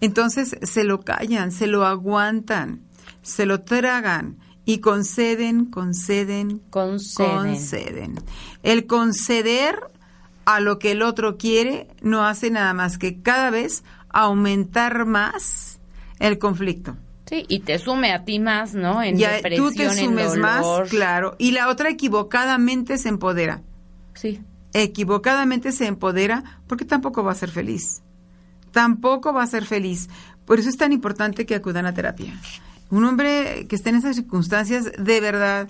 Entonces 0.00 0.56
se 0.62 0.84
lo 0.84 1.00
callan, 1.00 1.50
se 1.50 1.66
lo 1.66 1.84
aguantan, 1.84 2.80
se 3.22 3.46
lo 3.46 3.62
tragan 3.62 4.36
y 4.68 4.80
conceden, 4.80 5.64
conceden, 5.64 6.58
Conceden. 6.68 7.54
conceden. 7.54 8.14
El 8.62 8.86
conceder 8.86 9.76
a 10.44 10.60
lo 10.60 10.78
que 10.78 10.90
el 10.92 11.00
otro 11.00 11.38
quiere, 11.38 11.88
no 12.02 12.26
hace 12.26 12.50
nada 12.50 12.74
más 12.74 12.98
que 12.98 13.22
cada 13.22 13.48
vez 13.48 13.82
aumentar 14.10 15.06
más 15.06 15.80
el 16.18 16.38
conflicto. 16.38 16.98
Sí, 17.30 17.46
y 17.48 17.60
te 17.60 17.78
sume 17.78 18.12
a 18.12 18.26
ti 18.26 18.40
más, 18.40 18.74
¿no? 18.74 19.02
En 19.02 19.16
Ya, 19.16 19.32
depresión, 19.32 19.70
tú 19.70 19.74
te 19.74 19.84
en 19.84 19.94
sumes 19.96 20.36
más, 20.36 20.66
claro, 20.90 21.34
y 21.38 21.52
la 21.52 21.68
otra 21.68 21.88
equivocadamente 21.88 22.98
se 22.98 23.08
empodera. 23.08 23.62
Sí. 24.12 24.42
Equivocadamente 24.74 25.72
se 25.72 25.86
empodera 25.86 26.60
porque 26.66 26.84
tampoco 26.84 27.24
va 27.24 27.32
a 27.32 27.36
ser 27.36 27.50
feliz. 27.50 28.02
Tampoco 28.72 29.32
va 29.32 29.44
a 29.44 29.46
ser 29.46 29.64
feliz. 29.64 30.10
Por 30.44 30.58
eso 30.58 30.68
es 30.68 30.76
tan 30.76 30.92
importante 30.92 31.46
que 31.46 31.54
acudan 31.54 31.86
a 31.86 31.94
terapia. 31.94 32.38
Un 32.90 33.04
hombre 33.04 33.66
que 33.68 33.76
esté 33.76 33.90
en 33.90 33.96
esas 33.96 34.16
circunstancias, 34.16 34.90
de 34.98 35.20
verdad, 35.20 35.68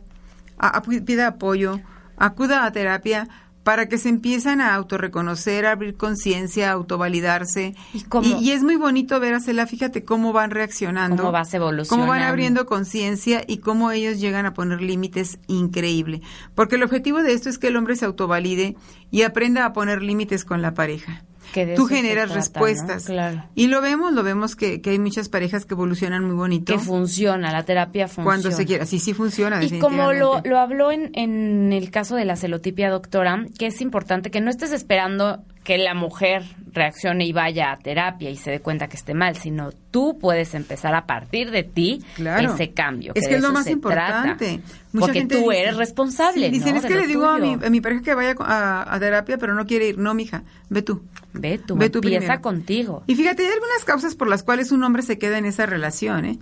a- 0.58 0.76
a- 0.78 0.82
pida 0.82 1.26
apoyo, 1.26 1.80
acuda 2.16 2.64
a 2.64 2.72
terapia 2.72 3.28
para 3.64 3.86
que 3.86 3.98
se 3.98 4.08
empiezan 4.08 4.62
a 4.62 4.74
autorreconocer, 4.74 5.66
a 5.66 5.72
abrir 5.72 5.94
conciencia, 5.96 6.70
a 6.70 6.72
autovalidarse. 6.72 7.74
¿Y 7.92 8.02
cómo? 8.04 8.26
y 8.40 8.52
es 8.52 8.62
muy 8.62 8.76
bonito 8.76 9.20
ver 9.20 9.34
a 9.34 9.40
Cela, 9.40 9.66
fíjate 9.66 10.04
cómo 10.04 10.32
van 10.32 10.50
reaccionando. 10.52 11.16
Cómo 11.18 11.32
vas 11.32 11.52
evolucionando. 11.52 12.06
Cómo 12.06 12.06
van 12.08 12.22
abriendo 12.22 12.64
conciencia 12.64 13.42
y 13.46 13.58
cómo 13.58 13.90
ellos 13.90 14.20
llegan 14.20 14.46
a 14.46 14.54
poner 14.54 14.80
límites 14.80 15.38
increíble. 15.48 16.22
Porque 16.54 16.76
el 16.76 16.82
objetivo 16.82 17.22
de 17.22 17.34
esto 17.34 17.50
es 17.50 17.58
que 17.58 17.66
el 17.68 17.76
hombre 17.76 17.96
se 17.96 18.06
autovalide 18.06 18.74
y 19.10 19.22
aprenda 19.22 19.66
a 19.66 19.72
poner 19.74 20.02
límites 20.02 20.46
con 20.46 20.62
la 20.62 20.72
pareja. 20.72 21.24
Que 21.52 21.74
Tú 21.74 21.86
generas 21.86 22.26
trata, 22.26 22.28
¿no? 22.28 22.34
respuestas. 22.34 23.04
Claro. 23.06 23.44
Y 23.54 23.68
lo 23.68 23.80
vemos, 23.80 24.12
lo 24.12 24.22
vemos 24.22 24.54
que, 24.54 24.80
que 24.80 24.90
hay 24.90 24.98
muchas 24.98 25.28
parejas 25.28 25.64
que 25.64 25.74
evolucionan 25.74 26.24
muy 26.24 26.34
bonito. 26.34 26.72
Que 26.72 26.78
funciona, 26.78 27.50
la 27.52 27.64
terapia 27.64 28.06
funciona. 28.06 28.24
Cuando 28.24 28.50
se 28.50 28.66
quiera. 28.66 28.84
Sí, 28.86 28.98
sí 28.98 29.14
funciona. 29.14 29.62
Y 29.64 29.78
como 29.78 30.12
lo, 30.12 30.40
lo 30.44 30.58
habló 30.58 30.92
en, 30.92 31.10
en 31.14 31.72
el 31.72 31.90
caso 31.90 32.16
de 32.16 32.24
la 32.24 32.36
celotipia, 32.36 32.90
doctora, 32.90 33.46
que 33.58 33.66
es 33.66 33.80
importante 33.80 34.30
que 34.30 34.40
no 34.40 34.50
estés 34.50 34.72
esperando 34.72 35.42
que 35.68 35.76
la 35.76 35.92
mujer 35.92 36.44
reaccione 36.72 37.26
y 37.26 37.32
vaya 37.34 37.72
a 37.72 37.78
terapia 37.78 38.30
y 38.30 38.36
se 38.36 38.50
dé 38.52 38.60
cuenta 38.60 38.88
que 38.88 38.96
esté 38.96 39.12
mal, 39.12 39.36
sino 39.36 39.70
tú 39.90 40.16
puedes 40.18 40.54
empezar 40.54 40.94
a 40.94 41.04
partir 41.04 41.50
de 41.50 41.62
ti 41.62 42.02
Claro. 42.14 42.54
ese 42.54 42.70
cambio. 42.70 43.12
Es 43.14 43.28
que 43.28 43.34
es 43.34 43.42
lo 43.42 43.52
más 43.52 43.66
importante. 43.66 44.60
Mucha 44.94 45.06
Porque 45.06 45.18
gente 45.18 45.36
tú 45.36 45.50
dice- 45.50 45.60
eres 45.62 45.76
responsable. 45.76 46.46
Sí, 46.46 46.52
dicen, 46.52 46.74
¿no? 46.74 46.80
es 46.80 46.86
que 46.86 46.94
le 46.94 47.06
digo 47.06 47.26
a 47.26 47.36
mi, 47.38 47.52
a 47.62 47.68
mi 47.68 47.82
pareja 47.82 48.00
que 48.02 48.14
vaya 48.14 48.34
a, 48.40 48.94
a 48.94 48.98
terapia, 48.98 49.36
pero 49.36 49.52
no 49.54 49.66
quiere 49.66 49.88
ir. 49.88 49.98
No, 49.98 50.14
mija, 50.14 50.42
ve 50.70 50.80
tú. 50.80 51.02
Ve 51.34 51.58
tú, 51.58 51.76
Ve 51.76 51.90
tú 51.90 51.98
empieza 51.98 52.18
primero. 52.20 52.40
contigo. 52.40 53.02
Y 53.06 53.14
fíjate, 53.14 53.42
hay 53.46 53.52
algunas 53.52 53.84
causas 53.84 54.14
por 54.14 54.28
las 54.28 54.42
cuales 54.42 54.72
un 54.72 54.82
hombre 54.84 55.02
se 55.02 55.18
queda 55.18 55.36
en 55.36 55.44
esa 55.44 55.66
relación, 55.66 56.24
¿eh? 56.24 56.38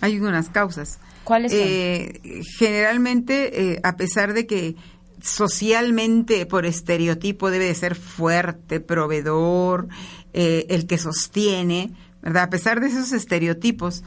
Hay 0.00 0.14
algunas 0.14 0.48
causas. 0.48 0.98
¿Cuáles 1.24 1.52
son? 1.52 1.60
Eh, 1.62 2.40
generalmente, 2.58 3.72
eh, 3.74 3.80
a 3.84 3.96
pesar 3.96 4.32
de 4.32 4.46
que 4.46 4.74
socialmente, 5.22 6.46
por 6.46 6.66
estereotipo, 6.66 7.50
debe 7.50 7.66
de 7.66 7.74
ser 7.74 7.94
fuerte, 7.94 8.80
proveedor, 8.80 9.88
eh, 10.32 10.66
el 10.68 10.86
que 10.86 10.98
sostiene, 10.98 11.92
¿verdad? 12.22 12.44
A 12.44 12.50
pesar 12.50 12.80
de 12.80 12.88
esos 12.88 13.12
estereotipos, 13.12 14.02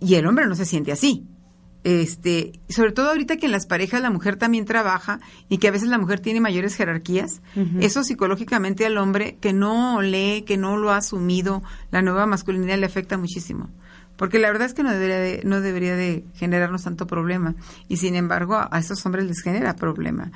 y 0.00 0.14
el 0.16 0.26
hombre 0.26 0.46
no 0.46 0.54
se 0.54 0.64
siente 0.64 0.92
así. 0.92 1.26
Este, 1.84 2.52
sobre 2.70 2.92
todo 2.92 3.10
ahorita 3.10 3.36
que 3.36 3.44
en 3.44 3.52
las 3.52 3.66
parejas 3.66 4.00
la 4.00 4.08
mujer 4.08 4.36
también 4.36 4.64
trabaja 4.64 5.20
y 5.50 5.58
que 5.58 5.68
a 5.68 5.70
veces 5.70 5.90
la 5.90 5.98
mujer 5.98 6.18
tiene 6.18 6.40
mayores 6.40 6.76
jerarquías, 6.76 7.42
eso 7.78 8.02
psicológicamente 8.02 8.86
al 8.86 8.96
hombre 8.96 9.36
que 9.38 9.52
no 9.52 10.00
lee, 10.00 10.44
que 10.46 10.56
no 10.56 10.78
lo 10.78 10.92
ha 10.92 10.96
asumido, 10.96 11.62
la 11.90 12.00
nueva 12.00 12.24
masculinidad 12.24 12.78
le 12.78 12.86
afecta 12.86 13.18
muchísimo. 13.18 13.68
Porque 14.16 14.38
la 14.38 14.48
verdad 14.50 14.66
es 14.66 14.74
que 14.74 14.82
no 14.82 14.92
debería 14.92 15.18
de, 15.18 15.40
no 15.44 15.60
debería 15.60 15.96
de 15.96 16.24
generarnos 16.34 16.84
tanto 16.84 17.06
problema. 17.06 17.54
Y 17.88 17.96
sin 17.96 18.14
embargo, 18.14 18.54
a, 18.54 18.68
a 18.70 18.78
esos 18.78 19.04
hombres 19.06 19.26
les 19.26 19.42
genera 19.42 19.74
problema. 19.76 20.30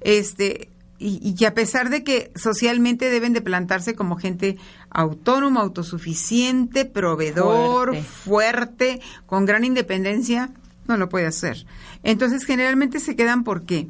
Este, 0.00 0.68
y, 0.98 1.34
y 1.38 1.44
a 1.44 1.54
pesar 1.54 1.90
de 1.90 2.04
que 2.04 2.30
socialmente 2.34 3.08
deben 3.08 3.32
de 3.32 3.40
plantarse 3.40 3.94
como 3.94 4.16
gente 4.16 4.56
autónoma, 4.90 5.60
autosuficiente, 5.60 6.84
proveedor, 6.84 7.88
Fuerte. 7.90 8.02
fuerte, 8.02 9.00
con 9.26 9.46
gran 9.46 9.64
independencia, 9.64 10.50
no 10.88 10.96
lo 10.96 11.08
puede 11.08 11.26
hacer. 11.26 11.64
Entonces, 12.02 12.44
generalmente 12.44 13.00
se 13.00 13.16
quedan 13.16 13.44
por 13.44 13.62
qué? 13.62 13.88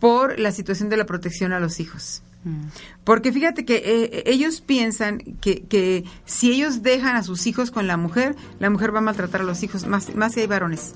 Por 0.00 0.38
la 0.40 0.52
situación 0.52 0.88
de 0.88 0.96
la 0.96 1.06
protección 1.06 1.52
a 1.52 1.60
los 1.60 1.78
hijos. 1.80 2.22
Mm. 2.44 2.66
Porque 3.04 3.32
fíjate 3.32 3.64
que 3.64 3.76
eh, 3.84 4.22
ellos 4.26 4.60
piensan 4.60 5.18
que, 5.40 5.62
que 5.62 6.04
si 6.24 6.50
ellos 6.52 6.82
dejan 6.82 7.16
a 7.16 7.22
sus 7.22 7.46
hijos 7.46 7.70
con 7.70 7.86
la 7.86 7.96
mujer, 7.96 8.34
la 8.58 8.68
mujer 8.70 8.94
va 8.94 8.98
a 8.98 9.02
maltratar 9.02 9.42
a 9.42 9.44
los 9.44 9.62
hijos, 9.62 9.86
más, 9.86 10.14
más 10.14 10.32
si 10.34 10.40
hay 10.40 10.46
varones. 10.46 10.92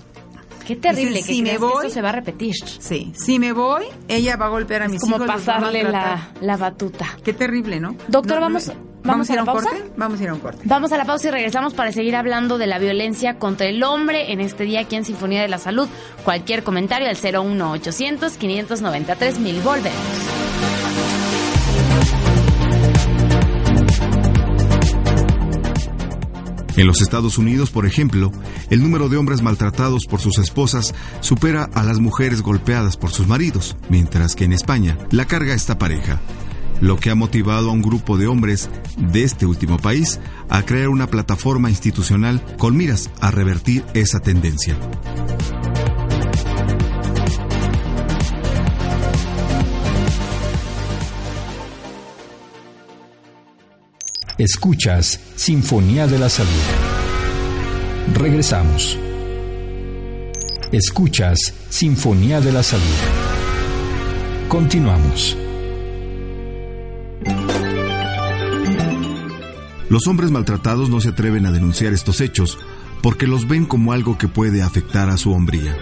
Qué 0.66 0.74
terrible 0.74 1.18
Dicen, 1.18 1.26
que 1.26 1.32
si 1.34 1.42
me 1.42 1.50
que 1.52 1.58
voy- 1.58 1.86
esto 1.86 1.90
se 1.94 2.02
va 2.02 2.08
a 2.08 2.12
repetir. 2.12 2.54
Sí, 2.80 3.12
si 3.14 3.38
me 3.38 3.52
voy, 3.52 3.84
ella 4.08 4.36
va 4.36 4.46
a 4.46 4.48
golpear 4.48 4.82
a 4.82 4.86
Es 4.86 4.90
mis 4.92 5.00
como 5.00 5.14
hijos. 5.16 5.28
a 5.30 5.32
pasarle 5.34 5.84
la, 5.84 6.30
la 6.40 6.56
batuta. 6.56 7.06
Qué 7.22 7.32
terrible, 7.32 7.78
¿no? 7.78 7.94
Doctor, 8.08 8.36
No, 8.36 8.40
vamos- 8.40 8.66
no- 8.66 8.74
¿vamos 9.04 9.30
a 9.30 9.32
ir 9.34 9.36
la 9.36 9.42
un 9.42 9.46
pausa? 9.46 9.68
corte? 9.70 9.84
Vamos 9.96 10.18
a 10.18 10.22
ir 10.24 10.28
a 10.30 10.34
un 10.34 10.40
corte. 10.40 10.62
Vamos 10.64 10.90
a 10.90 10.96
la 10.96 11.04
pausa 11.04 11.28
y 11.28 11.30
regresamos 11.30 11.72
para 11.74 11.92
seguir 11.92 12.16
hablando 12.16 12.58
de 12.58 12.66
la 12.66 12.80
violencia 12.80 13.38
contra 13.38 13.68
el 13.68 13.80
hombre 13.84 14.32
en 14.32 14.40
este 14.40 14.64
día 14.64 14.80
aquí 14.80 14.96
en 14.96 15.04
Sinfonía 15.04 15.40
de 15.42 15.46
la 15.48 15.58
Salud. 15.58 15.86
Cualquier 16.24 16.64
comentario 16.64 17.08
al 17.08 17.14
01800 17.16 18.32
593 18.36 19.38
mil. 19.38 19.60
Volvemos. 19.60 20.45
En 26.76 26.86
los 26.86 27.00
Estados 27.00 27.38
Unidos, 27.38 27.70
por 27.70 27.86
ejemplo, 27.86 28.30
el 28.68 28.82
número 28.82 29.08
de 29.08 29.16
hombres 29.16 29.40
maltratados 29.40 30.06
por 30.06 30.20
sus 30.20 30.38
esposas 30.38 30.94
supera 31.20 31.64
a 31.72 31.82
las 31.82 32.00
mujeres 32.00 32.42
golpeadas 32.42 32.96
por 32.98 33.10
sus 33.10 33.26
maridos, 33.26 33.76
mientras 33.88 34.34
que 34.34 34.44
en 34.44 34.52
España 34.52 34.98
la 35.10 35.24
carga 35.24 35.54
está 35.54 35.78
pareja, 35.78 36.20
lo 36.82 36.98
que 36.98 37.10
ha 37.10 37.14
motivado 37.14 37.70
a 37.70 37.72
un 37.72 37.80
grupo 37.80 38.18
de 38.18 38.26
hombres 38.26 38.68
de 38.98 39.24
este 39.24 39.46
último 39.46 39.78
país 39.78 40.20
a 40.50 40.62
crear 40.62 40.90
una 40.90 41.06
plataforma 41.06 41.70
institucional 41.70 42.44
con 42.58 42.76
miras 42.76 43.10
a 43.20 43.30
revertir 43.30 43.82
esa 43.94 44.20
tendencia. 44.20 44.76
Escuchas 54.38 55.18
Sinfonía 55.34 56.06
de 56.06 56.18
la 56.18 56.28
Salud. 56.28 56.50
Regresamos. 58.12 58.98
Escuchas 60.70 61.54
Sinfonía 61.70 62.42
de 62.42 62.52
la 62.52 62.62
Salud. 62.62 62.84
Continuamos. 64.50 65.38
Los 69.88 70.06
hombres 70.06 70.30
maltratados 70.30 70.90
no 70.90 71.00
se 71.00 71.08
atreven 71.08 71.46
a 71.46 71.50
denunciar 71.50 71.94
estos 71.94 72.20
hechos 72.20 72.58
porque 73.02 73.26
los 73.26 73.48
ven 73.48 73.64
como 73.64 73.94
algo 73.94 74.18
que 74.18 74.28
puede 74.28 74.60
afectar 74.60 75.08
a 75.08 75.16
su 75.16 75.32
hombría. 75.32 75.74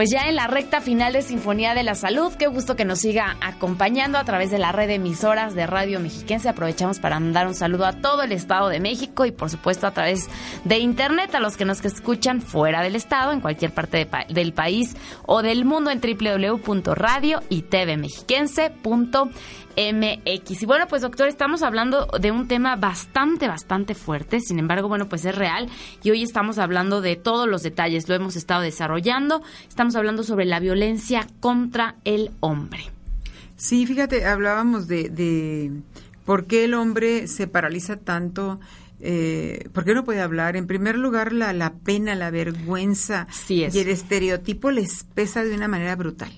Pues 0.00 0.12
ya 0.12 0.30
en 0.30 0.36
la 0.36 0.46
recta 0.46 0.80
final 0.80 1.12
de 1.12 1.20
Sinfonía 1.20 1.74
de 1.74 1.82
la 1.82 1.94
Salud, 1.94 2.32
qué 2.38 2.46
gusto 2.46 2.74
que 2.74 2.86
nos 2.86 3.00
siga 3.00 3.36
acompañando 3.42 4.16
a 4.16 4.24
través 4.24 4.50
de 4.50 4.56
la 4.56 4.72
red 4.72 4.86
de 4.88 4.94
emisoras 4.94 5.54
de 5.54 5.66
Radio 5.66 6.00
Mexiquense. 6.00 6.48
Aprovechamos 6.48 6.98
para 7.00 7.20
mandar 7.20 7.46
un 7.46 7.54
saludo 7.54 7.84
a 7.84 7.92
todo 7.92 8.22
el 8.22 8.32
Estado 8.32 8.70
de 8.70 8.80
México 8.80 9.26
y 9.26 9.30
por 9.30 9.50
supuesto 9.50 9.86
a 9.86 9.90
través 9.90 10.30
de 10.64 10.78
Internet 10.78 11.34
a 11.34 11.38
los 11.40 11.58
que 11.58 11.66
nos 11.66 11.84
escuchan 11.84 12.40
fuera 12.40 12.82
del 12.82 12.96
Estado, 12.96 13.32
en 13.32 13.42
cualquier 13.42 13.74
parte 13.74 13.98
de 13.98 14.06
pa- 14.06 14.24
del 14.26 14.54
país 14.54 14.96
o 15.26 15.42
del 15.42 15.66
mundo 15.66 15.90
en 15.90 16.00
www.radio 16.00 17.42
y 17.50 17.60
MX. 19.76 20.62
Y 20.62 20.66
bueno, 20.66 20.86
pues 20.88 21.02
doctor, 21.02 21.28
estamos 21.28 21.62
hablando 21.62 22.06
de 22.20 22.30
un 22.30 22.48
tema 22.48 22.76
bastante, 22.76 23.48
bastante 23.48 23.94
fuerte, 23.94 24.40
sin 24.40 24.58
embargo, 24.58 24.88
bueno, 24.88 25.08
pues 25.08 25.24
es 25.24 25.34
real 25.34 25.68
y 26.02 26.10
hoy 26.10 26.22
estamos 26.22 26.58
hablando 26.58 27.00
de 27.00 27.16
todos 27.16 27.48
los 27.48 27.62
detalles, 27.62 28.08
lo 28.08 28.14
hemos 28.14 28.36
estado 28.36 28.62
desarrollando, 28.62 29.42
estamos 29.68 29.96
hablando 29.96 30.22
sobre 30.22 30.44
la 30.44 30.60
violencia 30.60 31.26
contra 31.40 31.96
el 32.04 32.30
hombre. 32.40 32.90
Sí, 33.56 33.86
fíjate, 33.86 34.24
hablábamos 34.24 34.88
de, 34.88 35.08
de 35.10 35.72
por 36.24 36.46
qué 36.46 36.64
el 36.64 36.74
hombre 36.74 37.28
se 37.28 37.46
paraliza 37.46 37.96
tanto, 37.96 38.58
eh, 39.00 39.68
por 39.72 39.84
qué 39.84 39.94
no 39.94 40.04
puede 40.04 40.20
hablar. 40.20 40.56
En 40.56 40.66
primer 40.66 40.96
lugar, 40.96 41.32
la, 41.32 41.52
la 41.52 41.72
pena, 41.74 42.14
la 42.14 42.30
vergüenza 42.30 43.26
Así 43.28 43.64
es. 43.64 43.74
y 43.74 43.80
el 43.80 43.88
estereotipo 43.88 44.70
les 44.70 45.04
pesa 45.04 45.44
de 45.44 45.54
una 45.54 45.68
manera 45.68 45.96
brutal. 45.96 46.32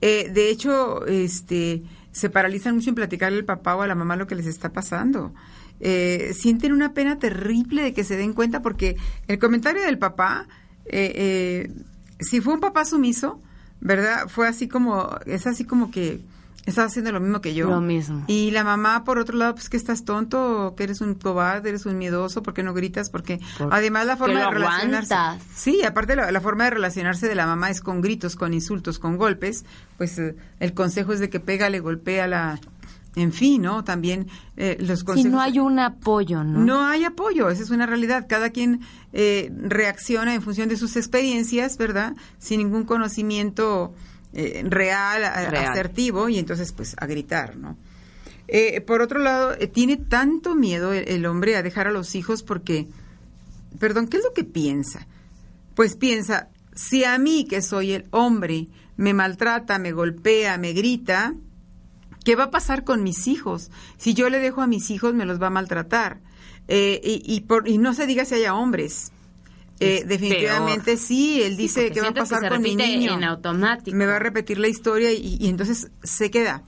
Eh, 0.00 0.30
de 0.32 0.50
hecho, 0.50 1.04
este, 1.06 1.82
se 2.18 2.30
paralizan 2.30 2.74
mucho 2.74 2.90
en 2.90 2.96
platicarle 2.96 3.38
al 3.38 3.44
papá 3.44 3.76
o 3.76 3.82
a 3.82 3.86
la 3.86 3.94
mamá 3.94 4.16
lo 4.16 4.26
que 4.26 4.34
les 4.34 4.46
está 4.46 4.72
pasando. 4.72 5.32
Eh, 5.78 6.32
sienten 6.36 6.72
una 6.72 6.92
pena 6.92 7.20
terrible 7.20 7.82
de 7.82 7.94
que 7.94 8.02
se 8.02 8.16
den 8.16 8.32
cuenta 8.32 8.60
porque 8.60 8.96
el 9.28 9.38
comentario 9.38 9.82
del 9.82 9.98
papá, 9.98 10.48
eh, 10.86 11.12
eh, 11.14 11.72
si 12.18 12.40
fue 12.40 12.54
un 12.54 12.60
papá 12.60 12.84
sumiso, 12.84 13.40
¿verdad? 13.80 14.26
Fue 14.28 14.48
así 14.48 14.66
como, 14.66 15.16
es 15.26 15.46
así 15.46 15.64
como 15.64 15.92
que 15.92 16.20
estás 16.70 16.86
haciendo 16.86 17.12
lo 17.12 17.20
mismo 17.20 17.40
que 17.40 17.54
yo. 17.54 17.68
Lo 17.68 17.80
mismo. 17.80 18.24
Y 18.26 18.50
la 18.50 18.64
mamá, 18.64 19.04
por 19.04 19.18
otro 19.18 19.36
lado, 19.36 19.54
pues 19.54 19.68
que 19.68 19.76
estás 19.76 20.04
tonto, 20.04 20.74
que 20.76 20.84
eres 20.84 21.00
un 21.00 21.14
cobarde, 21.14 21.68
eres 21.70 21.86
un 21.86 21.98
miedoso, 21.98 22.42
porque 22.42 22.62
no 22.62 22.74
gritas, 22.74 23.10
porque 23.10 23.40
además 23.70 24.06
la 24.06 24.16
forma 24.16 24.38
de 24.38 24.44
lo 24.44 24.50
relacionarse. 24.50 25.14
aguantas. 25.14 25.46
Sí, 25.54 25.82
aparte 25.84 26.16
la, 26.16 26.30
la 26.30 26.40
forma 26.40 26.64
de 26.64 26.70
relacionarse 26.70 27.28
de 27.28 27.34
la 27.34 27.46
mamá 27.46 27.70
es 27.70 27.80
con 27.80 28.00
gritos, 28.00 28.36
con 28.36 28.54
insultos, 28.54 28.98
con 28.98 29.16
golpes, 29.16 29.64
pues 29.96 30.18
eh, 30.18 30.36
el 30.60 30.74
consejo 30.74 31.12
es 31.12 31.20
de 31.20 31.28
que 31.30 31.40
pega, 31.40 31.68
le 31.70 31.80
golpea 31.80 32.26
la... 32.26 32.58
En 33.16 33.32
fin, 33.32 33.62
¿no? 33.62 33.82
También 33.82 34.28
eh, 34.56 34.76
los 34.80 35.00
Si 35.00 35.04
consejos... 35.04 35.32
no 35.32 35.40
hay 35.40 35.58
un 35.58 35.80
apoyo, 35.80 36.44
¿no? 36.44 36.60
No 36.60 36.86
hay 36.86 37.02
apoyo, 37.04 37.48
esa 37.48 37.64
es 37.64 37.70
una 37.70 37.84
realidad. 37.84 38.26
Cada 38.28 38.50
quien 38.50 38.80
eh, 39.12 39.50
reacciona 39.60 40.34
en 40.34 40.42
función 40.42 40.68
de 40.68 40.76
sus 40.76 40.94
experiencias, 40.96 41.78
¿verdad? 41.78 42.14
Sin 42.38 42.58
ningún 42.58 42.84
conocimiento 42.84 43.92
eh, 44.32 44.62
real, 44.64 45.24
asertivo, 45.24 46.28
y 46.28 46.38
entonces 46.38 46.72
pues 46.72 46.94
a 46.98 47.06
gritar, 47.06 47.56
¿no? 47.56 47.76
Eh, 48.46 48.80
por 48.80 49.02
otro 49.02 49.20
lado, 49.20 49.54
eh, 49.58 49.66
tiene 49.66 49.96
tanto 49.96 50.54
miedo 50.54 50.92
el, 50.92 51.06
el 51.08 51.26
hombre 51.26 51.56
a 51.56 51.62
dejar 51.62 51.86
a 51.86 51.92
los 51.92 52.14
hijos 52.14 52.42
porque, 52.42 52.88
perdón, 53.78 54.08
¿qué 54.08 54.16
es 54.16 54.24
lo 54.24 54.32
que 54.32 54.44
piensa? 54.44 55.06
Pues 55.74 55.96
piensa, 55.96 56.48
si 56.74 57.04
a 57.04 57.18
mí, 57.18 57.44
que 57.44 57.60
soy 57.60 57.92
el 57.92 58.06
hombre, 58.10 58.68
me 58.96 59.12
maltrata, 59.14 59.78
me 59.78 59.92
golpea, 59.92 60.58
me 60.58 60.72
grita, 60.72 61.34
¿qué 62.24 62.36
va 62.36 62.44
a 62.44 62.50
pasar 62.50 62.84
con 62.84 63.02
mis 63.02 63.26
hijos? 63.26 63.70
Si 63.96 64.14
yo 64.14 64.30
le 64.30 64.38
dejo 64.38 64.62
a 64.62 64.66
mis 64.66 64.90
hijos, 64.90 65.14
me 65.14 65.26
los 65.26 65.40
va 65.40 65.48
a 65.48 65.50
maltratar. 65.50 66.20
Eh, 66.68 67.00
y, 67.02 67.22
y 67.24 67.40
por, 67.42 67.68
y 67.68 67.78
no 67.78 67.94
se 67.94 68.06
diga 68.06 68.24
si 68.24 68.34
haya 68.34 68.54
hombres. 68.54 69.12
Eh, 69.80 70.04
definitivamente 70.06 70.84
peor. 70.92 70.98
sí, 70.98 71.42
él 71.42 71.52
Sí, 71.52 71.56
dice 71.62 71.80
porque 71.82 71.94
que 71.94 72.00
va 72.00 72.08
a 72.08 72.12
que 72.14 72.20
pasar 72.20 72.40
se 72.42 72.48
con 72.48 72.62
mi 72.62 72.74
niño. 72.74 73.14
en 73.14 73.24
automático. 73.24 73.96
Me 73.96 74.06
va 74.06 74.16
a 74.16 74.18
repetir 74.18 74.58
la 74.58 74.68
historia 74.68 75.12
y, 75.12 75.36
y 75.40 75.48
entonces 75.48 75.90
se 76.02 76.30
queda. 76.30 76.62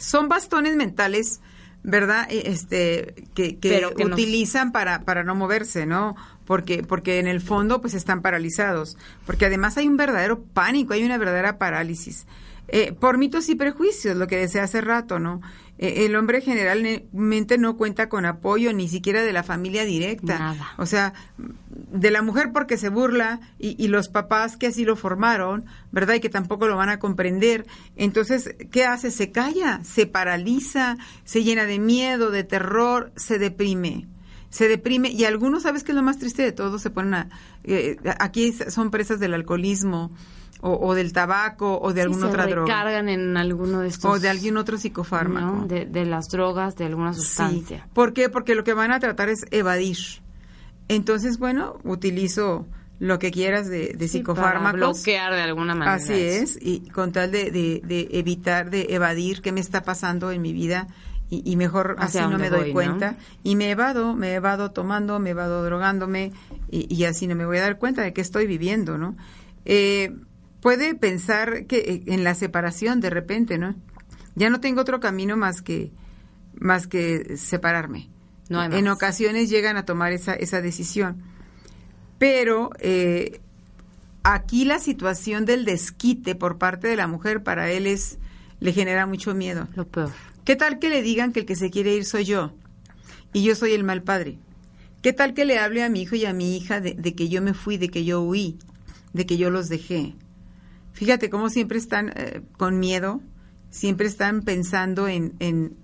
Son 0.00 0.28
bastones 0.28 0.76
mentales, 0.76 1.40
¿verdad? 1.82 2.26
Eh, 2.30 2.42
Este, 2.46 3.14
que, 3.34 3.56
que 3.58 3.80
que 3.96 4.04
nos- 4.04 4.12
utilizan 4.14 4.72
para, 4.72 5.02
para 5.02 5.24
no 5.24 5.34
moverse, 5.34 5.86
¿no? 5.86 6.16
Porque, 6.44 6.82
porque 6.82 7.18
en 7.18 7.26
el 7.26 7.40
fondo 7.40 7.80
pues 7.80 7.94
están 7.94 8.22
paralizados. 8.22 8.96
Porque 9.26 9.46
además 9.46 9.76
hay 9.76 9.86
un 9.86 9.96
verdadero 9.96 10.42
pánico, 10.42 10.94
hay 10.94 11.04
una 11.04 11.18
verdadera 11.18 11.58
parálisis. 11.58 12.26
Eh, 12.70 12.92
por 12.92 13.16
mitos 13.16 13.48
y 13.48 13.54
prejuicios, 13.54 14.16
lo 14.16 14.26
que 14.26 14.36
decía 14.36 14.62
hace 14.62 14.82
rato, 14.82 15.18
¿no? 15.18 15.40
Eh, 15.78 16.04
el 16.04 16.16
hombre 16.16 16.42
generalmente 16.42 17.56
no 17.56 17.76
cuenta 17.76 18.10
con 18.10 18.26
apoyo 18.26 18.72
ni 18.74 18.88
siquiera 18.88 19.22
de 19.22 19.32
la 19.32 19.42
familia 19.42 19.84
directa. 19.84 20.38
Nada. 20.38 20.74
O 20.76 20.84
sea, 20.84 21.14
de 21.38 22.10
la 22.10 22.20
mujer 22.20 22.50
porque 22.52 22.76
se 22.76 22.90
burla 22.90 23.40
y, 23.58 23.82
y 23.82 23.88
los 23.88 24.08
papás 24.08 24.56
que 24.58 24.66
así 24.66 24.84
lo 24.84 24.96
formaron, 24.96 25.64
¿verdad? 25.92 26.16
Y 26.16 26.20
que 26.20 26.28
tampoco 26.28 26.68
lo 26.68 26.76
van 26.76 26.90
a 26.90 26.98
comprender. 26.98 27.64
Entonces, 27.96 28.54
¿qué 28.70 28.84
hace? 28.84 29.10
Se 29.10 29.30
calla, 29.30 29.80
se 29.82 30.06
paraliza, 30.06 30.98
se 31.24 31.44
llena 31.44 31.64
de 31.64 31.78
miedo, 31.78 32.30
de 32.30 32.44
terror, 32.44 33.12
se 33.16 33.38
deprime. 33.38 34.08
Se 34.50 34.68
deprime 34.68 35.10
y 35.10 35.24
algunos, 35.24 35.62
¿sabes 35.62 35.84
qué 35.84 35.92
es 35.92 35.96
lo 35.96 36.02
más 36.02 36.18
triste 36.18 36.42
de 36.42 36.52
todo? 36.52 36.78
Se 36.78 36.90
ponen 36.90 37.14
a... 37.14 37.28
eh, 37.64 37.96
aquí 38.18 38.52
son 38.52 38.90
presas 38.90 39.20
del 39.20 39.34
alcoholismo 39.34 40.10
o, 40.60 40.72
o 40.88 40.94
del 40.94 41.12
tabaco 41.12 41.78
o 41.80 41.92
de 41.92 42.02
alguna 42.02 42.26
otra 42.28 42.46
droga. 42.46 42.66
recargan 42.66 43.08
en 43.08 43.36
alguno 43.36 43.80
de 43.80 43.88
estos... 43.88 44.10
O 44.10 44.18
de 44.18 44.28
algún 44.28 44.56
otro 44.56 44.76
psicofármaco. 44.78 45.46
¿no? 45.58 45.66
De, 45.66 45.86
de 45.86 46.04
las 46.04 46.28
drogas, 46.28 46.74
de 46.76 46.86
alguna 46.86 47.12
sustancia. 47.14 47.78
Sí. 47.84 47.90
¿Por 47.92 48.12
qué? 48.12 48.28
Porque 48.28 48.54
lo 48.54 48.64
que 48.64 48.74
van 48.74 48.90
a 48.92 48.98
tratar 49.00 49.28
es 49.28 49.44
evadir. 49.50 49.98
Entonces, 50.88 51.38
bueno, 51.38 51.78
utilizo 51.84 52.66
lo 52.98 53.18
que 53.18 53.30
quieras 53.30 53.68
de, 53.68 53.92
de 53.96 54.08
Sí, 54.08 54.20
para 54.22 54.34
psicofármacos. 54.34 54.78
bloquear 54.78 55.32
de 55.34 55.42
alguna 55.42 55.74
manera. 55.74 55.94
Así 55.94 56.14
es, 56.14 56.58
y 56.60 56.80
con 56.90 57.12
tal 57.12 57.30
de, 57.30 57.50
de- 57.50 57.80
de 57.84 58.08
evitar, 58.12 58.70
de 58.70 58.86
evadir 58.90 59.40
qué 59.42 59.52
me 59.52 59.60
está 59.60 59.82
pasando 59.82 60.32
en 60.32 60.42
mi 60.42 60.52
vida 60.52 60.88
y, 61.30 61.48
y 61.48 61.56
mejor 61.56 61.94
así 61.98 62.18
no 62.18 62.38
me 62.38 62.48
doy 62.50 62.58
voy, 62.60 62.68
¿no? 62.68 62.72
cuenta. 62.72 63.16
Y 63.44 63.54
me 63.54 63.70
evado, 63.70 64.16
me 64.16 64.32
evado 64.34 64.72
tomando, 64.72 65.20
me 65.20 65.30
evado 65.30 65.62
drogándome 65.62 66.32
y, 66.70 66.92
y 66.92 67.04
así 67.04 67.26
no 67.28 67.36
me 67.36 67.46
voy 67.46 67.58
a 67.58 67.62
dar 67.62 67.78
cuenta 67.78 68.02
de 68.02 68.12
que 68.12 68.20
estoy 68.22 68.46
viviendo, 68.48 68.98
¿no? 68.98 69.14
Eh, 69.64 70.16
puede 70.60 70.94
pensar 70.94 71.66
que 71.66 71.78
eh, 71.78 72.02
en 72.06 72.24
la 72.24 72.34
separación 72.34 73.00
de 73.00 73.10
repente, 73.10 73.58
¿no? 73.58 73.74
Ya 74.34 74.50
no 74.50 74.60
tengo 74.60 74.80
otro 74.80 75.00
camino 75.00 75.36
más 75.36 75.62
que 75.62 75.92
más 76.60 76.86
que 76.86 77.36
separarme. 77.36 78.08
No 78.48 78.60
hay 78.60 78.72
en 78.72 78.88
ocasiones 78.88 79.50
llegan 79.50 79.76
a 79.76 79.84
tomar 79.84 80.12
esa, 80.12 80.34
esa 80.34 80.60
decisión. 80.60 81.22
Pero 82.18 82.70
eh, 82.80 83.40
aquí 84.22 84.64
la 84.64 84.78
situación 84.78 85.44
del 85.44 85.64
desquite 85.64 86.34
por 86.34 86.58
parte 86.58 86.88
de 86.88 86.96
la 86.96 87.06
mujer 87.06 87.42
para 87.42 87.70
él 87.70 87.86
es 87.86 88.18
le 88.60 88.72
genera 88.72 89.06
mucho 89.06 89.34
miedo. 89.34 89.68
Lo 89.76 89.86
peor. 89.86 90.10
¿Qué 90.44 90.56
tal 90.56 90.78
que 90.78 90.88
le 90.88 91.02
digan 91.02 91.32
que 91.32 91.40
el 91.40 91.46
que 91.46 91.56
se 91.56 91.70
quiere 91.70 91.94
ir 91.94 92.04
soy 92.04 92.24
yo 92.24 92.52
y 93.32 93.42
yo 93.44 93.54
soy 93.54 93.72
el 93.72 93.84
mal 93.84 94.02
padre? 94.02 94.38
¿Qué 95.02 95.12
tal 95.12 95.34
que 95.34 95.44
le 95.44 95.58
hable 95.58 95.84
a 95.84 95.88
mi 95.88 96.02
hijo 96.02 96.16
y 96.16 96.24
a 96.24 96.32
mi 96.32 96.56
hija 96.56 96.80
de, 96.80 96.94
de 96.94 97.14
que 97.14 97.28
yo 97.28 97.40
me 97.40 97.54
fui, 97.54 97.76
de 97.76 97.88
que 97.88 98.04
yo 98.04 98.20
huí, 98.22 98.58
de 99.12 99.26
que 99.26 99.36
yo 99.36 99.50
los 99.50 99.68
dejé? 99.68 100.16
Fíjate 100.98 101.30
cómo 101.30 101.48
siempre 101.48 101.78
están 101.78 102.10
eh, 102.16 102.42
con 102.56 102.80
miedo, 102.80 103.20
siempre 103.70 104.08
están 104.08 104.42
pensando 104.42 105.06
en, 105.06 105.34
en, 105.38 105.76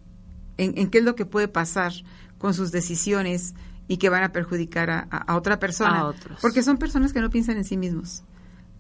en, 0.56 0.76
en 0.76 0.90
qué 0.90 0.98
es 0.98 1.04
lo 1.04 1.14
que 1.14 1.24
puede 1.24 1.46
pasar 1.46 1.92
con 2.38 2.52
sus 2.52 2.72
decisiones 2.72 3.54
y 3.86 3.98
que 3.98 4.08
van 4.08 4.24
a 4.24 4.32
perjudicar 4.32 4.90
a, 4.90 4.98
a- 5.10 5.36
otra 5.36 5.60
persona. 5.60 6.00
A 6.00 6.06
otros. 6.06 6.40
Porque 6.40 6.64
son 6.64 6.78
personas 6.78 7.12
que 7.12 7.20
no 7.20 7.30
piensan 7.30 7.56
en 7.58 7.64
sí 7.64 7.76
mismos. 7.76 8.24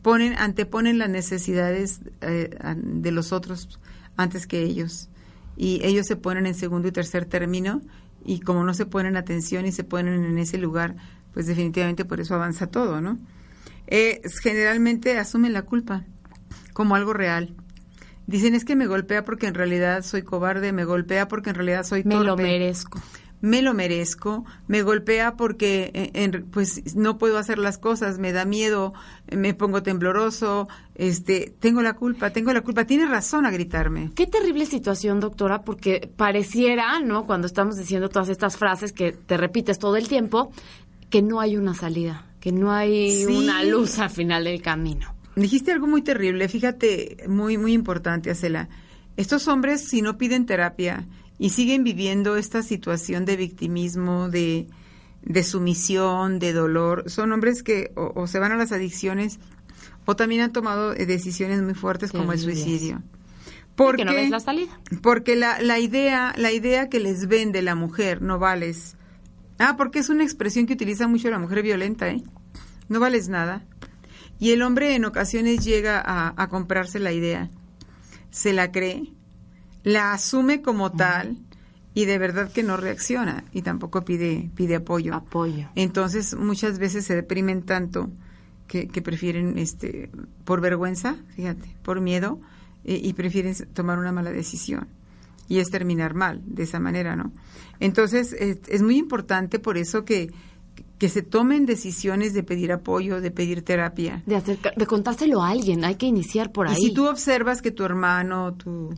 Ponen, 0.02 0.34
anteponen 0.36 0.98
las 0.98 1.08
necesidades 1.08 2.00
eh, 2.20 2.50
de 2.76 3.10
los 3.12 3.32
otros 3.32 3.78
antes 4.16 4.48
que 4.48 4.64
ellos. 4.64 5.08
Y 5.56 5.80
ellos 5.84 6.06
se 6.08 6.16
ponen 6.16 6.46
en 6.46 6.54
segundo 6.54 6.88
y 6.88 6.92
tercer 6.92 7.26
término 7.26 7.80
y 8.24 8.40
como 8.40 8.64
no 8.64 8.74
se 8.74 8.86
ponen 8.86 9.16
atención 9.16 9.66
y 9.66 9.72
se 9.72 9.84
ponen 9.84 10.24
en 10.24 10.38
ese 10.38 10.58
lugar, 10.58 10.96
pues 11.32 11.46
definitivamente 11.46 12.04
por 12.04 12.18
eso 12.18 12.34
avanza 12.34 12.66
todo, 12.66 13.00
¿no? 13.00 13.18
Eh, 13.86 14.20
generalmente 14.42 15.16
asumen 15.18 15.52
la 15.52 15.62
culpa 15.62 16.04
como 16.74 16.94
algo 16.96 17.14
real. 17.14 17.54
Dicen 18.26 18.54
es 18.54 18.64
que 18.66 18.76
me 18.76 18.86
golpea 18.86 19.24
porque 19.24 19.46
en 19.46 19.54
realidad 19.54 20.02
soy 20.02 20.22
cobarde, 20.22 20.72
me 20.72 20.84
golpea 20.84 21.26
porque 21.28 21.50
en 21.50 21.56
realidad 21.56 21.84
soy 21.84 22.04
Me 22.04 22.14
lo 22.16 22.24
torpe 22.24 22.42
merezco. 22.44 23.00
me 23.42 23.60
lo 23.60 23.74
merezco, 23.74 24.46
me 24.66 24.80
golpea 24.80 25.36
porque 25.36 25.90
eh, 25.92 26.10
en- 26.14 26.46
pues 26.50 26.96
no 26.96 27.18
puedo 27.18 27.36
hacer 27.36 27.58
las 27.58 27.76
cosas, 27.76 28.18
me 28.18 28.32
da 28.32 28.46
miedo, 28.46 28.94
me 29.30 29.52
pongo 29.52 29.82
tembloroso, 29.82 30.66
este, 30.94 31.54
tengo 31.60 31.82
la 31.82 31.92
culpa, 31.92 32.30
tengo 32.30 32.50
la 32.54 32.62
culpa, 32.62 32.86
tiene 32.86 33.04
razón 33.04 33.44
a 33.44 33.50
gritarme. 33.50 34.10
Qué 34.14 34.26
terrible 34.26 34.64
situación, 34.64 35.20
doctora, 35.20 35.60
porque 35.62 36.10
pareciera, 36.16 37.00
¿no? 37.00 37.26
Cuando 37.26 37.46
estamos 37.46 37.76
diciendo 37.76 38.08
todas 38.08 38.30
estas 38.30 38.56
frases 38.56 38.92
que 38.94 39.12
te 39.12 39.36
repites 39.36 39.78
todo 39.78 39.96
el 39.96 40.08
tiempo, 40.08 40.50
que 41.10 41.20
no 41.20 41.40
hay 41.40 41.58
una 41.58 41.74
salida, 41.74 42.24
que 42.40 42.52
no 42.52 42.72
hay 42.72 43.24
Sí. 43.26 43.36
una 43.36 43.62
luz 43.64 43.98
al 43.98 44.08
final 44.08 44.44
del 44.44 44.62
camino. 44.62 45.14
Dijiste 45.36 45.72
algo 45.72 45.86
muy 45.86 46.02
terrible, 46.02 46.48
fíjate, 46.48 47.24
muy 47.28 47.58
muy 47.58 47.72
importante, 47.72 48.30
Acela. 48.30 48.68
Estos 49.16 49.48
hombres 49.48 49.82
si 49.82 50.02
no 50.02 50.16
piden 50.18 50.46
terapia 50.46 51.04
y 51.38 51.50
siguen 51.50 51.84
viviendo 51.84 52.36
esta 52.36 52.62
situación 52.62 53.24
de 53.24 53.36
victimismo, 53.36 54.28
de 54.28 54.66
de 55.22 55.42
sumisión, 55.42 56.38
de 56.38 56.52
dolor, 56.52 57.04
son 57.10 57.32
hombres 57.32 57.62
que 57.62 57.92
o, 57.96 58.12
o 58.14 58.26
se 58.26 58.38
van 58.38 58.52
a 58.52 58.56
las 58.56 58.72
adicciones 58.72 59.38
o 60.04 60.16
también 60.16 60.42
han 60.42 60.52
tomado 60.52 60.92
eh, 60.92 61.06
decisiones 61.06 61.62
muy 61.62 61.74
fuertes 61.74 62.12
como 62.12 62.32
el 62.32 62.38
suicidio. 62.38 63.02
Porque 63.74 64.04
no 64.04 64.12
ves 64.12 64.30
la 64.30 64.40
salida. 64.40 64.80
Porque 65.02 65.34
la, 65.34 65.60
la 65.60 65.78
idea, 65.78 66.32
la 66.36 66.52
idea 66.52 66.88
que 66.88 67.00
les 67.00 67.26
vende 67.26 67.62
la 67.62 67.74
mujer, 67.74 68.22
no 68.22 68.38
vales. 68.38 68.96
Ah, 69.58 69.74
porque 69.76 69.98
es 69.98 70.08
una 70.10 70.22
expresión 70.22 70.66
que 70.66 70.74
utiliza 70.74 71.08
mucho 71.08 71.30
la 71.30 71.38
mujer 71.38 71.62
violenta, 71.62 72.08
¿eh? 72.08 72.22
No 72.88 73.00
vales 73.00 73.28
nada. 73.28 73.64
Y 74.44 74.52
el 74.52 74.60
hombre 74.60 74.94
en 74.94 75.06
ocasiones 75.06 75.64
llega 75.64 76.02
a, 76.04 76.34
a 76.36 76.48
comprarse 76.50 76.98
la 76.98 77.12
idea, 77.12 77.48
se 78.30 78.52
la 78.52 78.72
cree, 78.72 79.10
la 79.84 80.12
asume 80.12 80.60
como 80.60 80.92
tal 80.92 81.38
y 81.94 82.04
de 82.04 82.18
verdad 82.18 82.52
que 82.52 82.62
no 82.62 82.76
reacciona 82.76 83.44
y 83.52 83.62
tampoco 83.62 84.04
pide, 84.04 84.50
pide 84.54 84.74
apoyo. 84.74 85.14
Apoyo. 85.14 85.70
Entonces 85.76 86.36
muchas 86.36 86.78
veces 86.78 87.06
se 87.06 87.14
deprimen 87.14 87.62
tanto 87.62 88.10
que, 88.68 88.86
que 88.86 89.00
prefieren, 89.00 89.56
este, 89.56 90.10
por 90.44 90.60
vergüenza, 90.60 91.16
fíjate, 91.34 91.74
por 91.82 92.02
miedo, 92.02 92.38
eh, 92.84 93.00
y 93.02 93.14
prefieren 93.14 93.54
tomar 93.72 93.98
una 93.98 94.12
mala 94.12 94.30
decisión. 94.30 94.88
Y 95.48 95.60
es 95.60 95.70
terminar 95.70 96.12
mal, 96.12 96.42
de 96.44 96.64
esa 96.64 96.80
manera, 96.80 97.16
¿no? 97.16 97.32
Entonces 97.80 98.34
es, 98.34 98.58
es 98.68 98.82
muy 98.82 98.98
importante 98.98 99.58
por 99.58 99.78
eso 99.78 100.04
que, 100.04 100.34
que 100.98 101.08
se 101.08 101.22
tomen 101.22 101.66
decisiones 101.66 102.32
de 102.34 102.42
pedir 102.42 102.70
apoyo, 102.72 103.20
de 103.20 103.30
pedir 103.30 103.62
terapia. 103.62 104.22
De, 104.26 104.36
acerca- 104.36 104.72
de 104.76 104.86
contárselo 104.86 105.42
a 105.42 105.48
alguien, 105.50 105.84
hay 105.84 105.96
que 105.96 106.06
iniciar 106.06 106.52
por 106.52 106.68
ahí. 106.68 106.76
Y 106.78 106.86
si 106.88 106.94
tú 106.94 107.06
observas 107.08 107.62
que 107.62 107.70
tu 107.72 107.84
hermano, 107.84 108.54
tu, 108.54 108.94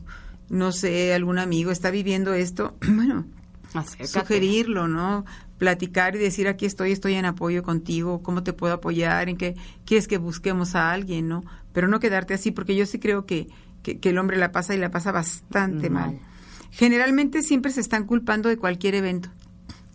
no 0.49 0.71
sé, 0.71 1.13
algún 1.13 1.39
amigo 1.39 1.71
está 1.71 1.89
viviendo 1.91 2.33
esto, 2.33 2.75
bueno, 2.87 3.25
Acércate. 3.73 4.07
sugerirlo, 4.19 4.87
¿no? 4.87 5.25
Platicar 5.57 6.15
y 6.15 6.19
decir 6.19 6.47
aquí 6.47 6.67
estoy, 6.67 6.91
estoy 6.91 7.15
en 7.15 7.25
apoyo 7.25 7.63
contigo, 7.63 8.21
cómo 8.21 8.43
te 8.43 8.53
puedo 8.53 8.75
apoyar, 8.75 9.27
en 9.27 9.37
qué 9.37 9.55
quieres 9.85 10.07
que 10.07 10.19
busquemos 10.19 10.75
a 10.75 10.91
alguien, 10.91 11.27
¿no? 11.27 11.43
Pero 11.73 11.87
no 11.87 11.99
quedarte 11.99 12.35
así, 12.35 12.51
porque 12.51 12.75
yo 12.75 12.85
sí 12.85 12.99
creo 12.99 13.25
que, 13.25 13.47
que, 13.81 13.99
que 13.99 14.09
el 14.09 14.19
hombre 14.19 14.37
la 14.37 14.51
pasa 14.51 14.75
y 14.75 14.77
la 14.77 14.91
pasa 14.91 15.11
bastante 15.11 15.89
mal. 15.89 16.11
Mal. 16.13 16.19
Generalmente 16.71 17.41
siempre 17.41 17.71
se 17.71 17.81
están 17.81 18.05
culpando 18.05 18.49
de 18.49 18.57
cualquier 18.57 18.93
evento. 18.95 19.29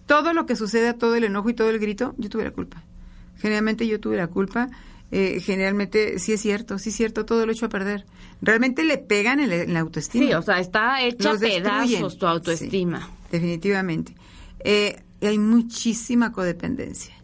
Todo 0.07 0.33
lo 0.35 0.47
que 0.47 0.57
suceda, 0.57 0.95
todo 0.95 1.15
el 1.15 1.25
enojo 1.25 1.51
y 1.51 1.55
todo 1.55 1.71
el 1.71 1.79
grito, 1.79 2.15
yo 2.19 2.29
tuve 2.29 2.45
la 2.45 2.51
culpa. 2.51 2.83
Generalmente 3.39 3.87
yo 3.87 3.99
tuve 4.01 4.17
la 4.17 4.27
culpa. 4.29 4.69
eh, 5.11 5.41
generalmente, 5.41 6.19
sí 6.19 6.33
es 6.33 6.41
cierto, 6.41 6.79
sí 6.79 6.89
es 6.89 6.97
cierto, 6.97 7.25
todo 7.27 7.45
lo 7.45 7.53
hecho 7.53 7.67
a 7.67 7.69
perder. 7.69 8.07
Realmente 8.41 8.83
le 8.83 8.97
pegan 8.99 9.41
en 9.41 9.51
la, 9.51 9.57
en 9.57 9.75
la 9.75 9.81
autoestima. 9.81 10.27
Sí, 10.27 10.33
o 10.33 10.43
sea, 10.43 10.59
está 10.59 11.03
hecha 11.03 11.35
pedazos 11.39 12.17
tu 12.19 12.27
autoestima. 12.27 13.01
Sí, 13.01 13.13
definitivamente. 13.33 14.15
Eh, 14.65 15.03
hay 15.21 15.39
muchísima 15.39 16.33
codependencia. 16.33 17.15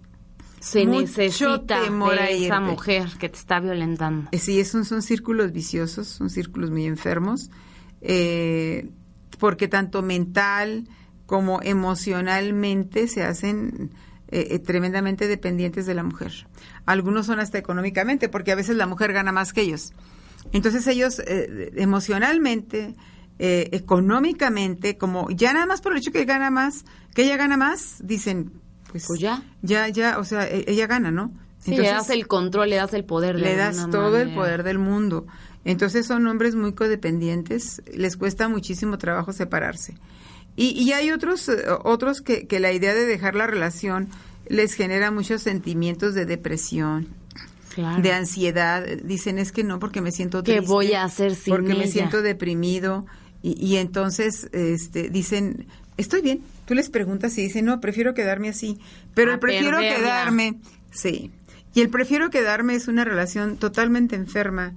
Se 0.60 0.84
Mucho 0.84 1.00
necesita 1.00 1.82
temor 1.84 2.18
a 2.18 2.24
de 2.26 2.44
esa 2.46 2.60
mujer 2.60 3.08
que 3.18 3.28
te 3.28 3.38
está 3.38 3.58
violentando. 3.60 4.28
Eh, 4.32 4.38
Sí, 4.38 4.62
son, 4.64 4.84
son 4.84 5.02
círculos 5.02 5.52
viciosos, 5.52 6.08
son 6.08 6.30
círculos 6.30 6.70
muy 6.70 6.84
enfermos, 6.84 7.50
eh, 8.00 8.88
porque 9.38 9.68
tanto 9.68 10.02
mental 10.02 10.88
como 11.28 11.60
emocionalmente 11.62 13.06
se 13.06 13.22
hacen 13.22 13.90
eh, 14.28 14.48
eh, 14.50 14.58
tremendamente 14.58 15.28
dependientes 15.28 15.84
de 15.84 15.92
la 15.94 16.02
mujer. 16.02 16.32
Algunos 16.86 17.26
son 17.26 17.38
hasta 17.38 17.58
económicamente, 17.58 18.30
porque 18.30 18.50
a 18.50 18.54
veces 18.54 18.76
la 18.76 18.86
mujer 18.86 19.12
gana 19.12 19.30
más 19.30 19.52
que 19.52 19.60
ellos. 19.60 19.92
Entonces 20.52 20.86
ellos 20.86 21.18
eh, 21.26 21.70
emocionalmente, 21.76 22.94
eh, 23.38 23.68
económicamente, 23.72 24.96
como 24.96 25.28
ya 25.30 25.52
nada 25.52 25.66
más 25.66 25.82
por 25.82 25.92
el 25.92 25.98
hecho 25.98 26.12
que 26.12 26.24
gana 26.24 26.50
más, 26.50 26.86
que 27.14 27.24
ella 27.24 27.36
gana 27.36 27.58
más, 27.58 27.96
dicen, 28.02 28.50
pues, 28.90 29.04
Pues 29.06 29.20
ya. 29.20 29.42
ya, 29.60 29.86
ya, 29.88 30.18
o 30.18 30.24
sea, 30.24 30.48
e- 30.48 30.64
ella 30.66 30.86
gana, 30.86 31.10
¿no? 31.10 31.30
Sí, 31.58 31.76
le 31.76 31.88
das 31.90 32.08
el 32.08 32.26
control, 32.26 32.70
le 32.70 32.76
das 32.76 32.94
el 32.94 33.04
poder. 33.04 33.36
de 33.36 33.42
le 33.42 33.54
das 33.54 33.90
todo 33.90 34.16
el 34.16 34.32
poder 34.32 34.62
del 34.62 34.78
mundo. 34.78 35.26
Entonces 35.66 36.06
son 36.06 36.26
hombres 36.26 36.54
muy 36.54 36.72
codependientes, 36.72 37.82
les 37.92 38.16
cuesta 38.16 38.48
muchísimo 38.48 38.96
trabajo 38.96 39.34
separarse. 39.34 39.94
Y, 40.60 40.70
y 40.70 40.92
hay 40.92 41.12
otros, 41.12 41.48
eh, 41.48 41.62
otros 41.84 42.20
que, 42.20 42.46
que 42.48 42.58
la 42.58 42.72
idea 42.72 42.92
de 42.92 43.06
dejar 43.06 43.36
la 43.36 43.46
relación 43.46 44.08
les 44.48 44.74
genera 44.74 45.10
muchos 45.12 45.42
sentimientos 45.42 46.14
de 46.14 46.26
depresión, 46.26 47.06
Claro. 47.74 48.02
de 48.02 48.12
ansiedad. 48.12 48.84
Dicen, 49.04 49.38
es 49.38 49.52
que 49.52 49.62
no, 49.62 49.78
porque 49.78 50.00
me 50.00 50.10
siento 50.10 50.42
¿Qué 50.42 50.54
triste. 50.54 50.66
voy 50.72 50.94
a 50.94 51.04
hacer 51.04 51.36
sin 51.36 51.54
Porque 51.54 51.74
me 51.74 51.86
siento 51.86 52.22
deprimido. 52.22 53.06
Y, 53.40 53.52
y 53.64 53.76
entonces 53.76 54.48
este, 54.52 55.10
dicen, 55.10 55.66
estoy 55.96 56.22
bien. 56.22 56.40
Tú 56.66 56.74
les 56.74 56.90
preguntas 56.90 57.38
y 57.38 57.42
dicen, 57.42 57.64
no, 57.66 57.80
prefiero 57.80 58.14
quedarme 58.14 58.48
así. 58.48 58.78
Pero 59.14 59.30
A 59.30 59.34
el 59.34 59.40
prefiero 59.40 59.76
perderla. 59.78 59.96
quedarme, 59.98 60.58
sí. 60.90 61.30
Y 61.72 61.82
el 61.82 61.88
prefiero 61.90 62.30
quedarme 62.30 62.74
es 62.74 62.88
una 62.88 63.04
relación 63.04 63.58
totalmente 63.58 64.16
enferma, 64.16 64.72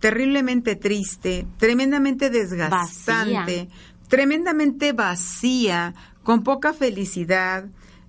terriblemente 0.00 0.74
triste, 0.76 1.46
tremendamente 1.58 2.30
desgastante, 2.30 3.34
Vacía. 3.36 3.68
Tremendamente 4.08 4.92
vacía, 4.92 5.94
con 6.22 6.42
poca 6.42 6.72
felicidad, 6.74 7.66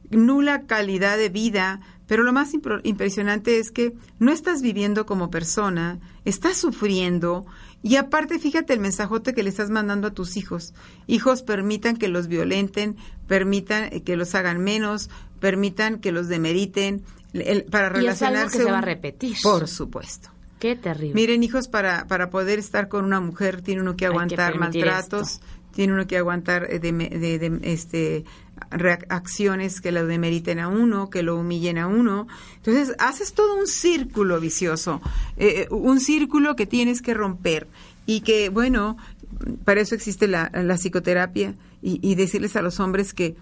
nula 0.10 0.64
calidad 0.66 1.18
de 1.18 1.30
vida, 1.30 1.80
pero 2.08 2.24
lo 2.24 2.34
más 2.34 2.54
impresionante 2.84 3.60
es 3.60 3.70
que 3.72 3.94
no 4.18 4.32
estás 4.32 4.62
viviendo 4.62 5.06
como 5.06 5.30
persona, 5.30 6.00
estás 6.26 6.58
sufriendo 6.58 7.46
y 7.84 7.98
aparte 7.98 8.40
fíjate 8.40 8.74
el 8.74 8.80
mensajote 8.80 9.34
que 9.34 9.44
le 9.44 9.50
estás 9.50 9.70
mandando 9.70 10.08
a 10.08 10.12
tus 10.12 10.36
hijos. 10.36 10.74
Hijos, 11.06 11.44
permitan 11.44 11.96
que 11.98 12.08
los 12.08 12.28
violenten, 12.28 12.98
permitan 13.28 13.90
eh, 13.94 14.02
que 14.02 14.18
los 14.18 14.34
hagan 14.36 14.60
menos, 14.64 15.10
permitan 15.40 16.00
que 16.00 16.12
los 16.12 16.28
demeriten 16.28 17.04
el- 17.34 17.66
para 17.66 17.86
Y 18.02 18.08
es 18.08 18.22
algo 18.24 18.36
relacionarse. 18.36 18.58
que 18.58 18.64
se 18.64 18.72
va 18.72 18.80
a 18.80 18.82
repetir. 18.82 19.38
Por 19.44 19.68
supuesto. 19.68 20.30
Qué 20.60 20.76
terrible. 20.76 21.14
Miren, 21.14 21.42
hijos, 21.44 21.70
para, 21.70 22.06
para 22.08 22.30
poder 22.32 22.60
estar 22.60 22.90
con 22.90 23.06
una 23.06 23.22
mujer 23.22 23.62
tiene 23.62 23.82
uno 23.82 23.96
que 23.96 24.08
aguantar 24.08 24.58
maltratos, 24.60 25.34
esto. 25.36 25.46
Tiene 25.80 25.94
uno 25.94 26.08
que 26.08 26.18
aguantar 26.18 26.68
eh, 26.70 26.80
de, 26.80 27.60
este, 27.64 28.26
reacciones 28.70 29.80
que 29.80 29.94
lo 29.94 30.06
demeriten 30.06 30.60
a 30.60 30.68
uno, 30.68 31.10
que 31.10 31.24
lo 31.24 31.38
humillen 31.38 31.78
a 31.78 31.88
uno. 31.88 32.28
Entonces, 32.58 32.94
haces 33.00 33.32
todo 33.32 33.56
un 33.56 33.66
círculo 33.66 34.42
vicioso, 34.42 35.02
eh, 35.38 35.68
un 35.72 36.02
círculo 36.02 36.58
que 36.58 36.66
tienes 36.66 37.02
que 37.02 37.14
romper 37.14 37.66
y 38.06 38.20
que, 38.20 38.50
bueno, 38.50 38.98
para 39.64 39.80
eso 39.80 39.96
existe 39.96 40.28
la, 40.28 40.52
la 40.54 40.76
psicoterapia 40.76 41.56
y, 41.82 42.02
y 42.02 42.16
decirles 42.16 42.58
a 42.58 42.62
los 42.62 42.82
hombres 42.82 43.14
que, 43.14 43.38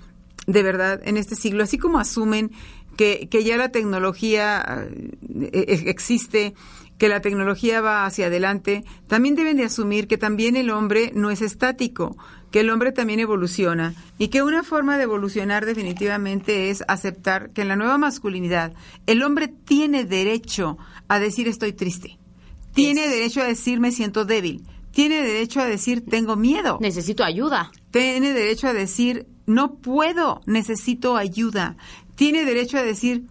de 0.45 0.61
verdad, 0.61 1.01
en 1.05 1.17
este 1.17 1.35
siglo, 1.35 1.63
así 1.63 1.79
como 1.79 1.97
asumen 1.97 2.51
que, 2.97 3.29
que 3.29 3.43
ya 3.45 3.55
la 3.55 3.69
tecnología 3.69 4.87
eh, 5.21 5.49
eh, 5.53 5.83
existe, 5.87 6.53
que 6.97 7.09
la 7.09 7.21
tecnología 7.21 7.81
va 7.81 8.05
hacia 8.05 8.27
adelante, 8.27 8.83
también 9.07 9.35
deben 9.35 9.57
de 9.57 9.65
asumir 9.65 10.07
que 10.07 10.17
también 10.17 10.55
el 10.55 10.69
hombre 10.69 11.11
no 11.13 11.29
es 11.29 11.41
estático, 11.41 12.17
que 12.51 12.61
el 12.61 12.69
hombre 12.69 12.91
también 12.91 13.19
evoluciona 13.19 13.93
y 14.17 14.29
que 14.29 14.41
una 14.41 14.63
forma 14.63 14.97
de 14.97 15.03
evolucionar 15.03 15.65
definitivamente 15.65 16.69
es 16.69 16.83
aceptar 16.87 17.51
que 17.51 17.61
en 17.61 17.67
la 17.67 17.75
nueva 17.75 17.97
masculinidad 17.97 18.73
el 19.05 19.21
hombre 19.23 19.47
tiene 19.47 20.05
derecho 20.05 20.77
a 21.07 21.19
decir 21.19 21.47
estoy 21.47 21.73
triste, 21.73 22.17
tiene 22.73 23.07
derecho 23.09 23.41
a 23.41 23.45
decir 23.45 23.79
me 23.79 23.91
siento 23.91 24.25
débil, 24.25 24.63
tiene 24.91 25.21
derecho 25.21 25.59
a 25.59 25.65
decir 25.65 26.03
tengo 26.05 26.35
miedo, 26.35 26.77
Necesito 26.81 27.23
ayuda. 27.23 27.71
tiene 27.91 28.33
derecho 28.33 28.67
a 28.67 28.73
decir 28.73 29.27
no 29.45 29.75
puedo, 29.75 30.41
necesito 30.45 31.15
ayuda, 31.15 31.77
tiene 32.15 32.43
derecho 32.45 32.77
a 32.77 32.83
decir 32.83 33.23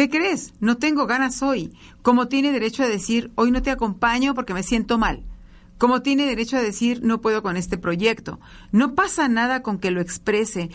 ¿qué 0.00 0.08
crees? 0.08 0.54
No 0.60 0.78
tengo 0.78 1.06
ganas 1.06 1.42
hoy, 1.42 1.74
como 2.00 2.26
tiene 2.26 2.52
derecho 2.52 2.82
a 2.82 2.88
decir 2.88 3.32
hoy 3.34 3.50
no 3.50 3.60
te 3.60 3.70
acompaño 3.70 4.34
porque 4.34 4.54
me 4.54 4.62
siento 4.62 4.96
mal. 4.96 5.22
Como 5.76 6.00
tiene 6.00 6.24
derecho 6.24 6.56
a 6.56 6.62
decir 6.62 7.02
no 7.02 7.20
puedo 7.20 7.42
con 7.42 7.58
este 7.58 7.76
proyecto. 7.76 8.40
No 8.72 8.94
pasa 8.94 9.28
nada 9.28 9.62
con 9.62 9.78
que 9.78 9.90
lo 9.90 10.00
exprese 10.00 10.70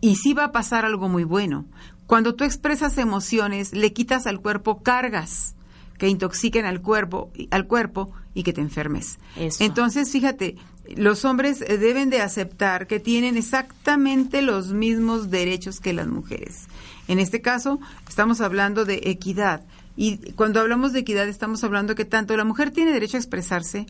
y 0.00 0.14
sí 0.14 0.32
va 0.32 0.44
a 0.44 0.52
pasar 0.52 0.84
algo 0.84 1.08
muy 1.08 1.24
bueno. 1.24 1.64
Cuando 2.06 2.36
tú 2.36 2.44
expresas 2.44 2.98
emociones, 2.98 3.72
le 3.72 3.92
quitas 3.92 4.28
al 4.28 4.40
cuerpo 4.40 4.80
cargas 4.80 5.56
que 5.98 6.06
intoxiquen 6.06 6.66
al 6.66 6.82
cuerpo, 6.82 7.32
al 7.50 7.66
cuerpo 7.66 8.12
y 8.32 8.44
que 8.44 8.52
te 8.52 8.60
enfermes. 8.60 9.18
Eso. 9.34 9.64
Entonces, 9.64 10.12
fíjate, 10.12 10.54
los 10.94 11.24
hombres 11.24 11.62
eh, 11.62 11.78
deben 11.78 12.10
de 12.10 12.20
aceptar 12.20 12.86
que 12.86 13.00
tienen 13.00 13.36
exactamente 13.36 14.42
los 14.42 14.72
mismos 14.72 15.30
derechos 15.30 15.80
que 15.80 15.92
las 15.92 16.06
mujeres. 16.06 16.66
En 17.08 17.18
este 17.18 17.40
caso, 17.40 17.80
estamos 18.08 18.40
hablando 18.40 18.84
de 18.84 19.00
equidad. 19.04 19.64
Y 19.96 20.32
cuando 20.32 20.60
hablamos 20.60 20.92
de 20.92 21.00
equidad, 21.00 21.28
estamos 21.28 21.64
hablando 21.64 21.94
que 21.94 22.04
tanto 22.04 22.36
la 22.36 22.44
mujer 22.44 22.70
tiene 22.70 22.92
derecho 22.92 23.16
a 23.16 23.20
expresarse, 23.20 23.86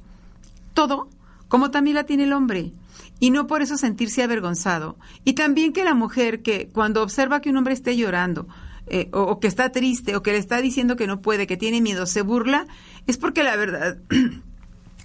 todo, 0.74 1.08
como 1.48 1.70
también 1.70 1.96
la 1.96 2.04
tiene 2.04 2.24
el 2.24 2.32
hombre. 2.32 2.72
Y 3.18 3.30
no 3.30 3.46
por 3.46 3.62
eso 3.62 3.76
sentirse 3.76 4.22
avergonzado. 4.22 4.96
Y 5.24 5.32
también 5.32 5.72
que 5.72 5.84
la 5.84 5.94
mujer 5.94 6.42
que 6.42 6.68
cuando 6.68 7.02
observa 7.02 7.40
que 7.40 7.50
un 7.50 7.56
hombre 7.56 7.74
esté 7.74 7.96
llorando, 7.96 8.46
eh, 8.86 9.08
o, 9.12 9.22
o 9.22 9.40
que 9.40 9.48
está 9.48 9.72
triste, 9.72 10.14
o 10.14 10.22
que 10.22 10.32
le 10.32 10.38
está 10.38 10.60
diciendo 10.60 10.96
que 10.96 11.06
no 11.06 11.20
puede, 11.20 11.46
que 11.46 11.56
tiene 11.56 11.80
miedo, 11.80 12.06
se 12.06 12.22
burla, 12.22 12.66
es 13.06 13.16
porque 13.16 13.42
la 13.42 13.56
verdad, 13.56 13.96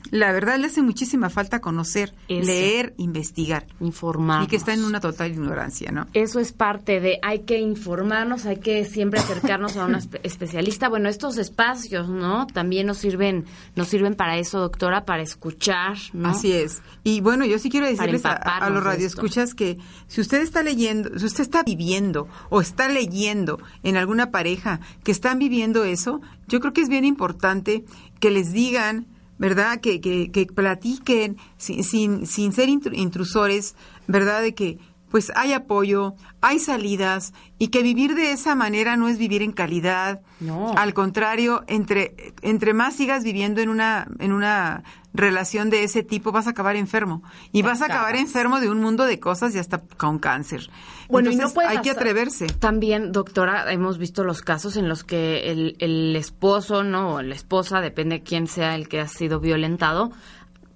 la 0.10 0.32
verdad 0.32 0.58
le 0.58 0.68
hace 0.68 0.82
muchísima 0.82 1.30
falta 1.30 1.62
conocer, 1.62 2.14
Eso. 2.28 2.46
leer, 2.48 2.94
investigar. 2.98 3.68
Informarnos. 3.80 4.48
Y 4.48 4.50
que 4.50 4.56
está 4.56 4.74
en 4.74 4.84
una 4.84 5.00
total 5.00 5.32
ignorancia, 5.32 5.92
¿no? 5.92 6.08
Eso 6.14 6.40
es 6.40 6.52
parte 6.52 7.00
de, 7.00 7.20
hay 7.22 7.40
que 7.40 7.60
informarnos, 7.60 8.46
hay 8.46 8.58
que 8.58 8.84
siempre 8.86 9.20
acercarnos 9.20 9.78
a 9.78 9.86
un 9.86 9.94
espe- 9.94 10.20
especialista. 10.24 10.90
Bueno, 10.90 11.08
estos 11.10 11.38
espacios, 11.38 12.10
¿no? 12.10 12.48
También 12.48 12.88
nos 12.88 12.98
sirven, 12.98 13.46
nos 13.76 13.88
sirven 13.88 14.16
para 14.16 14.38
eso, 14.38 14.60
doctora, 14.60 15.06
para 15.06 15.22
escuchar, 15.24 15.98
¿no? 16.14 16.30
Así 16.30 16.52
es. 16.52 16.82
Y 17.04 17.22
bueno, 17.22 17.46
yo 17.46 17.60
sí 17.60 17.70
quiero 17.70 17.86
decirles 17.88 18.26
a, 18.26 18.34
a 18.34 18.70
los 18.70 18.84
radioescuchas 18.84 19.54
que 19.54 19.78
si 20.08 20.22
usted 20.22 20.42
está 20.42 20.64
leyendo, 20.64 21.18
si 21.20 21.26
usted 21.26 21.42
está 21.44 21.64
viviendo 21.64 22.28
o 22.50 22.62
está 22.62 22.88
leyendo 22.90 23.60
en 23.84 23.98
alguna 23.98 24.32
pareja 24.32 24.80
que 25.04 25.12
están 25.12 25.40
viviendo 25.40 25.84
eso, 25.84 26.22
yo 26.48 26.60
creo 26.60 26.74
que 26.74 26.82
es 26.82 26.90
bien 26.90 27.06
importante 27.06 27.86
que 28.20 28.30
les 28.32 28.52
digan, 28.52 29.08
¿verdad? 29.42 29.82
Que, 29.82 30.00
que, 30.00 30.30
que 30.32 30.46
platiquen 30.46 31.36
sin, 31.58 31.84
sin, 31.84 32.28
sin 32.28 32.54
ser 32.54 32.70
intru- 32.70 32.96
intrusores, 32.96 33.74
¿verdad? 34.08 34.44
De 34.44 34.54
que 34.54 34.78
pues 35.12 35.32
hay 35.36 35.52
apoyo, 35.52 36.16
hay 36.40 36.58
salidas 36.58 37.34
y 37.60 37.68
que 37.68 37.84
vivir 37.84 38.16
de 38.16 38.32
esa 38.32 38.56
manera 38.56 38.96
no 38.96 39.10
es 39.10 39.18
vivir 39.18 39.42
en 39.44 39.52
calidad. 39.52 40.22
No. 40.40 40.74
Al 40.76 40.94
contrario, 40.94 41.64
entre, 41.68 42.34
entre 42.42 42.74
más 42.74 42.96
sigas 42.96 43.24
viviendo 43.24 43.62
en 43.62 43.70
una, 43.70 44.08
en 44.20 44.32
una 44.32 44.84
relación 45.14 45.70
de 45.70 45.84
ese 45.84 46.02
tipo, 46.04 46.32
vas 46.32 46.48
a 46.48 46.52
acabar 46.52 46.78
enfermo. 46.78 47.22
Y 47.52 47.62
vas 47.62 47.82
a 47.82 47.86
acabar 47.86 48.16
enfermo 48.16 48.62
de 48.62 48.70
un 48.70 48.80
mundo 48.80 49.06
de 49.06 49.20
cosas 49.20 49.54
y 49.54 49.60
hasta 49.60 49.80
con 49.98 50.18
cáncer. 50.18 50.70
Bueno, 51.10 51.30
y 51.30 51.36
no 51.36 51.52
hay 51.68 51.82
que 51.82 51.92
atreverse. 51.92 52.48
También, 52.48 53.12
doctora, 53.12 53.72
hemos 53.72 53.98
visto 53.98 54.24
los 54.24 54.42
casos 54.42 54.78
en 54.78 54.88
los 54.88 55.04
que 55.04 55.52
el, 55.52 55.76
el 55.80 56.16
esposo, 56.16 56.84
¿no? 56.84 57.16
O 57.16 57.22
la 57.22 57.36
esposa, 57.36 57.82
depende 57.82 58.24
quién 58.24 58.48
sea 58.48 58.76
el 58.76 58.88
que 58.88 59.02
ha 59.02 59.08
sido 59.08 59.42
violentado, 59.42 60.12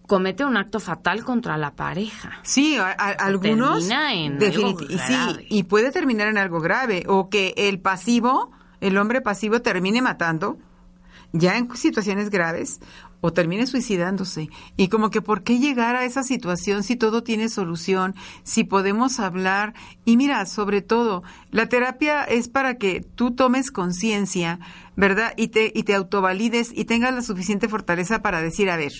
comete 0.08 0.45
un 0.45 0.58
acto 0.58 0.80
fatal 0.80 1.24
contra 1.24 1.58
la 1.58 1.76
pareja. 1.76 2.39
Sí, 2.43 2.78
a- 2.78 2.89
a- 2.97 3.10
algunos. 3.12 3.88
termina 3.88 4.14
en 4.14 4.41
algo 4.43 4.82
y 4.82 4.95
grave. 4.95 5.34
sí, 5.39 5.45
y 5.49 5.64
puede 5.64 5.91
terminar 5.91 6.28
en 6.28 6.38
algo 6.38 6.60
grave. 6.62 7.03
O 7.08 7.30
que 7.30 7.53
el 7.58 7.80
pasivo, 7.80 8.51
el 8.82 8.97
hombre 8.97 9.22
pasivo, 9.22 9.62
termine 9.62 10.01
matando, 10.01 10.58
ya 11.34 11.58
en 11.58 11.76
situaciones 11.76 12.30
graves. 12.30 12.80
o 13.22 13.34
termine 13.34 13.66
suicidándose. 13.66 14.49
Y 14.78 14.88
como 14.89 15.10
que 15.10 15.20
por 15.20 15.41
qué 15.41 15.58
llegar 15.58 15.95
a 15.95 16.06
esa 16.06 16.22
situación 16.22 16.84
si 16.84 16.95
todo 16.95 17.24
tiene 17.24 17.49
solución, 17.49 18.14
si 18.43 18.64
podemos 18.66 19.20
hablar. 19.20 19.74
Y 20.03 20.16
mira, 20.16 20.45
sobre 20.45 20.84
todo, 20.84 21.24
la 21.49 21.68
terapia 21.68 22.24
es 22.24 22.49
para 22.49 22.76
que 22.78 23.01
tú 23.16 23.32
tomes 23.32 23.72
conciencia, 23.72 24.60
¿verdad? 24.95 25.34
Y 25.38 25.47
te, 25.47 25.72
y 25.74 25.82
te 25.84 25.95
autovalides 25.95 26.70
y 26.72 26.86
tengas 26.86 27.16
la 27.16 27.24
suficiente 27.24 27.68
fortaleza 27.68 28.22
para 28.22 28.41
decir, 28.41 28.70
a 28.70 28.78
ver, 28.78 28.91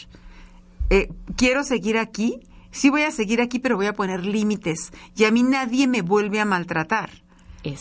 eh, 0.90 1.10
quiero 1.36 1.64
seguir 1.64 1.98
aquí, 1.98 2.40
sí 2.72 2.90
voy 2.90 3.04
a 3.04 3.12
seguir 3.12 3.42
aquí, 3.42 3.60
pero 3.60 3.76
voy 3.76 3.88
a 3.88 3.94
poner 3.94 4.26
límites. 4.26 4.92
Y 5.16 5.26
a 5.26 5.32
mí 5.32 5.44
nadie 5.44 5.88
me 5.88 6.02
vuelve 6.02 6.40
a 6.40 6.46
maltratar. 6.46 7.10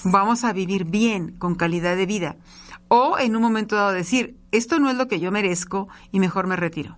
Vamos 0.05 0.45
a 0.45 0.53
vivir 0.53 0.85
bien, 0.85 1.33
con 1.39 1.55
calidad 1.55 1.97
de 1.97 2.07
vida. 2.07 2.37
O 2.89 3.19
en 3.19 3.37
un 3.37 3.43
momento 3.43 3.77
dado 3.77 3.93
decir, 3.93 4.37
esto 4.51 4.79
no 4.79 4.89
es 4.89 4.97
lo 4.97 5.09
que 5.09 5.21
yo 5.21 5.31
merezco 5.31 5.89
y 6.11 6.21
mejor 6.21 6.47
me 6.47 6.57
retiro. 6.57 6.97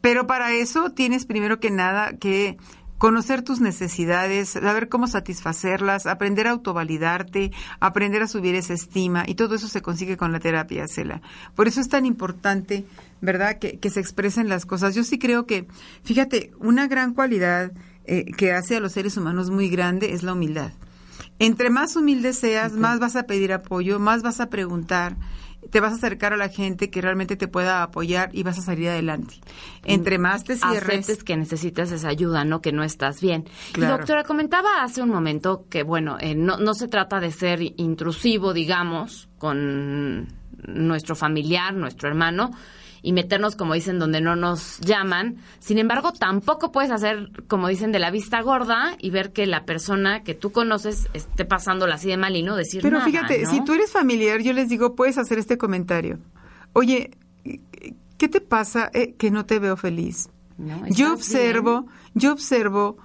Pero 0.00 0.26
para 0.26 0.52
eso 0.52 0.90
tienes 0.90 1.26
primero 1.26 1.58
que 1.58 1.70
nada 1.70 2.16
que 2.18 2.56
conocer 2.98 3.42
tus 3.42 3.60
necesidades, 3.60 4.50
saber 4.50 4.88
cómo 4.88 5.06
satisfacerlas, 5.06 6.06
aprender 6.06 6.48
a 6.48 6.50
autovalidarte, 6.50 7.52
aprender 7.80 8.22
a 8.22 8.28
subir 8.28 8.54
esa 8.56 8.74
estima 8.74 9.24
y 9.26 9.36
todo 9.36 9.54
eso 9.54 9.68
se 9.68 9.82
consigue 9.82 10.16
con 10.16 10.32
la 10.32 10.40
terapia, 10.40 10.86
Cela. 10.88 11.22
Por 11.54 11.68
eso 11.68 11.80
es 11.80 11.88
tan 11.88 12.04
importante, 12.04 12.84
¿verdad?, 13.20 13.58
que, 13.58 13.88
se 13.88 14.00
expresen 14.00 14.48
las 14.48 14.66
cosas. 14.66 14.94
Yo 14.94 15.04
sí 15.04 15.18
creo 15.18 15.46
que, 15.46 15.66
fíjate, 16.02 16.52
una 16.58 16.88
gran 16.88 17.14
cualidad 17.14 17.72
eh, 18.04 18.26
que 18.36 18.52
hace 18.52 18.76
a 18.76 18.80
los 18.80 18.92
seres 18.92 19.16
humanos 19.16 19.50
muy 19.50 19.70
grande 19.70 20.12
es 20.12 20.22
la 20.22 20.34
humildad. 20.34 20.72
Entre 21.38 21.70
más 21.70 21.94
humilde 21.94 22.32
seas, 22.32 22.72
más 22.72 22.98
vas 22.98 23.14
a 23.14 23.22
pedir 23.22 23.52
apoyo, 23.52 23.98
más 24.00 24.22
vas 24.22 24.40
a 24.40 24.50
preguntar, 24.50 25.16
te 25.70 25.80
vas 25.80 25.92
a 25.92 25.96
acercar 25.96 26.32
a 26.32 26.36
la 26.36 26.48
gente 26.48 26.90
que 26.90 27.00
realmente 27.00 27.36
te 27.36 27.48
pueda 27.48 27.82
apoyar 27.82 28.30
y 28.32 28.42
vas 28.42 28.58
a 28.58 28.62
salir 28.62 28.88
adelante. 28.88 29.34
Entre 29.84 30.18
más 30.18 30.44
te 30.44 30.56
cierres... 30.56 31.00
Aceptes 31.00 31.24
que 31.24 31.36
necesitas 31.36 31.92
esa 31.92 32.08
ayuda, 32.08 32.44
¿no? 32.44 32.60
Que 32.60 32.72
no 32.72 32.82
estás 32.82 33.20
bien. 33.20 33.44
Y 33.76 33.80
doctora, 33.80 34.24
comentaba 34.24 34.82
hace 34.82 35.02
un 35.02 35.10
momento 35.10 35.66
que, 35.68 35.82
bueno, 35.82 36.16
eh, 36.20 36.34
no, 36.34 36.58
no 36.58 36.74
se 36.74 36.88
trata 36.88 37.20
de 37.20 37.30
ser 37.30 37.60
intrusivo, 37.76 38.52
digamos, 38.52 39.28
con 39.38 40.28
nuestro 40.66 41.14
familiar, 41.14 41.74
nuestro 41.74 42.08
hermano, 42.08 42.50
y 43.02 43.12
meternos, 43.12 43.56
como 43.56 43.74
dicen, 43.74 43.98
donde 43.98 44.20
no 44.20 44.36
nos 44.36 44.78
llaman. 44.80 45.36
Sin 45.58 45.78
embargo, 45.78 46.12
tampoco 46.12 46.72
puedes 46.72 46.90
hacer, 46.90 47.30
como 47.46 47.68
dicen, 47.68 47.92
de 47.92 47.98
la 47.98 48.10
vista 48.10 48.40
gorda 48.40 48.96
y 48.98 49.10
ver 49.10 49.32
que 49.32 49.46
la 49.46 49.64
persona 49.64 50.22
que 50.22 50.34
tú 50.34 50.52
conoces 50.52 51.08
esté 51.14 51.44
pasándola 51.44 51.96
así 51.96 52.08
de 52.08 52.16
mal 52.16 52.36
y 52.36 52.42
no 52.42 52.56
decir 52.56 52.82
Pero 52.82 52.98
nada. 52.98 53.10
Pero 53.10 53.26
fíjate, 53.26 53.46
si 53.46 53.64
tú 53.64 53.72
eres 53.72 53.90
familiar, 53.90 54.40
yo 54.40 54.52
les 54.52 54.68
digo, 54.68 54.94
puedes 54.94 55.18
hacer 55.18 55.38
este 55.38 55.58
comentario. 55.58 56.18
Oye, 56.72 57.10
¿qué 58.18 58.28
te 58.28 58.40
pasa 58.40 58.90
eh, 58.92 59.14
que 59.14 59.30
no 59.30 59.46
te 59.46 59.58
veo 59.58 59.76
feliz? 59.76 60.28
yo 60.90 61.12
observo, 61.12 61.86
yo 62.14 62.32
observo 62.32 62.96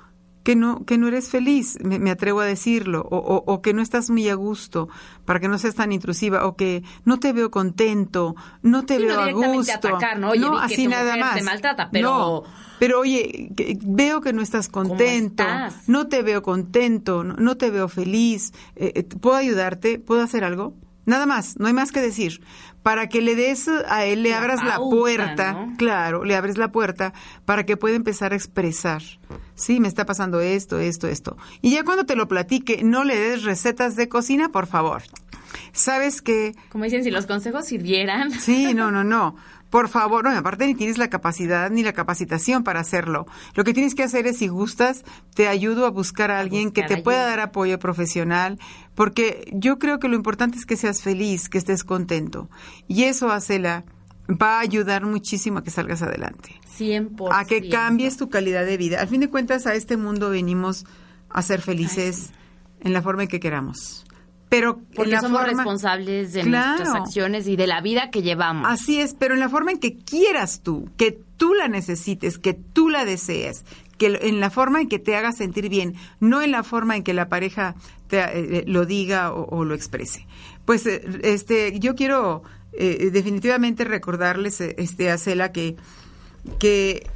que 0.44 0.56
no, 0.56 0.86
que 0.86 0.98
no 0.98 1.08
eres 1.08 1.30
feliz, 1.30 1.78
me, 1.82 2.12
atrevo 2.12 2.42
a 2.42 2.46
decirlo, 2.46 3.02
o, 3.10 3.44
o, 3.46 3.62
que 3.62 3.74
no 3.74 3.82
estás 3.82 4.10
muy 4.10 4.28
a 4.30 4.36
gusto, 4.36 4.90
para 5.26 5.40
que 5.40 5.48
no 5.48 5.58
seas 5.58 5.76
tan 5.76 5.92
intrusiva, 5.92 6.46
o 6.46 6.56
que 6.56 6.84
no 7.06 7.20
te 7.20 7.32
veo 7.32 7.50
contento, 7.50 8.36
no 8.62 8.86
te 8.86 9.00
veo 9.00 9.20
a 9.20 9.32
gusto. 9.32 9.98
¿no? 10.18 10.58
así 10.58 10.88
nada 10.88 11.16
más. 11.16 11.40
pero... 11.92 12.44
pero 12.80 13.00
oye, 13.00 13.50
veo 13.84 14.20
que 14.20 14.34
no 14.34 14.42
estás 14.42 14.68
contento, 14.68 15.46
no 15.88 16.08
te 16.08 16.22
veo 16.22 16.44
contento, 16.44 17.24
no, 17.24 17.56
te 17.56 17.72
veo 17.72 17.88
feliz, 17.88 18.52
eh, 18.76 18.92
eh, 18.96 19.04
¿puedo 19.04 19.38
ayudarte? 19.38 20.00
¿Puedo 20.00 20.22
hacer 20.22 20.44
algo? 20.44 20.74
Nada 21.06 21.26
más, 21.26 21.60
no 21.60 21.68
hay 21.68 21.74
más 21.74 21.92
que 21.92 22.02
decir. 22.02 22.42
Para 22.82 23.08
que 23.08 23.22
le 23.22 23.36
des 23.36 23.68
a 23.88 24.06
él, 24.06 24.24
le 24.24 24.34
abras 24.34 24.64
la 24.64 24.78
puerta, 24.78 25.68
claro, 25.78 26.26
le 26.26 26.36
abres 26.36 26.58
la 26.58 26.72
puerta 26.72 27.14
para 27.46 27.66
que 27.66 27.78
pueda 27.78 27.96
empezar 27.96 28.34
a 28.34 28.36
expresar. 28.36 29.02
Sí, 29.56 29.80
me 29.80 29.88
está 29.88 30.06
pasando 30.06 30.42
esto, 30.42 30.80
esto, 30.80 31.08
esto. 31.08 31.38
Y 31.62 31.72
ya 31.72 31.84
cuando 31.84 32.06
te 32.06 32.16
lo 32.16 32.28
platique, 32.28 32.84
no 32.84 33.04
le 33.04 33.18
des 33.18 33.44
recetas 33.44 33.96
de 33.96 34.10
cocina, 34.10 34.50
por 34.50 34.68
favor. 34.68 35.04
¿Sabes 35.72 36.22
qué? 36.22 36.56
Como 36.70 36.84
dicen, 36.84 37.04
si 37.04 37.12
los 37.12 37.26
consejos 37.26 37.66
sirvieran. 37.66 38.32
Sí, 38.32 38.74
no, 38.74 38.92
no, 38.92 39.04
no. 39.04 39.36
Por 39.74 39.90
favor, 39.90 40.24
no, 40.24 40.30
aparte 40.30 40.68
ni 40.68 40.76
tienes 40.76 41.00
la 41.00 41.10
capacidad 41.10 41.72
ni 41.72 41.82
la 41.82 41.94
capacitación 41.94 42.64
para 42.64 42.80
hacerlo. 42.80 43.26
Lo 43.56 43.64
que 43.64 43.74
tienes 43.74 43.96
que 43.96 44.04
hacer 44.04 44.28
es, 44.28 44.38
si 44.38 44.48
gustas, 44.48 45.04
te 45.34 45.48
ayudo 45.48 45.88
a 45.88 45.90
buscar 45.90 46.30
a 46.30 46.40
alguien 46.40 46.70
que 46.70 46.84
te 46.84 46.98
pueda 46.98 47.26
dar 47.26 47.40
apoyo 47.40 47.80
profesional, 47.80 48.60
porque 48.94 49.52
yo 49.52 49.80
creo 49.80 49.98
que 49.98 50.10
lo 50.10 50.16
importante 50.16 50.60
es 50.60 50.68
que 50.68 50.78
seas 50.78 51.02
feliz, 51.02 51.50
que 51.50 51.58
estés 51.58 51.84
contento. 51.84 52.52
Y 52.88 53.06
eso, 53.06 53.32
Acela, 53.32 53.84
va 54.30 54.58
a 54.58 54.60
ayudar 54.60 55.08
muchísimo 55.08 55.58
a 55.58 55.64
que 55.64 55.72
salgas 55.72 56.04
adelante. 56.04 56.62
100%. 56.78 57.30
A 57.32 57.44
que 57.46 57.68
cambies 57.68 58.16
tu 58.18 58.30
calidad 58.30 58.68
de 58.68 58.78
vida. 58.78 59.02
Al 59.02 59.08
fin 59.08 59.22
de 59.22 59.30
cuentas, 59.32 59.66
a 59.66 59.74
este 59.74 59.98
mundo 59.98 60.30
venimos 60.30 60.86
a 61.30 61.42
ser 61.42 61.64
felices 61.64 62.30
en 62.80 62.94
la 62.94 63.02
forma 63.02 63.24
en 63.24 63.28
que 63.28 63.40
queramos 63.40 64.06
pero 64.54 64.80
porque 64.94 65.20
somos 65.20 65.44
responsables 65.48 66.32
de 66.34 66.44
nuestras 66.44 66.94
acciones 66.94 67.48
y 67.48 67.56
de 67.56 67.66
la 67.66 67.82
vida 67.82 68.12
que 68.12 68.22
llevamos. 68.22 68.68
Así 68.70 69.02
es, 69.02 69.16
pero 69.16 69.34
en 69.34 69.40
la 69.40 69.50
forma 69.50 69.72
en 69.72 69.80
que 69.80 69.98
quieras 69.98 70.62
tú, 70.62 70.92
que 70.96 71.20
tú 71.38 71.56
la 71.56 71.68
necesites, 71.68 72.38
que 72.38 72.54
tú 72.54 72.90
la 72.90 73.04
desees, 73.04 73.66
que 73.98 74.20
en 74.22 74.40
la 74.40 74.52
forma 74.52 74.80
en 74.80 74.90
que 74.90 75.00
te 75.00 75.16
haga 75.16 75.32
sentir 75.32 75.70
bien, 75.70 75.96
no 76.20 76.44
en 76.44 76.52
la 76.52 76.62
forma 76.62 76.96
en 76.96 77.02
que 77.02 77.16
la 77.16 77.30
pareja 77.30 77.74
te, 78.10 78.20
eh, 78.20 78.30
eh, 78.34 78.64
lo 78.68 78.86
diga 78.86 79.34
o, 79.34 79.66
lo 79.66 79.74
exprese. 79.74 80.28
Pues 80.66 80.86
eh, 80.86 81.02
este, 81.24 81.80
yo 81.80 81.96
quiero 81.96 82.44
definitivamente 82.78 83.86
recordarles, 83.86 84.62
este, 84.62 85.10
a 85.10 85.18
Cela, 85.18 85.52
que, 85.52 85.78
que 86.60 87.08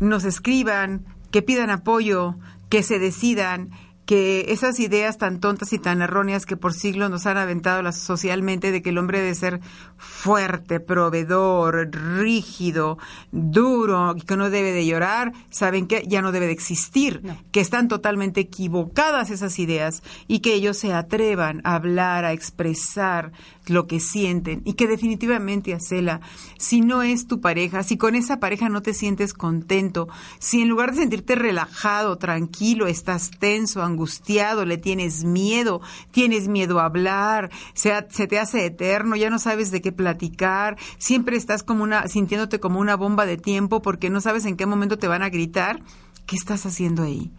nos 0.00 0.24
escriban, 0.24 1.04
que 1.30 1.42
pidan 1.42 1.70
apoyo, 1.70 2.34
que 2.68 2.82
se 2.82 2.98
decidan, 2.98 3.70
que 4.06 4.52
esas 4.52 4.78
ideas 4.80 5.18
tan 5.18 5.40
tontas 5.40 5.72
y 5.72 5.78
tan 5.78 6.02
erróneas 6.02 6.46
que 6.46 6.56
por 6.56 6.74
siglos 6.74 7.10
nos 7.10 7.26
han 7.26 7.38
aventado 7.38 7.82
las, 7.82 7.96
socialmente 7.96 8.70
de 8.70 8.82
que 8.82 8.90
el 8.90 8.98
hombre 8.98 9.20
debe 9.20 9.34
ser 9.34 9.60
fuerte, 9.96 10.80
proveedor, 10.80 11.90
rígido, 11.90 12.98
duro, 13.32 14.14
que 14.26 14.36
no 14.36 14.50
debe 14.50 14.72
de 14.72 14.86
llorar, 14.86 15.32
saben 15.50 15.86
que 15.86 16.04
ya 16.06 16.22
no 16.22 16.32
debe 16.32 16.46
de 16.46 16.52
existir, 16.52 17.22
que 17.50 17.60
están 17.60 17.88
totalmente 17.88 18.40
equivocadas 18.40 19.30
esas 19.30 19.58
ideas 19.58 20.02
y 20.28 20.40
que 20.40 20.54
ellos 20.54 20.76
se 20.76 20.92
atrevan 20.92 21.60
a 21.64 21.74
hablar, 21.74 22.24
a 22.24 22.32
expresar 22.32 23.32
lo 23.66 23.86
que 23.86 24.00
sienten 24.00 24.62
y 24.64 24.74
que 24.74 24.86
definitivamente, 24.86 25.74
Acela, 25.74 26.20
si 26.58 26.80
no 26.80 27.02
es 27.02 27.26
tu 27.26 27.40
pareja, 27.40 27.82
si 27.82 27.96
con 27.96 28.14
esa 28.14 28.40
pareja 28.40 28.68
no 28.68 28.82
te 28.82 28.94
sientes 28.94 29.34
contento, 29.34 30.08
si 30.38 30.62
en 30.62 30.68
lugar 30.68 30.92
de 30.92 30.98
sentirte 30.98 31.34
relajado, 31.34 32.16
tranquilo, 32.16 32.86
estás 32.86 33.30
tenso, 33.30 33.82
angustiado, 33.82 34.64
le 34.64 34.78
tienes 34.78 35.24
miedo, 35.24 35.80
tienes 36.10 36.48
miedo 36.48 36.80
a 36.80 36.86
hablar, 36.86 37.50
se, 37.74 37.92
se 38.10 38.26
te 38.26 38.38
hace 38.38 38.66
eterno, 38.66 39.16
ya 39.16 39.30
no 39.30 39.38
sabes 39.38 39.70
de 39.70 39.80
qué 39.80 39.92
platicar, 39.92 40.76
siempre 40.98 41.36
estás 41.36 41.62
como 41.62 41.84
una, 41.84 42.08
sintiéndote 42.08 42.60
como 42.60 42.80
una 42.80 42.96
bomba 42.96 43.26
de 43.26 43.36
tiempo 43.36 43.82
porque 43.82 44.10
no 44.10 44.20
sabes 44.20 44.44
en 44.44 44.56
qué 44.56 44.66
momento 44.66 44.98
te 44.98 45.08
van 45.08 45.22
a 45.22 45.30
gritar, 45.30 45.82
¿qué 46.26 46.36
estás 46.36 46.66
haciendo 46.66 47.02
ahí? 47.02 47.30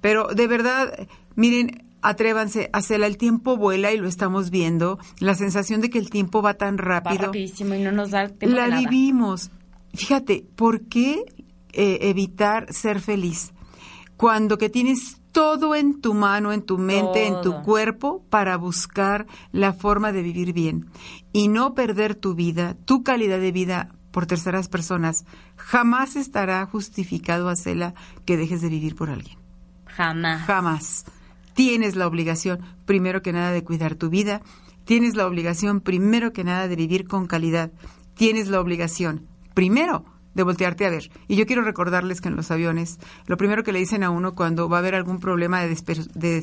Pero 0.00 0.28
de 0.28 0.46
verdad, 0.46 1.06
miren, 1.34 1.84
atrévanse, 2.00 2.70
hacerla, 2.72 3.06
el 3.06 3.18
tiempo 3.18 3.58
vuela 3.58 3.92
y 3.92 3.98
lo 3.98 4.08
estamos 4.08 4.48
viendo. 4.50 4.98
La 5.20 5.34
sensación 5.34 5.80
de 5.80 5.90
que 5.90 5.98
el 5.98 6.10
tiempo 6.10 6.42
va 6.42 6.54
tan 6.54 6.78
rápido. 6.78 7.26
rapidísimo 7.26 7.74
y 7.74 7.82
no 7.82 7.92
nos 7.92 8.12
da 8.12 8.28
tiempo 8.28 8.56
La 8.56 8.78
vivimos. 8.78 9.50
Fíjate, 9.94 10.46
¿por 10.54 10.82
qué 10.82 11.24
eh, 11.72 11.98
evitar 12.02 12.72
ser 12.72 13.00
feliz? 13.00 13.52
Cuando 14.16 14.58
que 14.58 14.68
tienes 14.68 15.17
todo 15.32 15.74
en 15.74 16.00
tu 16.00 16.14
mano, 16.14 16.52
en 16.52 16.62
tu 16.62 16.78
mente, 16.78 17.26
en 17.26 17.40
tu 17.42 17.62
cuerpo 17.62 18.24
para 18.30 18.56
buscar 18.56 19.26
la 19.52 19.72
forma 19.72 20.12
de 20.12 20.22
vivir 20.22 20.52
bien 20.52 20.86
y 21.32 21.48
no 21.48 21.74
perder 21.74 22.14
tu 22.14 22.34
vida, 22.34 22.76
tu 22.84 23.02
calidad 23.02 23.38
de 23.38 23.52
vida 23.52 23.94
por 24.10 24.26
terceras 24.26 24.68
personas. 24.68 25.24
Jamás 25.56 26.16
estará 26.16 26.64
justificado, 26.66 27.48
Acela, 27.48 27.94
que 28.24 28.36
dejes 28.36 28.60
de 28.60 28.68
vivir 28.68 28.94
por 28.94 29.10
alguien. 29.10 29.38
Jamás. 29.86 30.46
Jamás 30.46 31.04
tienes 31.58 31.96
la 31.96 32.06
obligación, 32.06 32.60
primero 32.86 33.20
que 33.20 33.32
nada, 33.32 33.50
de 33.50 33.64
cuidar 33.64 33.96
tu 33.96 34.10
vida, 34.10 34.42
tienes 34.84 35.16
la 35.16 35.26
obligación, 35.26 35.80
primero 35.80 36.32
que 36.32 36.44
nada, 36.44 36.68
de 36.68 36.76
vivir 36.76 37.08
con 37.08 37.26
calidad, 37.26 37.72
tienes 38.14 38.46
la 38.46 38.60
obligación, 38.60 39.26
primero, 39.54 40.04
de 40.38 40.44
voltearte 40.44 40.86
a 40.86 40.90
ver. 40.90 41.10
Y 41.26 41.34
yo 41.34 41.46
quiero 41.46 41.62
recordarles 41.62 42.20
que 42.20 42.28
en 42.28 42.36
los 42.36 42.52
aviones, 42.52 43.00
lo 43.26 43.36
primero 43.36 43.64
que 43.64 43.72
le 43.72 43.80
dicen 43.80 44.04
a 44.04 44.10
uno 44.10 44.36
cuando 44.36 44.68
va 44.68 44.76
a 44.76 44.78
haber 44.78 44.94
algún 44.94 45.18
problema 45.18 45.62
de, 45.62 45.76
de 46.14 46.42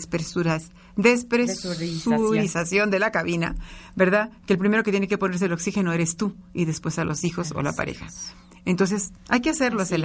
despresurización 0.98 2.92
de 2.92 3.00
la 3.00 3.12
cabina, 3.12 3.56
¿verdad? 3.96 4.32
Que 4.46 4.54
el 4.54 4.60
primero 4.60 4.84
que 4.84 4.92
tiene 4.92 5.08
que 5.08 5.18
ponerse 5.18 5.46
el 5.46 5.54
oxígeno 5.54 5.94
eres 5.94 6.18
tú 6.18 6.36
y 6.54 6.66
después 6.66 7.00
a 7.00 7.06
los 7.06 7.24
hijos 7.24 7.54
o 7.56 7.62
la 7.62 7.72
pareja. 7.72 8.08
Entonces, 8.66 9.14
hay 9.30 9.42
que 9.42 9.52
hacerlo, 9.52 9.84
Así 9.84 9.96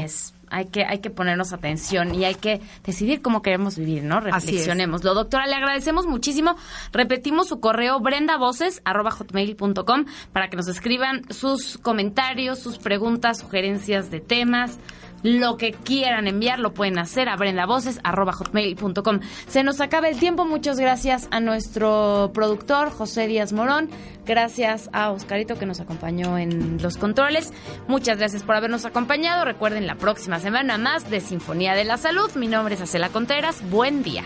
Hay 0.50 0.66
que, 0.66 0.84
hay 0.84 0.98
que 0.98 1.10
ponernos 1.10 1.52
atención 1.52 2.14
y 2.14 2.24
hay 2.24 2.34
que 2.34 2.60
decidir 2.84 3.22
cómo 3.22 3.40
queremos 3.40 3.78
vivir, 3.78 4.04
¿no? 4.04 4.20
Reflexionemos. 4.20 5.02
Lo 5.02 5.14
doctora, 5.14 5.46
le 5.46 5.54
agradecemos 5.54 6.06
muchísimo. 6.06 6.56
Repetimos 6.92 7.48
su 7.48 7.60
correo 7.60 8.00
brendavoces.com 8.00 10.04
para 10.32 10.50
que 10.50 10.56
nos 10.56 10.68
escriban 10.68 11.22
sus 11.30 11.78
comentarios, 11.78 12.58
sus 12.58 12.78
preguntas, 12.78 13.38
sugerencias 13.38 14.10
de 14.10 14.20
temas 14.20 14.78
lo 15.22 15.56
que 15.56 15.72
quieran 15.72 16.26
enviar 16.26 16.58
lo 16.58 16.72
pueden 16.72 16.98
hacer 16.98 17.28
a 17.28 17.36
brendavoces.com. 17.36 19.20
Se 19.46 19.62
nos 19.62 19.80
acaba 19.80 20.08
el 20.08 20.18
tiempo. 20.18 20.44
Muchas 20.44 20.78
gracias 20.78 21.28
a 21.30 21.40
nuestro 21.40 22.30
productor 22.34 22.90
José 22.90 23.26
Díaz 23.26 23.52
Morón. 23.52 23.90
Gracias 24.26 24.90
a 24.92 25.10
Oscarito 25.10 25.58
que 25.58 25.66
nos 25.66 25.80
acompañó 25.80 26.38
en 26.38 26.80
los 26.82 26.96
controles. 26.96 27.52
Muchas 27.88 28.18
gracias 28.18 28.42
por 28.42 28.56
habernos 28.56 28.84
acompañado. 28.84 29.44
Recuerden 29.44 29.86
la 29.86 29.96
próxima 29.96 30.38
semana 30.38 30.78
más 30.78 31.10
de 31.10 31.20
Sinfonía 31.20 31.74
de 31.74 31.84
la 31.84 31.96
Salud. 31.96 32.30
Mi 32.34 32.46
nombre 32.46 32.74
es 32.74 32.80
Acela 32.80 33.08
Conteras. 33.08 33.62
Buen 33.70 34.02
día. 34.02 34.24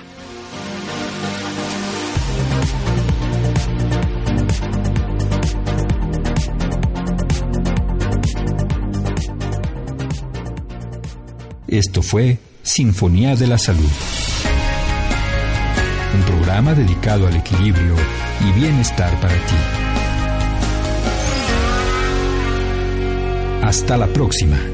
Esto 11.74 12.02
fue 12.02 12.38
Sinfonía 12.62 13.34
de 13.34 13.48
la 13.48 13.58
Salud, 13.58 13.90
un 16.14 16.22
programa 16.22 16.72
dedicado 16.72 17.26
al 17.26 17.34
equilibrio 17.34 17.96
y 18.46 18.60
bienestar 18.60 19.20
para 19.20 19.34
ti. 19.34 19.56
Hasta 23.64 23.96
la 23.96 24.06
próxima. 24.06 24.73